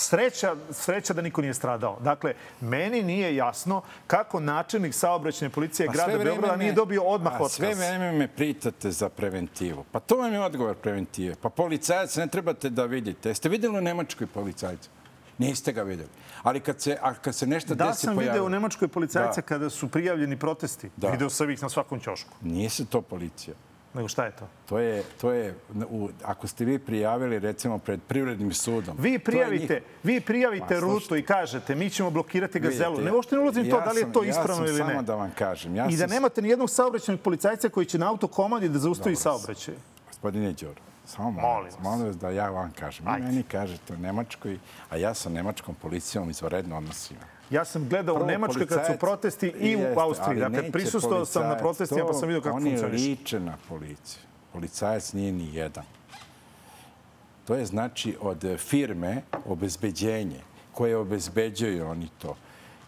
Sreća, 0.00 0.56
sreća 0.70 1.14
da 1.14 1.22
niko 1.22 1.40
nije 1.40 1.54
stradao. 1.54 1.98
Dakle, 2.00 2.34
meni 2.60 3.02
nije 3.02 3.36
jasno 3.36 3.82
kako 4.06 4.40
načelnik 4.40 4.94
saobraćajne 4.94 5.52
policije 5.52 5.86
Pa 5.86 5.92
grada 5.92 6.18
Beograda 6.24 6.56
nije 6.56 6.72
dobio 6.72 7.02
odmah 7.02 7.32
a 7.32 7.36
otkaz. 7.36 7.52
Sve 7.52 7.74
vreme 7.74 8.12
me 8.12 8.28
pritate 8.28 8.90
za 8.90 9.08
preventivu. 9.08 9.84
Pa 9.92 10.00
to 10.00 10.16
vam 10.16 10.32
je 10.32 10.40
odgovor 10.40 10.74
preventive. 10.74 11.34
Pa 11.42 11.48
policajac 11.48 12.16
ne 12.16 12.26
trebate 12.26 12.70
da 12.70 12.84
vidite. 12.84 13.28
Jeste 13.28 13.48
videli 13.48 13.78
u 13.78 13.80
Nemačkoj 13.80 14.26
policajca? 14.26 14.90
Niste 15.38 15.72
ga 15.72 15.82
videli. 15.82 16.08
Ali 16.42 16.60
kad 16.60 16.80
se, 16.80 16.98
a 17.02 17.14
kad 17.14 17.34
se 17.34 17.46
nešto 17.46 17.74
Da 17.74 17.86
desi 17.86 18.00
sam 18.00 18.14
pojavi... 18.14 18.30
video 18.30 18.46
u 18.46 18.48
Nemačkoj 18.48 18.88
policajca 18.88 19.40
Da. 19.40 19.42
kada 19.42 19.70
su 19.70 19.88
prijavljeni 19.88 20.36
protesti. 20.38 20.90
Da. 20.96 21.10
Video 21.10 21.30
sam 21.30 21.50
ih 21.50 21.62
na 21.62 21.68
svakom 21.68 22.00
ćošku. 22.00 22.30
Nije 22.40 22.70
se 22.70 22.86
to 22.86 23.00
policija. 23.02 23.54
Nego 23.94 24.08
šta 24.08 24.24
je 24.24 24.30
to? 24.32 24.48
To 24.66 24.78
je, 24.78 25.02
to 25.20 25.32
je 25.32 25.54
u, 25.82 26.08
ako 26.24 26.46
ste 26.46 26.64
vi 26.64 26.78
prijavili 26.80 27.38
recimo 27.38 27.78
pred 27.78 28.00
privrednim 28.02 28.52
sudom. 28.52 28.96
Vi 28.98 29.18
to 29.18 29.24
prijavite, 29.24 29.74
njih- 29.74 29.82
vi 30.04 30.20
prijavite 30.20 30.64
Pa, 30.68 30.74
rutu 30.76 31.16
i 31.16 31.22
kažete 31.22 31.74
mi 31.74 31.90
ćemo 31.90 32.10
blokirati 32.10 32.60
gazelu. 32.60 32.90
Vidite, 32.90 33.04
Ne 33.04 33.12
uopšte 33.12 33.36
ne 33.36 33.42
ulazim 33.42 33.64
to 33.64 33.76
ja 33.76 33.80
da 33.80 33.90
li 33.90 33.96
je 33.96 34.02
sam- 34.02 34.12
to 34.12 34.22
ispravno 34.24 34.52
ja 34.54 34.56
sam 34.58 34.66
ili 34.68 34.78
ne. 34.78 34.86
Samo 34.86 35.02
da 35.02 35.14
vam 35.14 35.30
kažem. 35.32 35.76
Ja 35.76 35.86
I 35.86 35.90
da 35.90 35.96
sam- 35.98 36.10
nemate 36.10 36.42
ni 36.42 36.48
jednog 36.48 36.70
saobraćajnog 36.70 37.20
policajca 37.20 37.68
koji 37.68 37.86
će 37.86 37.98
na 37.98 38.08
autokomandi 38.08 38.68
da 38.68 38.78
zaustavi 38.78 39.16
saobraćaj. 39.16 39.74
Gospodine 40.08 40.52
Đoro, 40.52 40.74
samo 41.06 41.30
Molim 41.30 41.40
molim 41.42 41.64
vas. 41.64 41.74
vas, 41.74 41.84
molim 41.84 42.06
vas 42.06 42.16
da 42.16 42.30
ja 42.30 42.50
vam 42.50 42.72
kažem. 42.72 43.08
Ajde. 43.08 43.26
meni 43.26 43.42
kažete 43.42 43.94
u 43.94 43.98
Nemačkoj, 43.98 44.58
a 44.90 44.96
ja 44.96 45.14
sa 45.14 45.28
nemačkom 45.30 45.74
policijom 45.74 46.30
izvaredno 46.30 46.76
odnosim. 46.76 47.16
Ja 47.50 47.64
sam 47.64 47.88
gledao 47.88 48.14
u 48.14 48.18
Prvo, 48.18 48.30
Nemačkoj 48.30 48.66
kad 48.66 48.86
su 48.86 48.92
protesti 49.00 49.46
i 49.48 49.76
u 49.76 50.00
Austriji. 50.00 50.40
Dakle, 50.40 50.58
neće 50.58 50.72
prisustvovao 50.72 51.24
sam 51.24 51.48
na 51.48 51.56
protestima 51.56 52.06
pa 52.06 52.12
sam 52.12 52.28
vidio 52.28 52.42
kako 52.42 52.56
Oni 52.56 52.70
funkcioniše. 52.70 53.08
liče 53.08 53.40
na 53.40 53.56
policiju. 53.68 54.22
Policajac 54.52 55.12
nije 55.12 55.32
ni 55.32 55.54
jedan. 55.54 55.84
To 57.44 57.54
je 57.54 57.66
znači 57.66 58.16
od 58.20 58.58
firme 58.58 59.22
obezbeđenje 59.46 60.40
koje 60.72 60.96
obezbeđuju 60.96 61.86
oni 61.86 62.08
to. 62.18 62.36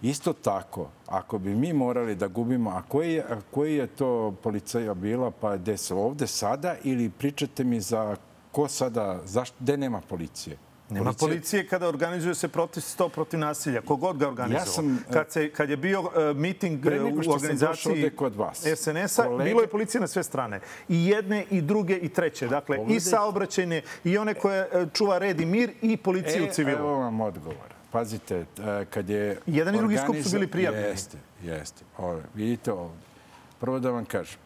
Isto 0.02 0.32
tako, 0.32 0.88
ako 1.06 1.38
bi 1.38 1.54
mi 1.54 1.72
morali 1.72 2.14
da 2.14 2.28
gubimo, 2.28 2.70
a 2.70 2.82
koji 2.88 3.20
a 3.20 3.40
koji 3.50 3.76
je 3.76 3.86
to 3.86 4.34
policaja 4.42 4.94
bila, 4.94 5.30
pa 5.30 5.56
gde 5.56 5.76
se 5.76 5.94
ovde 5.94 6.26
sada 6.26 6.74
ili 6.84 7.10
pričate 7.10 7.64
mi 7.64 7.80
za 7.80 8.16
ko 8.52 8.68
sada, 8.68 9.20
zašto, 9.24 9.56
gde 9.60 9.76
nema 9.76 10.00
policije? 10.00 10.56
Nema 10.92 11.12
policije 11.12 11.66
kada 11.66 11.88
organizuje 11.88 12.34
se 12.34 12.48
protest 12.48 12.98
to 12.98 13.08
protiv 13.08 13.40
nasilja. 13.40 13.80
Kogod 13.80 14.18
ga 14.18 14.28
organizuje. 14.28 14.58
Ja 14.58 14.66
sam, 14.66 15.04
kad, 15.12 15.32
se, 15.32 15.50
kad 15.50 15.70
je 15.70 15.76
bio 15.76 16.00
uh, 16.00 16.08
miting 16.36 16.84
nego 16.84 17.04
u 17.04 17.32
organizaciji 17.32 18.10
SNS-a, 18.76 19.22
kolega- 19.22 19.44
bilo 19.44 19.60
je 19.60 19.66
policije 19.66 20.00
na 20.00 20.06
sve 20.06 20.22
strane. 20.22 20.60
I 20.88 21.06
jedne, 21.06 21.44
i 21.50 21.60
druge, 21.60 21.96
i 21.96 22.08
treće. 22.08 22.48
Dakle, 22.48 22.76
i 22.76 22.78
Pogledajte. 22.78 23.04
saobraćajne, 23.04 23.82
i 24.04 24.18
one 24.18 24.34
koje 24.34 24.68
čuva 24.92 25.18
red 25.18 25.40
i 25.40 25.46
mir, 25.46 25.70
i 25.82 25.96
policije 25.96 26.42
u 26.42 26.52
civilu. 26.52 26.76
E, 26.76 26.80
Evo 26.80 26.98
vam 26.98 27.20
odgovor. 27.20 27.56
Pazite, 27.90 28.36
e, 28.36 28.44
kad 28.84 29.08
je... 29.08 29.38
Jedan 29.46 29.74
i 29.74 29.78
drugi 29.78 29.96
skup 29.98 30.16
su 30.16 30.30
bili 30.30 30.46
prijavljeni. 30.46 30.86
Jeste, 30.86 31.18
jeste. 31.42 31.84
Ovo, 31.98 32.20
vidite 32.34 32.72
ovde. 32.72 32.94
Prvo 33.60 33.78
da 33.78 33.90
vam 33.90 34.04
kažem. 34.04 34.38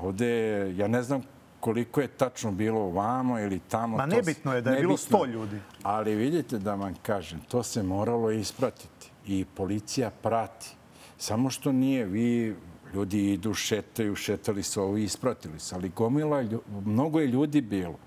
Ovde, 0.00 0.26
je- 0.26 0.76
ja 0.76 0.88
ne 0.88 1.02
znam 1.02 1.22
koliko 1.60 2.00
je 2.00 2.08
tačno 2.08 2.52
bilo 2.52 2.80
ovamo 2.80 3.38
ili 3.38 3.58
tamo. 3.58 3.96
Ma 3.96 4.06
nebitno 4.06 4.54
je 4.54 4.60
da 4.60 4.70
je 4.70 4.80
bilo 4.80 4.92
nebitno. 4.92 5.18
100 5.18 5.32
ljudi. 5.32 5.60
Ali 5.82 6.14
vidite 6.14 6.58
da 6.58 6.74
vam 6.74 6.94
kažem, 7.02 7.40
to 7.48 7.62
se 7.62 7.82
moralo 7.82 8.30
ispratiti 8.30 9.10
i 9.26 9.44
policija 9.44 10.10
prati. 10.22 10.76
Samo 11.18 11.50
što 11.50 11.72
nije, 11.72 12.04
vi 12.04 12.56
ljudi 12.94 13.32
idu, 13.32 13.54
šetaju, 13.54 14.14
šetali 14.16 14.62
su 14.62 14.82
ovo 14.82 14.96
i 14.96 15.04
ispratili 15.04 15.60
se. 15.60 15.74
Ali 15.74 15.88
gomila, 15.88 16.44
mnogo 16.84 17.20
je 17.20 17.26
ljudi 17.26 17.60
bilo. 17.60 17.98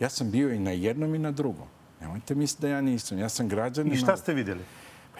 Ja 0.00 0.08
sam 0.08 0.30
bio 0.30 0.52
i 0.52 0.58
na 0.58 0.70
jednom 0.70 1.14
i 1.14 1.18
na 1.18 1.30
drugom. 1.30 1.66
Nemojte 2.00 2.34
misliti 2.34 2.62
da 2.62 2.68
ja 2.68 2.80
nisam. 2.80 3.18
Ja 3.18 3.28
sam 3.28 3.48
građanin. 3.48 3.92
I 3.92 3.96
šta 3.96 4.16
ste 4.16 4.34
vidjeli? 4.34 4.60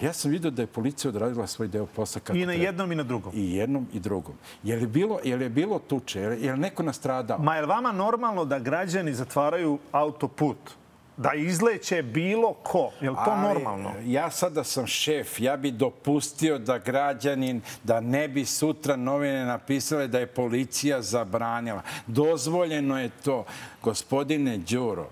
Ja 0.01 0.12
sam 0.12 0.30
vidio 0.30 0.51
da 0.51 0.62
je 0.62 0.66
policija 0.66 1.09
odradila 1.09 1.46
svoj 1.46 1.68
deo 1.68 1.86
posla 1.86 2.20
kako 2.20 2.38
I 2.38 2.46
na 2.46 2.53
treba. 2.53 2.64
jednom 2.64 2.92
i 2.92 2.94
na 2.94 3.03
drugom. 3.03 3.32
I 3.34 3.53
jednom 3.55 3.86
i 3.92 4.01
drugom. 4.01 4.34
Je 4.62 4.76
li 4.76 4.86
bilo, 4.86 5.18
je 5.24 5.36
li 5.36 5.49
bilo 5.49 5.78
tuče? 5.78 6.20
Je 6.20 6.28
li, 6.28 6.42
je 6.44 6.53
li 6.53 6.59
neko 6.59 6.82
nastradao? 6.82 7.38
Ma 7.38 7.55
je 7.55 7.61
li 7.62 7.68
vama 7.68 7.92
normalno 7.92 8.44
da 8.44 8.59
građani 8.59 9.14
zatvaraju 9.14 9.78
autoput? 9.92 10.57
Da 11.16 11.32
izleće 11.34 12.03
bilo 12.03 12.53
ko? 12.53 12.90
Je 13.01 13.11
li 13.11 13.16
to 13.16 13.30
Ali, 13.30 13.49
normalno? 13.49 13.92
Ja 14.05 14.30
sada 14.30 14.64
sam 14.64 14.86
šef, 14.86 15.40
ja 15.40 15.57
bi 15.57 15.70
dopustio 15.70 16.59
da 16.59 16.78
građanin, 16.78 17.61
da 17.84 18.01
ne 18.01 18.28
bi 18.28 18.44
sutra 18.44 18.96
novine 18.96 19.44
napisale 19.44 20.07
da 20.09 20.18
je 20.18 20.26
policija 20.26 21.03
zabranila. 21.03 21.82
Dozvoljeno 22.07 23.01
je 23.01 23.11
to. 23.24 23.44
Gospodine 23.82 24.59
Đuro, 24.59 25.07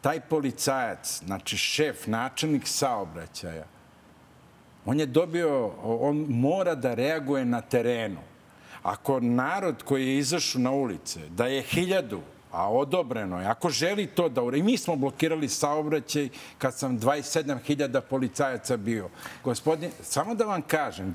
taj 0.00 0.20
policajac, 0.20 1.20
znači 1.26 1.56
šef, 1.56 2.06
načelnik 2.06 2.66
saobraćaja, 2.66 3.64
on 4.86 5.00
je 5.00 5.06
dobio, 5.06 5.72
on 5.82 6.26
mora 6.28 6.74
da 6.74 6.94
reaguje 6.94 7.44
na 7.44 7.60
terenu. 7.60 8.20
Ako 8.82 9.20
narod 9.20 9.82
koji 9.82 10.06
je 10.06 10.18
izašao 10.18 10.62
na 10.62 10.70
ulice, 10.70 11.20
da 11.28 11.46
je 11.46 11.62
hiljadu, 11.62 12.20
a 12.52 12.70
odobreno 12.72 13.40
je, 13.40 13.46
ako 13.46 13.70
želi 13.70 14.06
to 14.06 14.28
da 14.28 14.40
i 14.56 14.62
mi 14.62 14.76
smo 14.78 14.96
blokirali 14.96 15.48
saobraćaj 15.48 16.28
kad 16.58 16.74
sam 16.74 16.98
27.000 16.98 18.00
policajaca 18.00 18.76
bio. 18.76 19.08
Gospodin, 19.44 19.90
samo 20.02 20.34
da 20.34 20.44
vam 20.44 20.62
kažem, 20.62 21.14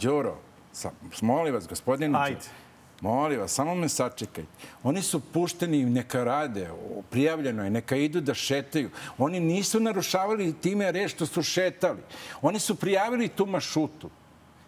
sam, 0.71 0.91
molim 1.21 1.53
vas, 1.53 1.67
gospodine 1.67 2.19
Ajde. 2.19 2.62
Molim 3.04 3.39
vas, 3.39 3.51
samo 3.51 3.76
me 3.76 3.89
sačekajte. 3.89 4.49
Oni 4.84 5.01
su 5.01 5.20
pušteni, 5.20 5.86
neka 5.86 6.24
rade, 6.24 6.70
prijavljeno 7.10 7.64
je, 7.64 7.70
neka 7.70 7.95
idu 7.95 8.22
da 8.22 8.34
šetaju. 8.34 8.89
Oni 9.18 9.39
nisu 9.39 9.80
narušavali 9.80 10.54
time 10.54 10.91
reč 10.91 11.12
što 11.12 11.26
su 11.26 11.43
šetali. 11.43 11.99
Oni 12.41 12.60
su 12.60 12.76
prijavili 12.76 13.28
tu 13.28 13.45
mašutu. 13.45 14.10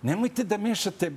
Nemojte 0.01 0.43
da 0.43 0.57
mešate... 0.57 1.07
Uh, 1.07 1.15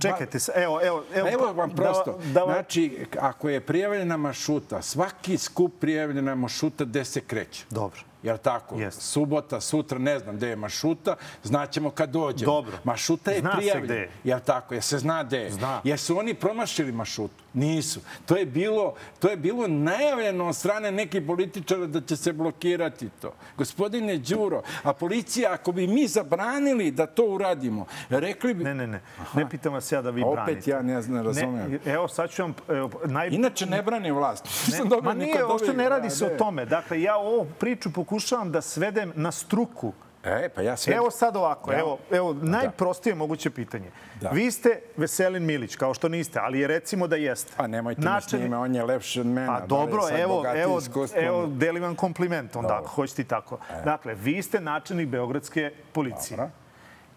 Čekajte, 0.00 0.38
evo, 0.54 0.80
evo, 0.82 1.04
evo, 1.14 1.28
Evo 1.28 1.52
vam 1.52 1.68
da- 1.70 1.74
prosto. 1.76 2.18
Da, 2.34 2.40
vam- 2.40 2.52
Znači, 2.52 3.06
ako 3.20 3.48
je 3.48 3.60
prijavljena 3.60 4.16
mašuta, 4.16 4.82
svaki 4.82 5.38
skup 5.38 5.72
prijavljena 5.80 6.34
mašuta 6.34 6.84
gde 6.84 7.04
se 7.04 7.20
kreće. 7.20 7.64
Dobro. 7.70 8.00
Jel 8.22 8.38
tako? 8.38 8.74
Jeste. 8.74 9.00
Subota, 9.02 9.60
sutra, 9.60 9.98
ne 9.98 10.18
znam 10.18 10.36
gde 10.36 10.48
je 10.48 10.56
mašuta, 10.56 11.16
znaćemo 11.42 11.90
kad 11.90 12.10
dođemo. 12.10 12.52
Dobro. 12.52 12.78
Mašuta 12.84 13.30
je 13.30 13.40
Zna 13.40 13.50
se 13.50 13.56
prijavljena. 13.56 13.84
gde 13.86 13.94
je. 13.94 14.10
Jel 14.24 14.40
tako? 14.40 14.74
Jer 14.74 14.82
se 14.82 14.98
zna 14.98 15.22
gde 15.24 15.38
je. 15.38 15.50
Zna. 15.50 15.80
Jer 15.84 15.98
su 15.98 16.18
oni 16.18 16.34
promašili 16.34 16.92
mašutu? 16.92 17.34
Nisu. 17.52 18.00
To 18.26 18.36
je 18.36 18.46
bilo, 18.46 18.94
to 19.18 19.28
je 19.28 19.36
bilo 19.36 19.68
najavljeno 19.68 20.48
od 20.48 20.56
strane 20.56 20.92
nekih 20.92 21.22
političara 21.26 21.86
da 21.86 22.00
će 22.00 22.16
se 22.16 22.32
blokirati 22.32 23.08
to. 23.22 23.34
Gospodine 23.56 24.18
Đuro, 24.18 24.62
a 24.82 24.92
policija, 24.92 25.52
ako 25.52 25.72
bi 25.72 25.86
mi 25.86 26.06
zabranili 26.06 26.90
da 26.90 27.06
to 27.06 27.24
uradimo, 27.24 27.86
rekli 28.08 28.54
bi... 28.54 28.64
Ne, 28.64 28.74
ne, 28.74 28.86
ne. 28.86 29.00
Ne 29.34 29.48
pitam 29.50 29.72
vas 29.72 29.92
ja 29.92 30.02
da 30.02 30.10
vi 30.10 30.22
Opet 30.22 30.44
branite. 30.44 30.70
ja 30.70 30.82
ne 30.82 31.02
znam, 31.02 31.26
ne. 31.26 31.68
Ne, 31.68 31.78
evo, 31.84 32.08
sad 32.08 32.30
ću 32.30 32.42
vam... 32.42 32.54
Evo, 32.68 32.90
naj... 33.04 33.28
Inače 33.28 33.66
ne 33.66 33.82
brani 33.82 34.10
vlast. 34.10 34.44
Ne, 34.72 34.96
ma 35.02 35.14
nije, 35.14 35.44
uopšte 35.44 35.72
ne 35.72 35.88
radi 35.88 36.10
se 36.10 36.26
o 36.26 36.28
ne. 36.28 36.36
tome. 36.36 36.64
Dakle, 36.66 37.02
ja 37.02 37.16
ovu 37.16 37.46
priču 37.58 37.92
pokušavam 37.92 38.52
da 38.52 38.60
svedem 38.60 39.12
na 39.16 39.32
struku. 39.32 39.92
E, 40.24 40.48
pa 40.48 40.62
ja 40.62 40.76
sve... 40.76 40.94
Evo 40.94 41.10
sad 41.10 41.36
ovako, 41.36 41.70
Da. 41.70 41.78
evo, 41.78 41.98
evo 42.10 42.32
najprostije 42.42 43.14
moguće 43.14 43.50
pitanje. 43.50 43.90
Da. 44.20 44.28
Vi 44.28 44.50
ste 44.50 44.80
Veselin 44.96 45.44
Milić, 45.44 45.76
kao 45.76 45.94
što 45.94 46.08
niste, 46.08 46.38
ali 46.42 46.60
je 46.60 46.66
recimo 46.66 47.06
da 47.06 47.16
jeste. 47.16 47.52
Pa 47.56 47.66
nemojte 47.66 48.00
mi 48.00 48.22
s 48.28 48.32
njime, 48.32 48.56
on 48.56 48.74
je 48.74 48.84
lepši 48.84 49.20
od 49.20 49.26
mene. 49.26 49.46
Pa 49.46 49.60
da 49.60 49.66
dobro, 49.66 50.02
sad 50.02 50.18
evo, 50.20 50.44
evo, 50.56 50.80
evo, 51.16 51.46
delim 51.46 51.82
vam 51.82 51.94
kompliment 51.94 52.56
onda, 52.56 52.68
Dobro. 52.68 52.84
ako 52.84 52.94
hoćete 52.94 53.22
i 53.22 53.24
tako. 53.24 53.58
Dakle, 53.84 54.14
vi 54.14 54.42
ste 54.42 54.60
načelnik 54.60 55.08
Beogradske 55.08 55.72
policije. 55.92 56.36
Dobro. 56.36 56.50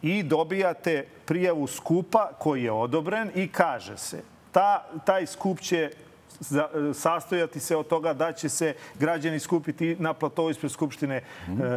I 0.01 0.23
dobijate 0.23 1.05
prijavu 1.25 1.67
skupa 1.67 2.29
koji 2.39 2.63
je 2.63 2.71
odobren 2.71 3.31
i 3.35 3.47
kaže 3.47 3.97
se 3.97 4.21
ta, 4.51 4.85
taj 5.05 5.25
skup 5.25 5.59
će 5.59 5.91
za, 6.39 6.69
sastojati 6.93 7.59
se 7.59 7.75
od 7.75 7.87
toga 7.87 8.13
da 8.13 8.31
će 8.31 8.49
se 8.49 8.73
građani 8.99 9.39
skupiti 9.39 9.95
na 9.99 10.13
platovu 10.13 10.49
ispred 10.49 10.71
Skupštine 10.71 11.15
e, 11.15 11.21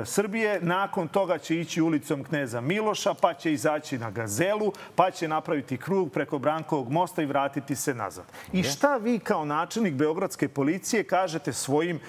Srbije. 0.05 0.61
Nakon 0.63 1.09
toga 1.09 1.39
će 1.39 1.61
ići 1.61 1.83
ulicom 1.83 2.25
Kneza 2.25 2.61
Miloša, 2.61 3.15
pa 3.15 3.35
će 3.35 3.53
izaći 3.53 3.99
na 3.99 4.11
Gazelu, 4.11 4.73
pa 4.95 5.11
će 5.11 5.29
napraviti 5.29 5.77
krug 5.77 6.13
preko 6.13 6.39
Brankovog 6.39 6.91
mosta 6.91 7.23
i 7.23 7.27
vratiti 7.27 7.77
se 7.77 7.95
nazad. 7.95 8.25
I 8.53 8.63
šta 8.63 8.97
vi 8.97 9.19
kao 9.19 9.45
načelnik 9.45 9.95
Beogradske 9.95 10.49
policije 10.49 11.05
kažete 11.05 11.53
svojim 11.53 11.97
e, 11.97 12.01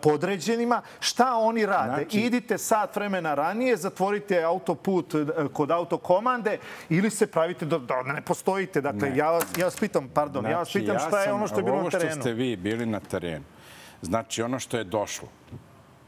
podređenima, 0.00 0.82
šta 1.00 1.34
oni 1.34 1.66
rade? 1.66 1.94
Znači- 1.94 2.18
Idite 2.18 2.58
sat 2.58 2.96
vremena 2.96 3.34
ranije, 3.34 3.76
zatvorite 3.76 4.42
autoput 4.42 5.14
e, 5.14 5.18
kod 5.52 5.70
autokomande 5.70 6.58
ili 6.88 7.10
se 7.10 7.26
pravite 7.26 7.66
da, 7.66 7.78
da 7.78 8.02
ne 8.04 8.22
postojite. 8.22 8.80
Dakle, 8.80 9.10
Ne. 9.10 9.16
ja, 9.16 9.30
vas, 9.30 9.44
ja 9.58 9.64
vas 9.64 9.76
pitam, 9.76 10.08
pardon, 10.08 10.44
ja 10.44 10.58
vas 10.58 10.68
Znači, 10.68 10.80
pitam 10.80 10.98
šta 10.98 11.18
je 11.18 11.26
sam- 11.26 11.34
ono 11.34 11.46
što 11.46 11.56
je 11.56 11.62
bilo 11.62 11.76
na 11.76 11.80
Ovo 11.80 11.90
terenu. 11.90 12.10
što 12.10 12.20
ste 12.20 12.32
vi 12.32 12.56
bili 12.56 12.86
na 12.86 13.00
terenu, 13.00 13.44
znači 14.02 14.42
ono 14.42 14.58
što 14.58 14.76
je 14.76 14.84
došlo. 14.84 15.28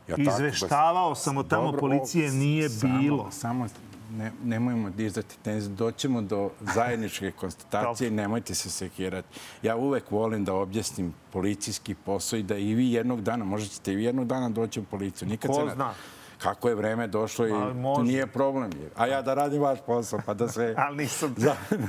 Ja 0.08 0.16
tako, 0.16 0.30
Izveštavao 0.30 1.14
sam 1.14 1.36
od 1.36 1.48
tamo, 1.48 1.64
Dobro, 1.64 1.80
policije 1.80 2.30
nije 2.30 2.68
samo, 2.70 2.98
bilo. 2.98 3.30
Samo 3.32 3.66
ne, 4.16 4.32
nemojmo 4.44 4.90
dizati 4.90 5.38
tenziju, 5.38 5.74
doćemo 5.74 6.22
do 6.22 6.50
zajedničke 6.74 7.30
konstatacije 7.40 8.10
nemojte 8.10 8.54
se 8.54 8.70
sekirati. 8.70 9.28
Ja 9.62 9.76
uvek 9.76 10.10
volim 10.10 10.44
da 10.44 10.54
objasnim 10.54 11.14
policijski 11.32 11.94
posao 11.96 12.36
i 12.36 12.42
da 12.42 12.56
i 12.56 12.74
vi 12.74 12.92
jednog 12.92 13.20
dana, 13.20 13.44
možda 13.44 13.68
ćete 13.68 13.92
i 13.92 13.96
vi 13.96 14.04
jednog 14.04 14.26
dana 14.26 14.48
doći 14.48 14.80
u 14.80 14.84
policiju. 14.84 15.28
Nikad 15.28 15.50
Ko 15.50 15.68
se 15.68 15.74
zna? 15.74 15.90
Kako 16.38 16.68
je 16.68 16.74
vreme 16.74 17.06
došlo 17.06 17.46
i 17.46 17.50
to 17.50 17.74
može. 17.74 18.02
nije 18.02 18.26
problem. 18.26 18.70
A 18.96 19.06
ja 19.06 19.22
da 19.22 19.34
radim 19.34 19.62
vaš 19.62 19.78
posao, 19.86 20.20
pa 20.26 20.34
da 20.34 20.48
sve... 20.48 20.74
Ali 20.86 20.96
nisam... 20.96 21.34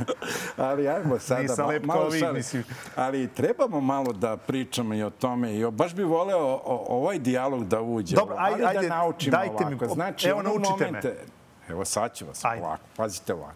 Ali 0.58 0.88
ajmo 0.88 1.20
sada... 1.20 1.42
Nisam 1.42 1.68
lep 1.68 1.84
malo 1.84 2.00
kao 2.02 2.10
vi, 2.10 2.34
mislim. 2.34 2.64
Ali 2.96 3.28
trebamo 3.28 3.82
malo 3.82 4.14
da 4.14 4.38
pričamo 4.38 4.94
i 4.94 5.04
o 5.04 5.10
tome. 5.10 5.56
I 5.56 5.64
o- 5.64 5.72
baš 5.72 5.96
bi 5.96 6.04
voleo 6.04 6.38
o, 6.40 6.62
o- 6.66 6.86
ovaj 6.90 7.20
dijalog 7.20 7.66
da 7.66 7.82
uđe. 7.82 8.16
Dobro, 8.16 8.36
ali 8.38 8.54
ajde, 8.54 8.66
ajde, 8.68 8.90
da 8.90 8.96
naučimo 8.96 9.32
dajte 9.32 9.66
mi- 9.66 9.74
ovako. 9.74 9.88
Znači, 9.88 10.28
evo, 10.28 10.42
naučite 10.42 10.92
me. 10.92 11.02
Evo, 11.70 11.86
sad 11.86 12.16
ću 12.16 12.26
vas 12.26 12.46
Ajde. 12.46 12.64
ovako. 12.64 12.84
Pazite 12.96 13.34
ovako. 13.34 13.56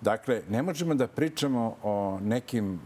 Dakle, 0.00 0.42
ne 0.48 0.62
možemo 0.62 0.94
da 0.94 1.06
pričamo 1.06 1.76
o 1.82 2.18
nekim 2.22 2.80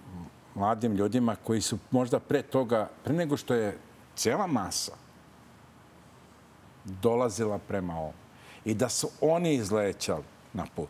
mladim 0.54 0.92
ljudima 0.92 1.36
koji 1.44 1.61
su 1.61 1.78
možda 1.90 2.20
pre 2.20 2.42
toga, 2.42 2.88
pre 3.04 3.14
nego 3.14 3.36
što 3.36 3.54
je 3.54 3.78
cela 4.14 4.46
masa 4.46 4.92
dolazila 6.84 7.58
prema 7.58 7.98
ovom 7.98 8.12
i 8.64 8.74
da 8.74 8.88
su 8.88 9.11
oni 9.20 9.54
izlećali 9.54 10.24
na 10.52 10.66
put. 10.76 10.88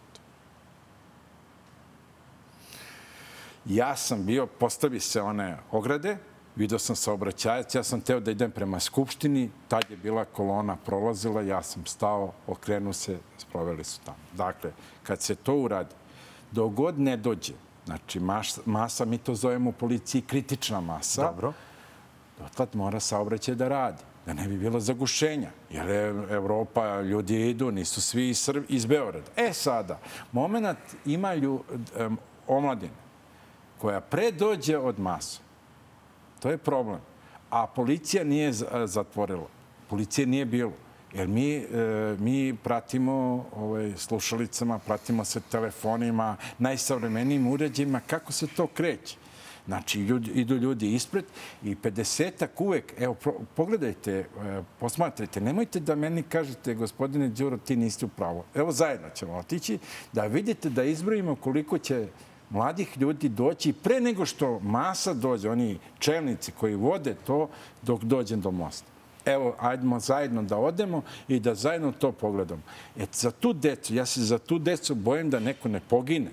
Ja 3.64 3.96
sam 3.96 4.26
bio, 4.26 4.46
postavi 4.46 5.00
se 5.00 5.22
one 5.22 5.56
ograde, 5.70 6.16
video 6.56 6.78
sam 6.78 6.96
saobraćajac, 6.96 7.74
ja 7.74 7.82
sam 7.82 8.00
teo 8.00 8.20
da 8.20 8.30
idem 8.30 8.50
prema 8.50 8.80
Skupštini, 8.80 9.50
tad 9.68 9.84
je 9.90 9.96
bila 9.96 10.24
kolona 10.24 10.76
prolazila, 10.76 11.42
ja 11.42 11.62
sam 11.62 11.86
stao, 11.86 12.32
okrenuo 12.46 12.92
se, 12.92 13.18
sproveli 13.38 13.84
su 13.84 14.00
tamo. 14.04 14.18
Dakle, 14.36 14.72
kad 15.02 15.22
se 15.22 15.34
to 15.34 15.54
uradi, 15.54 15.94
dok 16.50 16.72
god 16.72 16.98
ne 16.98 17.16
dođe, 17.16 17.52
znači 17.86 18.20
mas, 18.20 18.60
masa, 18.66 19.04
mi 19.04 19.18
to 19.18 19.34
zovemo 19.34 19.70
u 19.70 19.72
policiji 19.72 20.22
kritična 20.22 20.80
masa, 20.80 21.22
Dobro. 21.22 21.52
dotlad 22.38 22.68
mora 22.72 23.00
saobraćaj 23.00 23.54
da 23.54 23.68
radi 23.68 24.02
da 24.26 24.32
ne 24.32 24.48
bi 24.48 24.56
bilo 24.56 24.80
zagušenja. 24.80 25.50
Jer 25.70 25.88
je 25.88 26.08
Evropa, 26.30 27.00
ljudi 27.00 27.50
idu, 27.50 27.70
nisu 27.70 28.00
svi 28.00 28.28
iz, 28.28 28.38
Srb, 28.38 28.64
iz 28.68 28.86
Beograda. 28.86 29.30
E 29.36 29.52
sada, 29.52 29.98
moment 30.32 30.78
ima 31.06 31.34
lju, 31.34 31.62
um, 32.06 32.18
omladine 32.46 32.92
koja 33.78 34.00
pre 34.00 34.30
dođe 34.30 34.78
od 34.78 35.00
masa. 35.00 35.40
To 36.40 36.50
je 36.50 36.58
problem. 36.58 37.00
A 37.50 37.66
policija 37.66 38.24
nije 38.24 38.52
zatvorila. 38.84 39.46
Policije 39.88 40.26
nije 40.26 40.44
bilo. 40.44 40.72
Jer 41.12 41.28
mi, 41.28 41.54
e, 41.54 41.66
mi 42.18 42.56
pratimo 42.56 43.44
ovaj, 43.56 43.92
slušalicama, 43.96 44.78
pratimo 44.78 45.24
se 45.24 45.40
telefonima, 45.40 46.36
najsavremenijim 46.58 47.46
uređajima, 47.46 48.00
kako 48.06 48.32
se 48.32 48.46
to 48.46 48.66
kreće. 48.66 49.16
Znači, 49.66 50.00
ljudi, 50.00 50.30
idu 50.30 50.56
ljudi 50.56 50.94
ispred 50.94 51.24
i 51.62 51.74
50-ak 51.74 52.48
uvek, 52.58 52.94
evo, 52.98 53.16
pogledajte, 53.54 54.12
e, 54.12 54.26
posmatrajte, 54.78 55.40
nemojte 55.40 55.80
da 55.80 55.94
meni 55.94 56.22
kažete, 56.22 56.74
gospodine 56.74 57.28
Đuro, 57.28 57.56
ti 57.56 57.76
niste 57.76 58.06
u 58.06 58.08
pravu. 58.08 58.44
Evo, 58.54 58.72
zajedno 58.72 59.08
ćemo 59.14 59.36
otići 59.36 59.78
da 60.12 60.26
vidite, 60.26 60.70
da 60.70 60.84
izbrojimo 60.84 61.36
koliko 61.36 61.78
će 61.78 62.06
mladih 62.50 62.98
ljudi 62.98 63.28
doći 63.28 63.72
pre 63.72 64.00
nego 64.00 64.26
što 64.26 64.58
masa 64.58 65.14
dođe, 65.14 65.50
oni 65.50 65.78
čelnici 65.98 66.52
koji 66.52 66.74
vode 66.74 67.14
to 67.26 67.48
dok 67.82 68.04
dođem 68.04 68.40
do 68.40 68.50
mosta. 68.50 68.86
Evo, 69.24 69.54
ajdemo 69.58 70.00
zajedno 70.00 70.42
da 70.42 70.56
odemo 70.56 71.02
i 71.28 71.40
da 71.40 71.54
zajedno 71.54 71.92
to 71.92 72.12
pogledamo. 72.12 72.62
E, 72.96 73.06
za 73.12 73.30
tu 73.30 73.52
decu, 73.52 73.94
ja 73.94 74.06
se 74.06 74.20
za 74.20 74.38
tu 74.38 74.58
decu 74.58 74.94
bojim 74.94 75.30
da 75.30 75.40
neko 75.40 75.68
ne 75.68 75.80
pogine. 75.80 76.30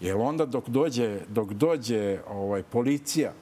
Jer 0.00 0.16
onda 0.16 0.46
dok 0.46 0.68
dođe, 0.68 1.20
dok 1.28 1.52
dođe 1.52 2.18
ovaj, 2.28 2.62
policija 2.62 3.32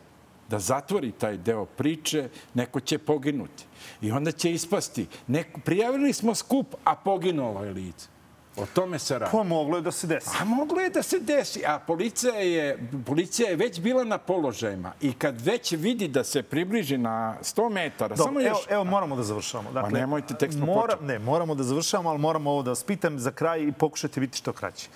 da 0.48 0.58
zatvori 0.58 1.12
taj 1.12 1.36
deo 1.36 1.64
priče, 1.64 2.28
neko 2.54 2.80
će 2.80 2.98
poginuti. 2.98 3.64
I 4.02 4.10
onda 4.10 4.32
će 4.32 4.52
ispasti. 4.52 5.06
Neko, 5.26 5.60
prijavili 5.64 6.12
smo 6.12 6.34
skup, 6.34 6.74
a 6.84 6.94
poginulo 6.94 7.64
je 7.64 7.72
lice. 7.72 8.08
O 8.56 8.66
tome 8.74 8.98
se 8.98 9.18
radi. 9.18 9.32
Pa 9.32 9.42
moglo 9.42 9.76
je 9.76 9.82
da 9.82 9.90
se 9.92 10.06
desi. 10.06 10.30
A 10.40 10.44
moglo 10.44 10.80
je 10.80 10.90
da 10.90 11.02
se 11.02 11.18
desi. 11.18 11.62
A 11.66 11.78
policija 11.78 12.34
je, 12.34 12.88
policija 13.06 13.50
je 13.50 13.56
već 13.56 13.80
bila 13.80 14.04
na 14.04 14.18
položajima. 14.18 14.92
I 15.00 15.12
kad 15.12 15.40
već 15.40 15.72
vidi 15.72 16.08
da 16.08 16.24
se 16.24 16.42
približi 16.42 16.98
na 16.98 17.36
100 17.42 17.72
metara, 17.72 18.16
Dobro, 18.16 18.24
samo 18.24 18.40
još... 18.40 18.48
Evo, 18.48 18.60
evo 18.68 18.84
moramo 18.84 19.16
da 19.16 19.22
završamo. 19.22 19.72
Dakle, 19.72 19.90
pa 19.90 19.98
nemojte 19.98 20.34
tekst 20.34 20.58
mora, 20.58 20.96
Ne, 21.00 21.18
moramo 21.18 21.54
da 21.54 21.62
završamo, 21.62 22.10
ali 22.10 22.18
moramo 22.18 22.50
ovo 22.50 22.62
da 22.62 22.70
vas 22.70 22.84
pitam 22.84 23.18
za 23.18 23.30
kraj 23.30 23.62
i 23.62 23.72
pokušajte 23.72 24.20
biti 24.20 24.38
što 24.38 24.52
kraće. 24.52 24.88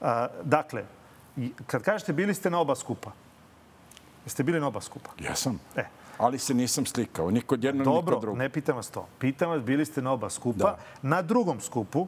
Uh, 0.00 0.08
dakle, 0.42 0.84
kad 1.66 1.82
kažete 1.82 2.12
bili 2.12 2.34
ste 2.34 2.50
na 2.50 2.60
oba 2.60 2.74
skupa, 2.74 3.10
jeste 4.24 4.42
bili 4.42 4.60
na 4.60 4.66
oba 4.66 4.80
skupa? 4.80 5.10
Jesam. 5.18 5.60
E. 5.76 5.84
Ali 6.18 6.38
se 6.38 6.54
nisam 6.54 6.86
slikao, 6.86 7.30
ni 7.30 7.40
kod 7.40 7.64
jednog, 7.64 7.84
Dobro, 7.84 7.96
ni 7.96 8.02
kod 8.02 8.10
drugog. 8.10 8.22
Dobro, 8.22 8.42
ne 8.42 8.48
pitam 8.48 8.76
vas 8.76 8.90
to. 8.90 9.06
Pitam 9.18 9.50
vas, 9.50 9.62
bili 9.62 9.86
ste 9.86 10.02
na 10.02 10.12
oba 10.12 10.30
skupa. 10.30 10.58
Da. 10.58 10.78
Na 11.02 11.22
drugom 11.22 11.60
skupu, 11.60 12.06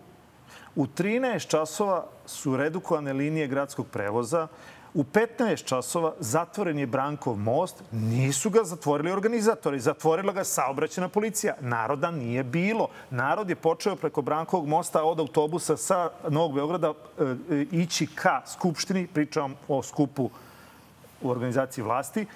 u 0.77 0.87
13 0.87 1.49
časova 1.49 2.07
su 2.27 2.57
redukovane 2.57 3.12
linije 3.12 3.47
gradskog 3.47 3.87
prevoza, 3.87 4.49
U 4.95 5.05
15 5.05 5.64
časova 5.64 6.12
zatvoren 6.18 6.79
je 6.79 6.87
Brankov 6.87 7.37
most. 7.37 7.83
Nisu 7.93 8.51
ga 8.51 8.64
zatvorili 8.64 9.12
organizatori, 9.12 9.81
zatvorila 9.81 10.33
ga 10.33 10.45
saobraćena 10.45 11.09
policija. 11.09 11.55
Naroda 11.61 12.11
nije 12.11 12.45
bilo. 12.45 12.89
Narod 13.11 13.51
je 13.51 13.57
počeo 13.57 13.97
preko 13.97 14.23
Brankovog 14.23 14.66
mosta 14.66 15.05
od 15.05 15.21
autobusa 15.21 15.77
sa 15.77 16.11
Novog 16.29 16.55
Beograda 16.55 16.93
e, 17.18 17.25
e, 17.25 17.66
ići 17.73 18.07
ka 18.07 18.43
Skupštini. 18.47 19.07
Pričam 19.07 19.55
o 19.68 19.83
skupu 19.83 20.31
u 21.23 21.31
organizaciji 21.31 21.85
vlasti. 21.85 22.27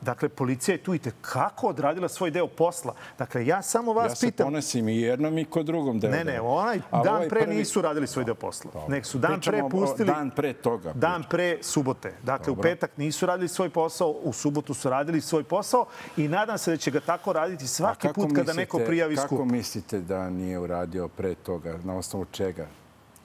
Dakle, 0.00 0.28
policija 0.28 0.74
je 0.74 0.82
tu 0.82 0.94
i 0.94 1.00
kako 1.20 1.66
odradila 1.66 2.08
svoj 2.08 2.30
deo 2.30 2.46
posla. 2.46 2.94
Dakle, 3.18 3.46
ja 3.46 3.62
samo 3.62 3.92
vas 3.92 4.20
pitam... 4.20 4.26
Ja 4.26 4.30
se 4.30 4.44
ponosim 4.44 4.88
i 4.88 5.00
jednom 5.00 5.38
i 5.38 5.44
kod 5.44 5.66
drugom 5.66 6.00
delu. 6.00 6.12
Ne, 6.12 6.24
ne, 6.24 6.40
onaj 6.40 6.80
dan 6.90 7.14
ovaj 7.16 7.28
pre 7.28 7.40
prvi... 7.40 7.54
nisu 7.54 7.82
radili 7.82 8.06
svoj 8.06 8.24
deo 8.24 8.34
posla. 8.34 8.70
Dobro. 8.74 8.88
Nek 8.88 9.06
su 9.06 9.18
dan 9.18 9.32
Pričamo 9.32 9.68
pre 9.68 9.78
pustili... 9.78 10.06
Dan 10.06 10.30
pre 10.30 10.52
toga. 10.52 10.92
Dan 10.92 11.24
pre 11.30 11.58
subote. 11.62 12.14
Dakle, 12.22 12.46
Dobro. 12.46 12.60
u 12.60 12.62
petak 12.62 12.96
nisu 12.96 13.26
radili 13.26 13.48
svoj 13.48 13.70
posao, 13.70 14.08
u 14.10 14.32
subotu 14.32 14.74
su 14.74 14.90
radili 14.90 15.20
svoj 15.20 15.44
posao 15.44 15.86
i 16.16 16.28
nadam 16.28 16.58
se 16.58 16.70
da 16.70 16.76
će 16.76 16.90
ga 16.90 17.00
tako 17.00 17.32
raditi 17.32 17.66
svaki 17.66 18.08
put 18.08 18.28
kada 18.28 18.38
mislite, 18.38 18.54
neko 18.54 18.78
prijavi 18.86 19.16
kako 19.16 19.26
skup. 19.26 19.38
Kako 19.38 19.52
mislite 19.52 20.00
da 20.00 20.30
nije 20.30 20.58
uradio 20.58 21.08
pre 21.08 21.34
toga? 21.34 21.78
Na 21.84 21.96
osnovu 21.96 22.24
čega? 22.24 22.66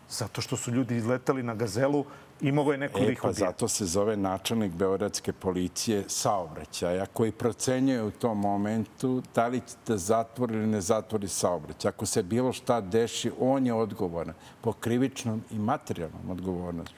Zato 0.09 0.41
što 0.41 0.57
su 0.57 0.71
ljudi 0.71 0.95
izletali 0.95 1.43
na 1.43 1.55
gazelu 1.55 2.05
i 2.43 2.51
mogo 2.51 2.71
je 2.71 2.77
neko 2.77 2.99
e, 2.99 3.05
da 3.05 3.11
ih 3.11 3.19
pa 3.21 3.31
zato 3.31 3.67
se 3.67 3.85
zove 3.85 4.17
načelnik 4.17 4.71
Beogradske 4.71 5.33
policije 5.33 6.03
saobraćaja 6.07 7.05
koji 7.05 7.31
procenjuje 7.31 8.03
u 8.03 8.11
tom 8.11 8.39
momentu 8.39 9.21
da 9.35 9.47
li 9.47 9.59
će 9.59 9.75
da 9.87 9.97
zatvori 9.97 10.55
ili 10.55 10.67
ne 10.67 10.81
zatvori 10.81 11.27
saobraćaj. 11.27 11.89
Ako 11.89 12.05
se 12.05 12.23
bilo 12.23 12.53
šta 12.53 12.81
deši, 12.81 13.31
on 13.39 13.67
je 13.67 13.73
odgovoran 13.73 14.33
po 14.61 14.73
krivičnom 14.73 15.43
i 15.51 15.59
materijalnom 15.59 16.29
odgovornosti. 16.29 16.95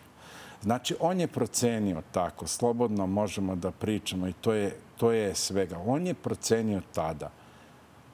Znači, 0.61 0.95
on 0.99 1.19
je 1.19 1.27
procenio 1.27 2.01
tako, 2.11 2.47
slobodno 2.47 3.07
možemo 3.07 3.55
da 3.55 3.71
pričamo 3.71 4.27
i 4.27 4.33
to 4.33 4.53
je, 4.53 4.75
to 4.97 5.11
je 5.11 5.35
svega. 5.35 5.79
On 5.85 6.07
je 6.07 6.13
procenio 6.13 6.81
tada 6.93 7.31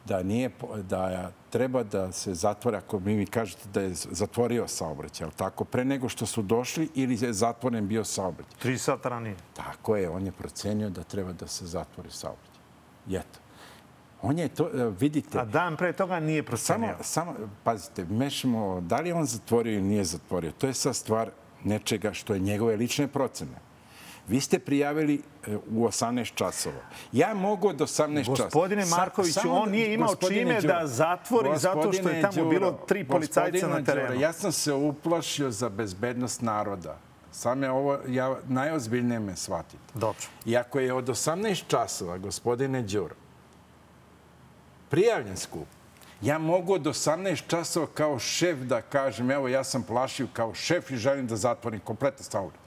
da, 0.05 0.23
nije, 0.23 0.49
da 0.89 1.31
treba 1.49 1.83
da 1.83 2.11
se 2.11 2.33
zatvore, 2.33 2.77
ako 2.77 2.99
mi 2.99 3.15
mi 3.15 3.25
kažete 3.25 3.69
da 3.73 3.81
je 3.81 3.93
zatvorio 3.93 4.67
saobraćaj, 4.67 5.25
ali 5.25 5.33
tako, 5.35 5.63
pre 5.65 5.85
nego 5.85 6.09
što 6.09 6.25
su 6.25 6.41
došli 6.41 6.89
ili 6.95 7.17
je 7.21 7.33
zatvoren 7.33 7.87
bio 7.87 8.03
saobraćaj. 8.03 8.59
Tri 8.59 8.77
sata 8.77 9.09
ranije. 9.09 9.35
Tako 9.53 9.95
je, 9.95 10.09
on 10.09 10.25
je 10.25 10.31
procenio 10.31 10.89
da 10.89 11.03
treba 11.03 11.33
da 11.33 11.47
se 11.47 11.65
zatvori 11.65 12.11
saobraćaj. 12.11 12.61
I 13.07 13.15
eto. 13.15 13.39
On 14.21 14.39
je 14.39 14.47
to, 14.47 14.69
e, 14.73 14.89
vidite... 14.99 15.39
A 15.39 15.45
dan 15.45 15.77
pre 15.77 15.93
toga 15.93 16.19
nije 16.19 16.43
procenio? 16.43 16.95
Samo, 17.01 17.33
samo 17.35 17.49
pazite, 17.63 18.05
mešamo, 18.05 18.81
da 18.81 18.99
li 18.99 19.11
on 19.11 19.25
zatvorio 19.25 19.73
ili 19.73 19.81
nije 19.81 20.03
zatvorio. 20.03 20.51
To 20.51 20.67
je 20.67 20.73
sa 20.73 20.93
stvar 20.93 21.31
nečega 21.63 22.13
što 22.13 22.33
je 22.33 22.39
njegove 22.39 22.75
lične 22.75 23.07
procene. 23.07 23.70
Vi 24.27 24.41
ste 24.41 24.59
prijavili 24.59 25.21
e, 25.47 25.55
u 25.55 25.87
18 25.87 26.33
časova. 26.35 26.81
Ja 27.11 27.33
mogu 27.33 27.67
od 27.67 27.77
18 27.77 28.25
časova. 28.25 28.45
Gospodine 28.45 28.85
Markoviću, 28.85 29.51
on 29.51 29.69
nije 29.69 29.93
imao 29.93 30.15
čime 30.15 30.61
da 30.61 30.81
zatvori 30.85 31.49
zato 31.57 31.93
što 31.93 32.09
je 32.09 32.21
tamo 32.21 32.49
bilo 32.49 32.71
tri 32.71 33.03
policajca 33.03 33.67
na 33.67 33.83
terenu. 33.83 34.21
ja 34.21 34.33
sam 34.33 34.51
se 34.51 34.73
uplašio 34.73 35.51
za 35.51 35.69
bezbednost 35.69 36.41
naroda. 36.41 36.97
Sam 37.31 37.63
je 37.63 37.71
ovo, 37.71 37.99
ja 38.07 38.37
najozbiljnije 38.47 39.19
me 39.19 39.35
shvatite. 39.35 39.83
Dobro. 39.93 40.27
I 40.45 40.57
ako 40.57 40.79
je 40.79 40.93
od 40.93 41.07
18 41.07 41.63
časova, 41.67 42.17
gospodine 42.17 42.81
Đuro, 42.81 43.15
prijavljen 44.89 45.37
skup, 45.37 45.67
ja 46.21 46.37
mogu 46.37 46.73
od 46.73 46.81
18 46.81 47.47
časova 47.47 47.87
kao 47.93 48.19
šef 48.19 48.57
da 48.57 48.81
kažem, 48.81 49.31
evo 49.31 49.47
ja 49.47 49.63
sam 49.63 49.83
plašio 49.83 50.27
kao 50.33 50.53
šef 50.53 50.91
i 50.91 50.97
želim 50.97 51.27
da 51.27 51.35
zatvorim 51.35 51.79
kompletan 51.79 52.23
stavljen 52.23 52.60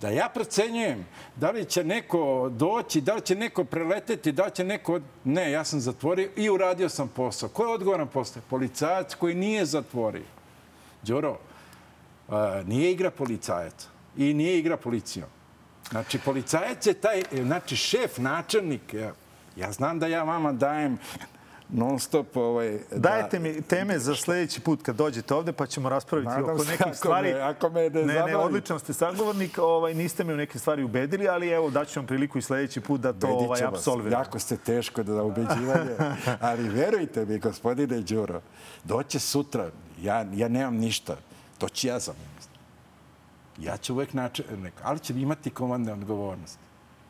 da 0.00 0.08
ja 0.08 0.28
procenjujem 0.34 1.06
da 1.36 1.50
li 1.50 1.64
će 1.64 1.84
neko 1.84 2.50
doći, 2.52 3.00
da 3.00 3.14
li 3.14 3.20
će 3.20 3.34
neko 3.34 3.64
preleteti, 3.64 4.32
da 4.32 4.44
li 4.44 4.50
će 4.50 4.64
neko... 4.64 5.00
Ne, 5.24 5.50
ja 5.52 5.64
sam 5.64 5.80
zatvorio 5.80 6.30
i 6.36 6.50
uradio 6.50 6.88
sam 6.88 7.08
posao. 7.08 7.48
Ko 7.48 7.64
je 7.64 7.74
odgovoran 7.74 8.08
posao? 8.08 8.42
Policajac 8.50 9.14
koji 9.14 9.34
nije 9.34 9.64
zatvorio. 9.64 10.24
Đoro, 11.02 11.38
nije 12.64 12.92
igra 12.92 13.10
policajac 13.10 13.86
i 14.16 14.34
nije 14.34 14.58
igra 14.58 14.76
policijom. 14.76 15.28
Znači, 15.90 16.18
policajac 16.18 16.86
je 16.86 16.94
taj, 16.94 17.22
znači, 17.32 17.76
šef, 17.76 18.18
načelnik. 18.18 18.94
Ja, 18.94 19.12
ja 19.56 19.72
znam 19.72 19.98
da 19.98 20.06
ja 20.06 20.22
vama 20.22 20.52
dajem 20.52 20.98
non 21.72 21.98
stop... 21.98 22.36
Ovaj, 22.36 22.78
da- 22.90 23.28
da... 23.32 23.38
mi 23.38 23.62
teme 23.62 23.98
za 23.98 24.14
sledeći 24.14 24.60
put 24.60 24.82
kad 24.82 24.96
dođete 24.96 25.34
ovde, 25.34 25.52
pa 25.52 25.66
ćemo 25.66 25.88
raspraviti 25.88 26.28
Nadam 26.28 26.54
oko 26.54 26.64
nekih 26.64 26.94
stvari. 26.94 27.32
Me, 27.32 27.40
ako 27.40 27.70
me 27.70 27.90
ne, 27.90 28.02
ne, 28.04 28.22
ne, 28.26 28.36
odličan 28.36 28.78
ste 28.78 28.92
sagovornik, 28.92 29.58
ovaj, 29.58 29.94
niste 29.94 30.24
me 30.24 30.34
u 30.34 30.36
neke 30.36 30.58
stvari 30.58 30.82
ubedili, 30.82 31.28
ali 31.28 31.48
evo, 31.48 31.70
daću 31.70 32.00
vam 32.00 32.06
priliku 32.06 32.38
i 32.38 32.42
sledeći 32.42 32.80
put 32.80 33.00
da 33.00 33.12
to 33.12 33.28
ovaj, 33.28 33.62
apsolviramo. 33.64 34.22
Jako 34.22 34.38
ste 34.38 34.56
teško 34.56 35.02
da 35.02 35.22
ubeđivanje, 35.22 35.96
ali 36.40 36.68
verujte 36.68 37.24
mi, 37.24 37.38
gospodine 37.38 38.00
Đuro, 38.00 38.40
doće 38.84 39.18
sutra, 39.18 39.70
ja, 40.02 40.26
ja 40.32 40.48
nemam 40.48 40.76
ništa, 40.76 41.16
to 41.58 41.68
će 41.68 41.88
ja 41.88 41.98
za 41.98 42.12
Ja 43.60 43.76
ću 43.76 43.92
uvek 43.92 44.12
naći, 44.14 44.44
ali 44.82 44.98
će 44.98 45.12
imati 45.12 45.50
komandne 45.50 45.92
odgovornosti. 45.92 46.58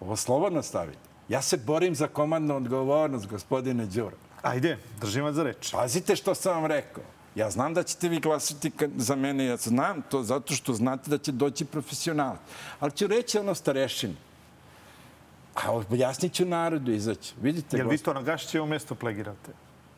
Ovo 0.01 0.17
slobodno 0.17 0.63
stavite. 0.63 0.99
Ja 1.29 1.43
se 1.43 1.57
borim 1.57 1.95
za 1.95 2.09
komandnu 2.09 2.57
odgovornost, 2.57 3.27
gospodine 3.27 3.87
Đuro. 3.87 4.17
Ajde, 4.43 4.79
držim 5.01 5.25
vas 5.25 5.35
za 5.35 5.43
reč. 5.43 5.73
Pazite 5.73 6.17
što 6.17 6.35
sam 6.35 6.55
vam 6.55 6.67
rekao. 6.67 7.05
Ja 7.35 7.51
znam 7.51 7.75
da 7.75 7.83
ćete 7.83 8.09
vi 8.09 8.21
glasiti 8.21 8.73
za 8.97 9.17
mene, 9.17 9.45
ja 9.45 9.57
znam 9.57 10.03
to 10.03 10.23
zato 10.23 10.55
što 10.55 10.73
znate 10.75 11.11
da 11.11 11.19
će 11.19 11.33
doći 11.33 11.65
profesionalac. 11.65 12.41
Ali 12.81 12.93
ću 12.93 13.07
reći 13.07 13.39
ono 13.39 13.55
starešinu. 13.55 14.15
A 15.55 15.73
objasnit 15.73 16.33
ću 16.33 16.45
narodu 16.45 16.93
izaći. 16.93 17.35
Vidite, 17.43 17.77
Jel 17.77 17.89
vi 17.89 17.99
to 17.99 18.15
na 18.15 18.23
Gašićevo 18.23 18.67
mesto 18.67 18.95
plegirate? 18.95 19.53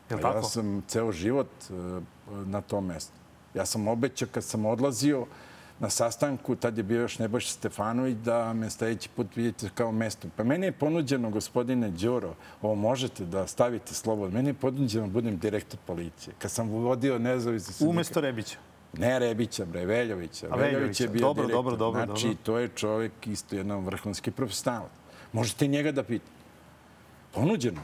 Jel 0.09 0.19
tako? 0.19 0.37
Ja 0.37 0.43
sam 0.43 0.83
ceo 0.87 1.11
život 1.11 1.49
uh, 1.69 2.03
na 2.47 2.61
tom 2.61 2.85
mestu. 2.85 3.13
Ja 3.53 3.65
sam 3.65 3.87
obećao 3.87 4.27
kad 4.31 4.43
sam 4.43 4.65
odlazio 4.65 5.25
na 5.79 5.89
sastanku, 5.89 6.55
tad 6.55 6.77
je 6.77 6.83
bio 6.83 7.01
još 7.01 7.19
Nebojša 7.19 7.49
Stefanović, 7.49 8.15
da 8.17 8.53
me 8.53 8.69
sledeći 8.69 9.09
put 9.09 9.35
vidite 9.35 9.69
kao 9.75 9.91
mesto. 9.91 10.27
Pa 10.35 10.43
meni 10.43 10.65
je 10.65 10.71
ponuđeno, 10.71 11.29
gospodine 11.29 11.89
Đuro, 11.89 12.35
ovo 12.61 12.75
možete 12.75 13.25
da 13.25 13.47
stavite 13.47 13.93
slobodno, 13.93 14.37
meni 14.37 14.49
je 14.49 14.53
ponuđeno 14.53 15.07
da 15.07 15.13
budem 15.13 15.37
direktor 15.37 15.79
policije. 15.85 16.33
Kad 16.39 16.51
sam 16.51 16.69
vodio 16.69 17.19
nezavisni. 17.19 17.87
Umesto 17.87 18.21
Rebića. 18.21 18.57
Ne 18.97 19.19
Rebića, 19.19 19.65
bre, 19.65 19.85
Veljovića. 19.85 20.47
A 20.51 20.55
Veljović 20.55 21.01
je 21.01 21.07
bio 21.07 21.21
Dobro, 21.21 21.43
direktor. 21.43 21.63
dobro, 21.63 21.77
dobro, 21.77 22.05
Znači, 22.05 22.27
dobro. 22.27 22.43
to 22.43 22.59
je 22.59 22.67
čovjek 22.67 23.27
isto 23.27 23.55
jedan 23.55 23.85
vrhunski 23.85 24.31
profesionalac. 24.31 24.91
Možete 25.31 25.67
njega 25.67 25.91
da 25.91 26.03
pitate. 26.03 26.31
Ponuđeno. 27.33 27.81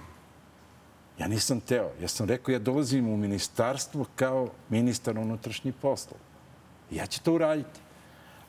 Ja 1.19 1.27
nisam 1.27 1.59
teo. 1.59 1.89
Ja 2.01 2.07
sam 2.07 2.27
rekao, 2.27 2.51
ja 2.53 2.59
dolazim 2.59 3.07
u 3.09 3.17
ministarstvo 3.17 4.05
kao 4.15 4.49
ministar 4.69 5.17
unutrašnjih 5.17 5.73
poslova. 5.81 6.28
Ja 6.91 7.05
ću 7.05 7.23
to 7.23 7.33
uraditi. 7.33 7.79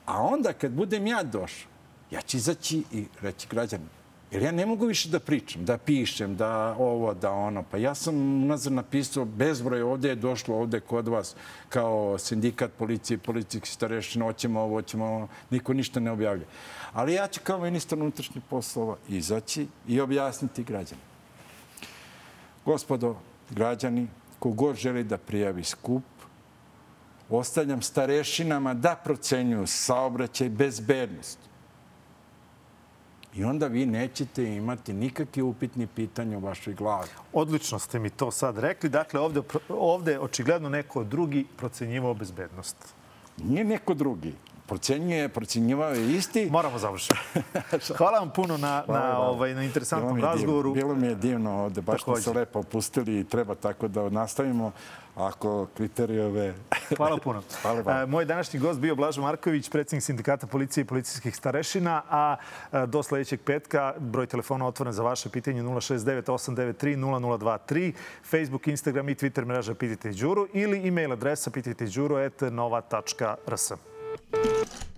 A 0.06 0.22
onda 0.22 0.52
kad 0.52 0.72
budem 0.72 1.06
ja 1.06 1.22
došao, 1.22 1.70
ja 2.10 2.20
ću 2.20 2.36
izaći 2.36 2.82
i 2.92 3.04
reći 3.20 3.46
građani, 3.50 3.84
jer 4.30 4.42
ja 4.42 4.52
ne 4.52 4.66
mogu 4.66 4.86
više 4.86 5.08
da 5.08 5.18
pričam, 5.18 5.64
da 5.64 5.78
pišem, 5.78 6.36
da 6.36 6.74
ovo, 6.78 7.14
da 7.14 7.30
ono. 7.30 7.64
Pa 7.70 7.76
ja 7.76 7.94
sam 7.94 8.46
nazad 8.46 8.72
napisao 8.72 9.24
bezbroj, 9.24 9.82
ovde 9.82 10.08
je 10.08 10.14
došlo, 10.14 10.56
ovde 10.56 10.80
kod 10.80 11.08
vas, 11.08 11.34
kao 11.68 12.18
sindikat 12.18 12.70
policije, 12.78 13.18
policijski 13.18 13.68
starešina, 13.68 14.24
hoćemo 14.24 14.60
ovo, 14.60 14.74
hoćemo 14.74 15.04
ovo, 15.04 15.28
niko 15.50 15.72
ništa 15.72 16.00
ne 16.00 16.10
objavlja. 16.10 16.44
Ali 16.92 17.14
ja 17.14 17.26
ću 17.26 17.40
kao 17.42 17.58
ministar 17.58 17.98
unutrašnjih 17.98 18.44
poslova 18.50 18.96
izaći 19.08 19.66
i 19.88 20.00
objasniti 20.00 20.64
građanima. 20.64 21.10
Gospodo, 22.64 23.16
građani, 23.50 24.06
kogod 24.38 24.76
želi 24.76 25.04
da 25.04 25.18
prijavi 25.18 25.64
skup, 25.64 26.02
ostavljam 27.30 27.82
starešinama 27.82 28.74
da 28.74 28.96
procenjuju 29.04 29.66
saobraćaj 29.66 30.48
bezbednost. 30.48 31.38
I 33.34 33.44
onda 33.44 33.66
vi 33.66 33.86
nećete 33.86 34.44
imati 34.44 34.92
nikakve 34.92 35.42
upitni 35.42 35.86
pitanja 35.86 36.38
u 36.38 36.40
vašoj 36.40 36.74
glavi. 36.74 37.08
Odlično 37.32 37.78
ste 37.78 37.98
mi 37.98 38.10
to 38.10 38.30
sad 38.30 38.58
rekli. 38.58 38.90
Dakle, 38.90 39.20
ovde, 39.20 39.42
ovde 39.68 40.18
očigledno 40.18 40.68
neko 40.68 41.04
drugi 41.04 41.46
procenjivao 41.56 42.14
bezbednost. 42.14 42.76
Nije 43.36 43.64
neko 43.64 43.94
drugi. 43.94 44.34
Procenjuje, 44.70 45.28
procenjivao 45.28 45.90
je 45.90 46.16
isti. 46.16 46.48
Moramo 46.50 46.78
završiti. 46.78 47.14
Hvala 47.98 48.18
vam 48.18 48.30
puno 48.30 48.56
na, 48.56 48.82
Hvala 48.86 49.08
na, 49.08 49.18
ovaj, 49.18 49.50
na 49.50 49.54
Bilo 49.54 49.66
interesantnom 49.66 50.14
mi 50.14 50.20
je 50.20 50.22
divno. 50.22 50.34
razgovoru. 50.34 50.74
Bilo 50.74 50.94
mi 50.94 51.06
je 51.06 51.14
divno 51.14 51.64
ovde, 51.64 51.80
baš 51.80 52.02
smo 52.02 52.16
se 52.16 52.24
Takođe. 52.24 52.38
lepo 52.38 52.58
opustili 52.58 53.20
i 53.20 53.24
treba 53.24 53.54
tako 53.54 53.88
da 53.88 54.08
nastavimo 54.08 54.72
ako 55.16 55.66
kriterijove... 55.76 56.54
Hvala 56.96 57.18
puno. 57.18 57.42
Hvala 57.62 57.80
vam. 57.80 58.02
E, 58.02 58.06
Moj 58.06 58.24
današnji 58.24 58.60
gost 58.60 58.80
bio 58.80 58.94
Blažo 58.94 59.22
Marković, 59.22 59.70
predsjednik 59.70 60.04
Sindikata 60.04 60.46
policije 60.46 60.82
i 60.82 60.84
policijskih 60.84 61.36
starešina, 61.36 62.02
a 62.10 62.36
e, 62.72 62.86
do 62.86 63.02
sledećeg 63.02 63.40
petka 63.40 63.94
broj 63.98 64.26
telefona 64.26 64.66
otvoren 64.66 64.92
za 64.92 65.02
vaše 65.02 65.28
pitanje 65.28 65.62
069 65.62 66.22
893 66.22 66.96
0023, 66.96 67.92
Facebook, 68.30 68.68
Instagram 68.68 69.08
i 69.08 69.14
Twitter 69.14 69.44
mreža 69.44 69.74
Pitajte 69.74 70.10
Đuru 70.10 70.46
ili 70.52 70.88
e-mail 70.88 71.12
adresa 71.12 71.50
pitajteđuru.nova.rs. 71.50 73.72
Thank 74.16 74.44
you. 74.44 74.89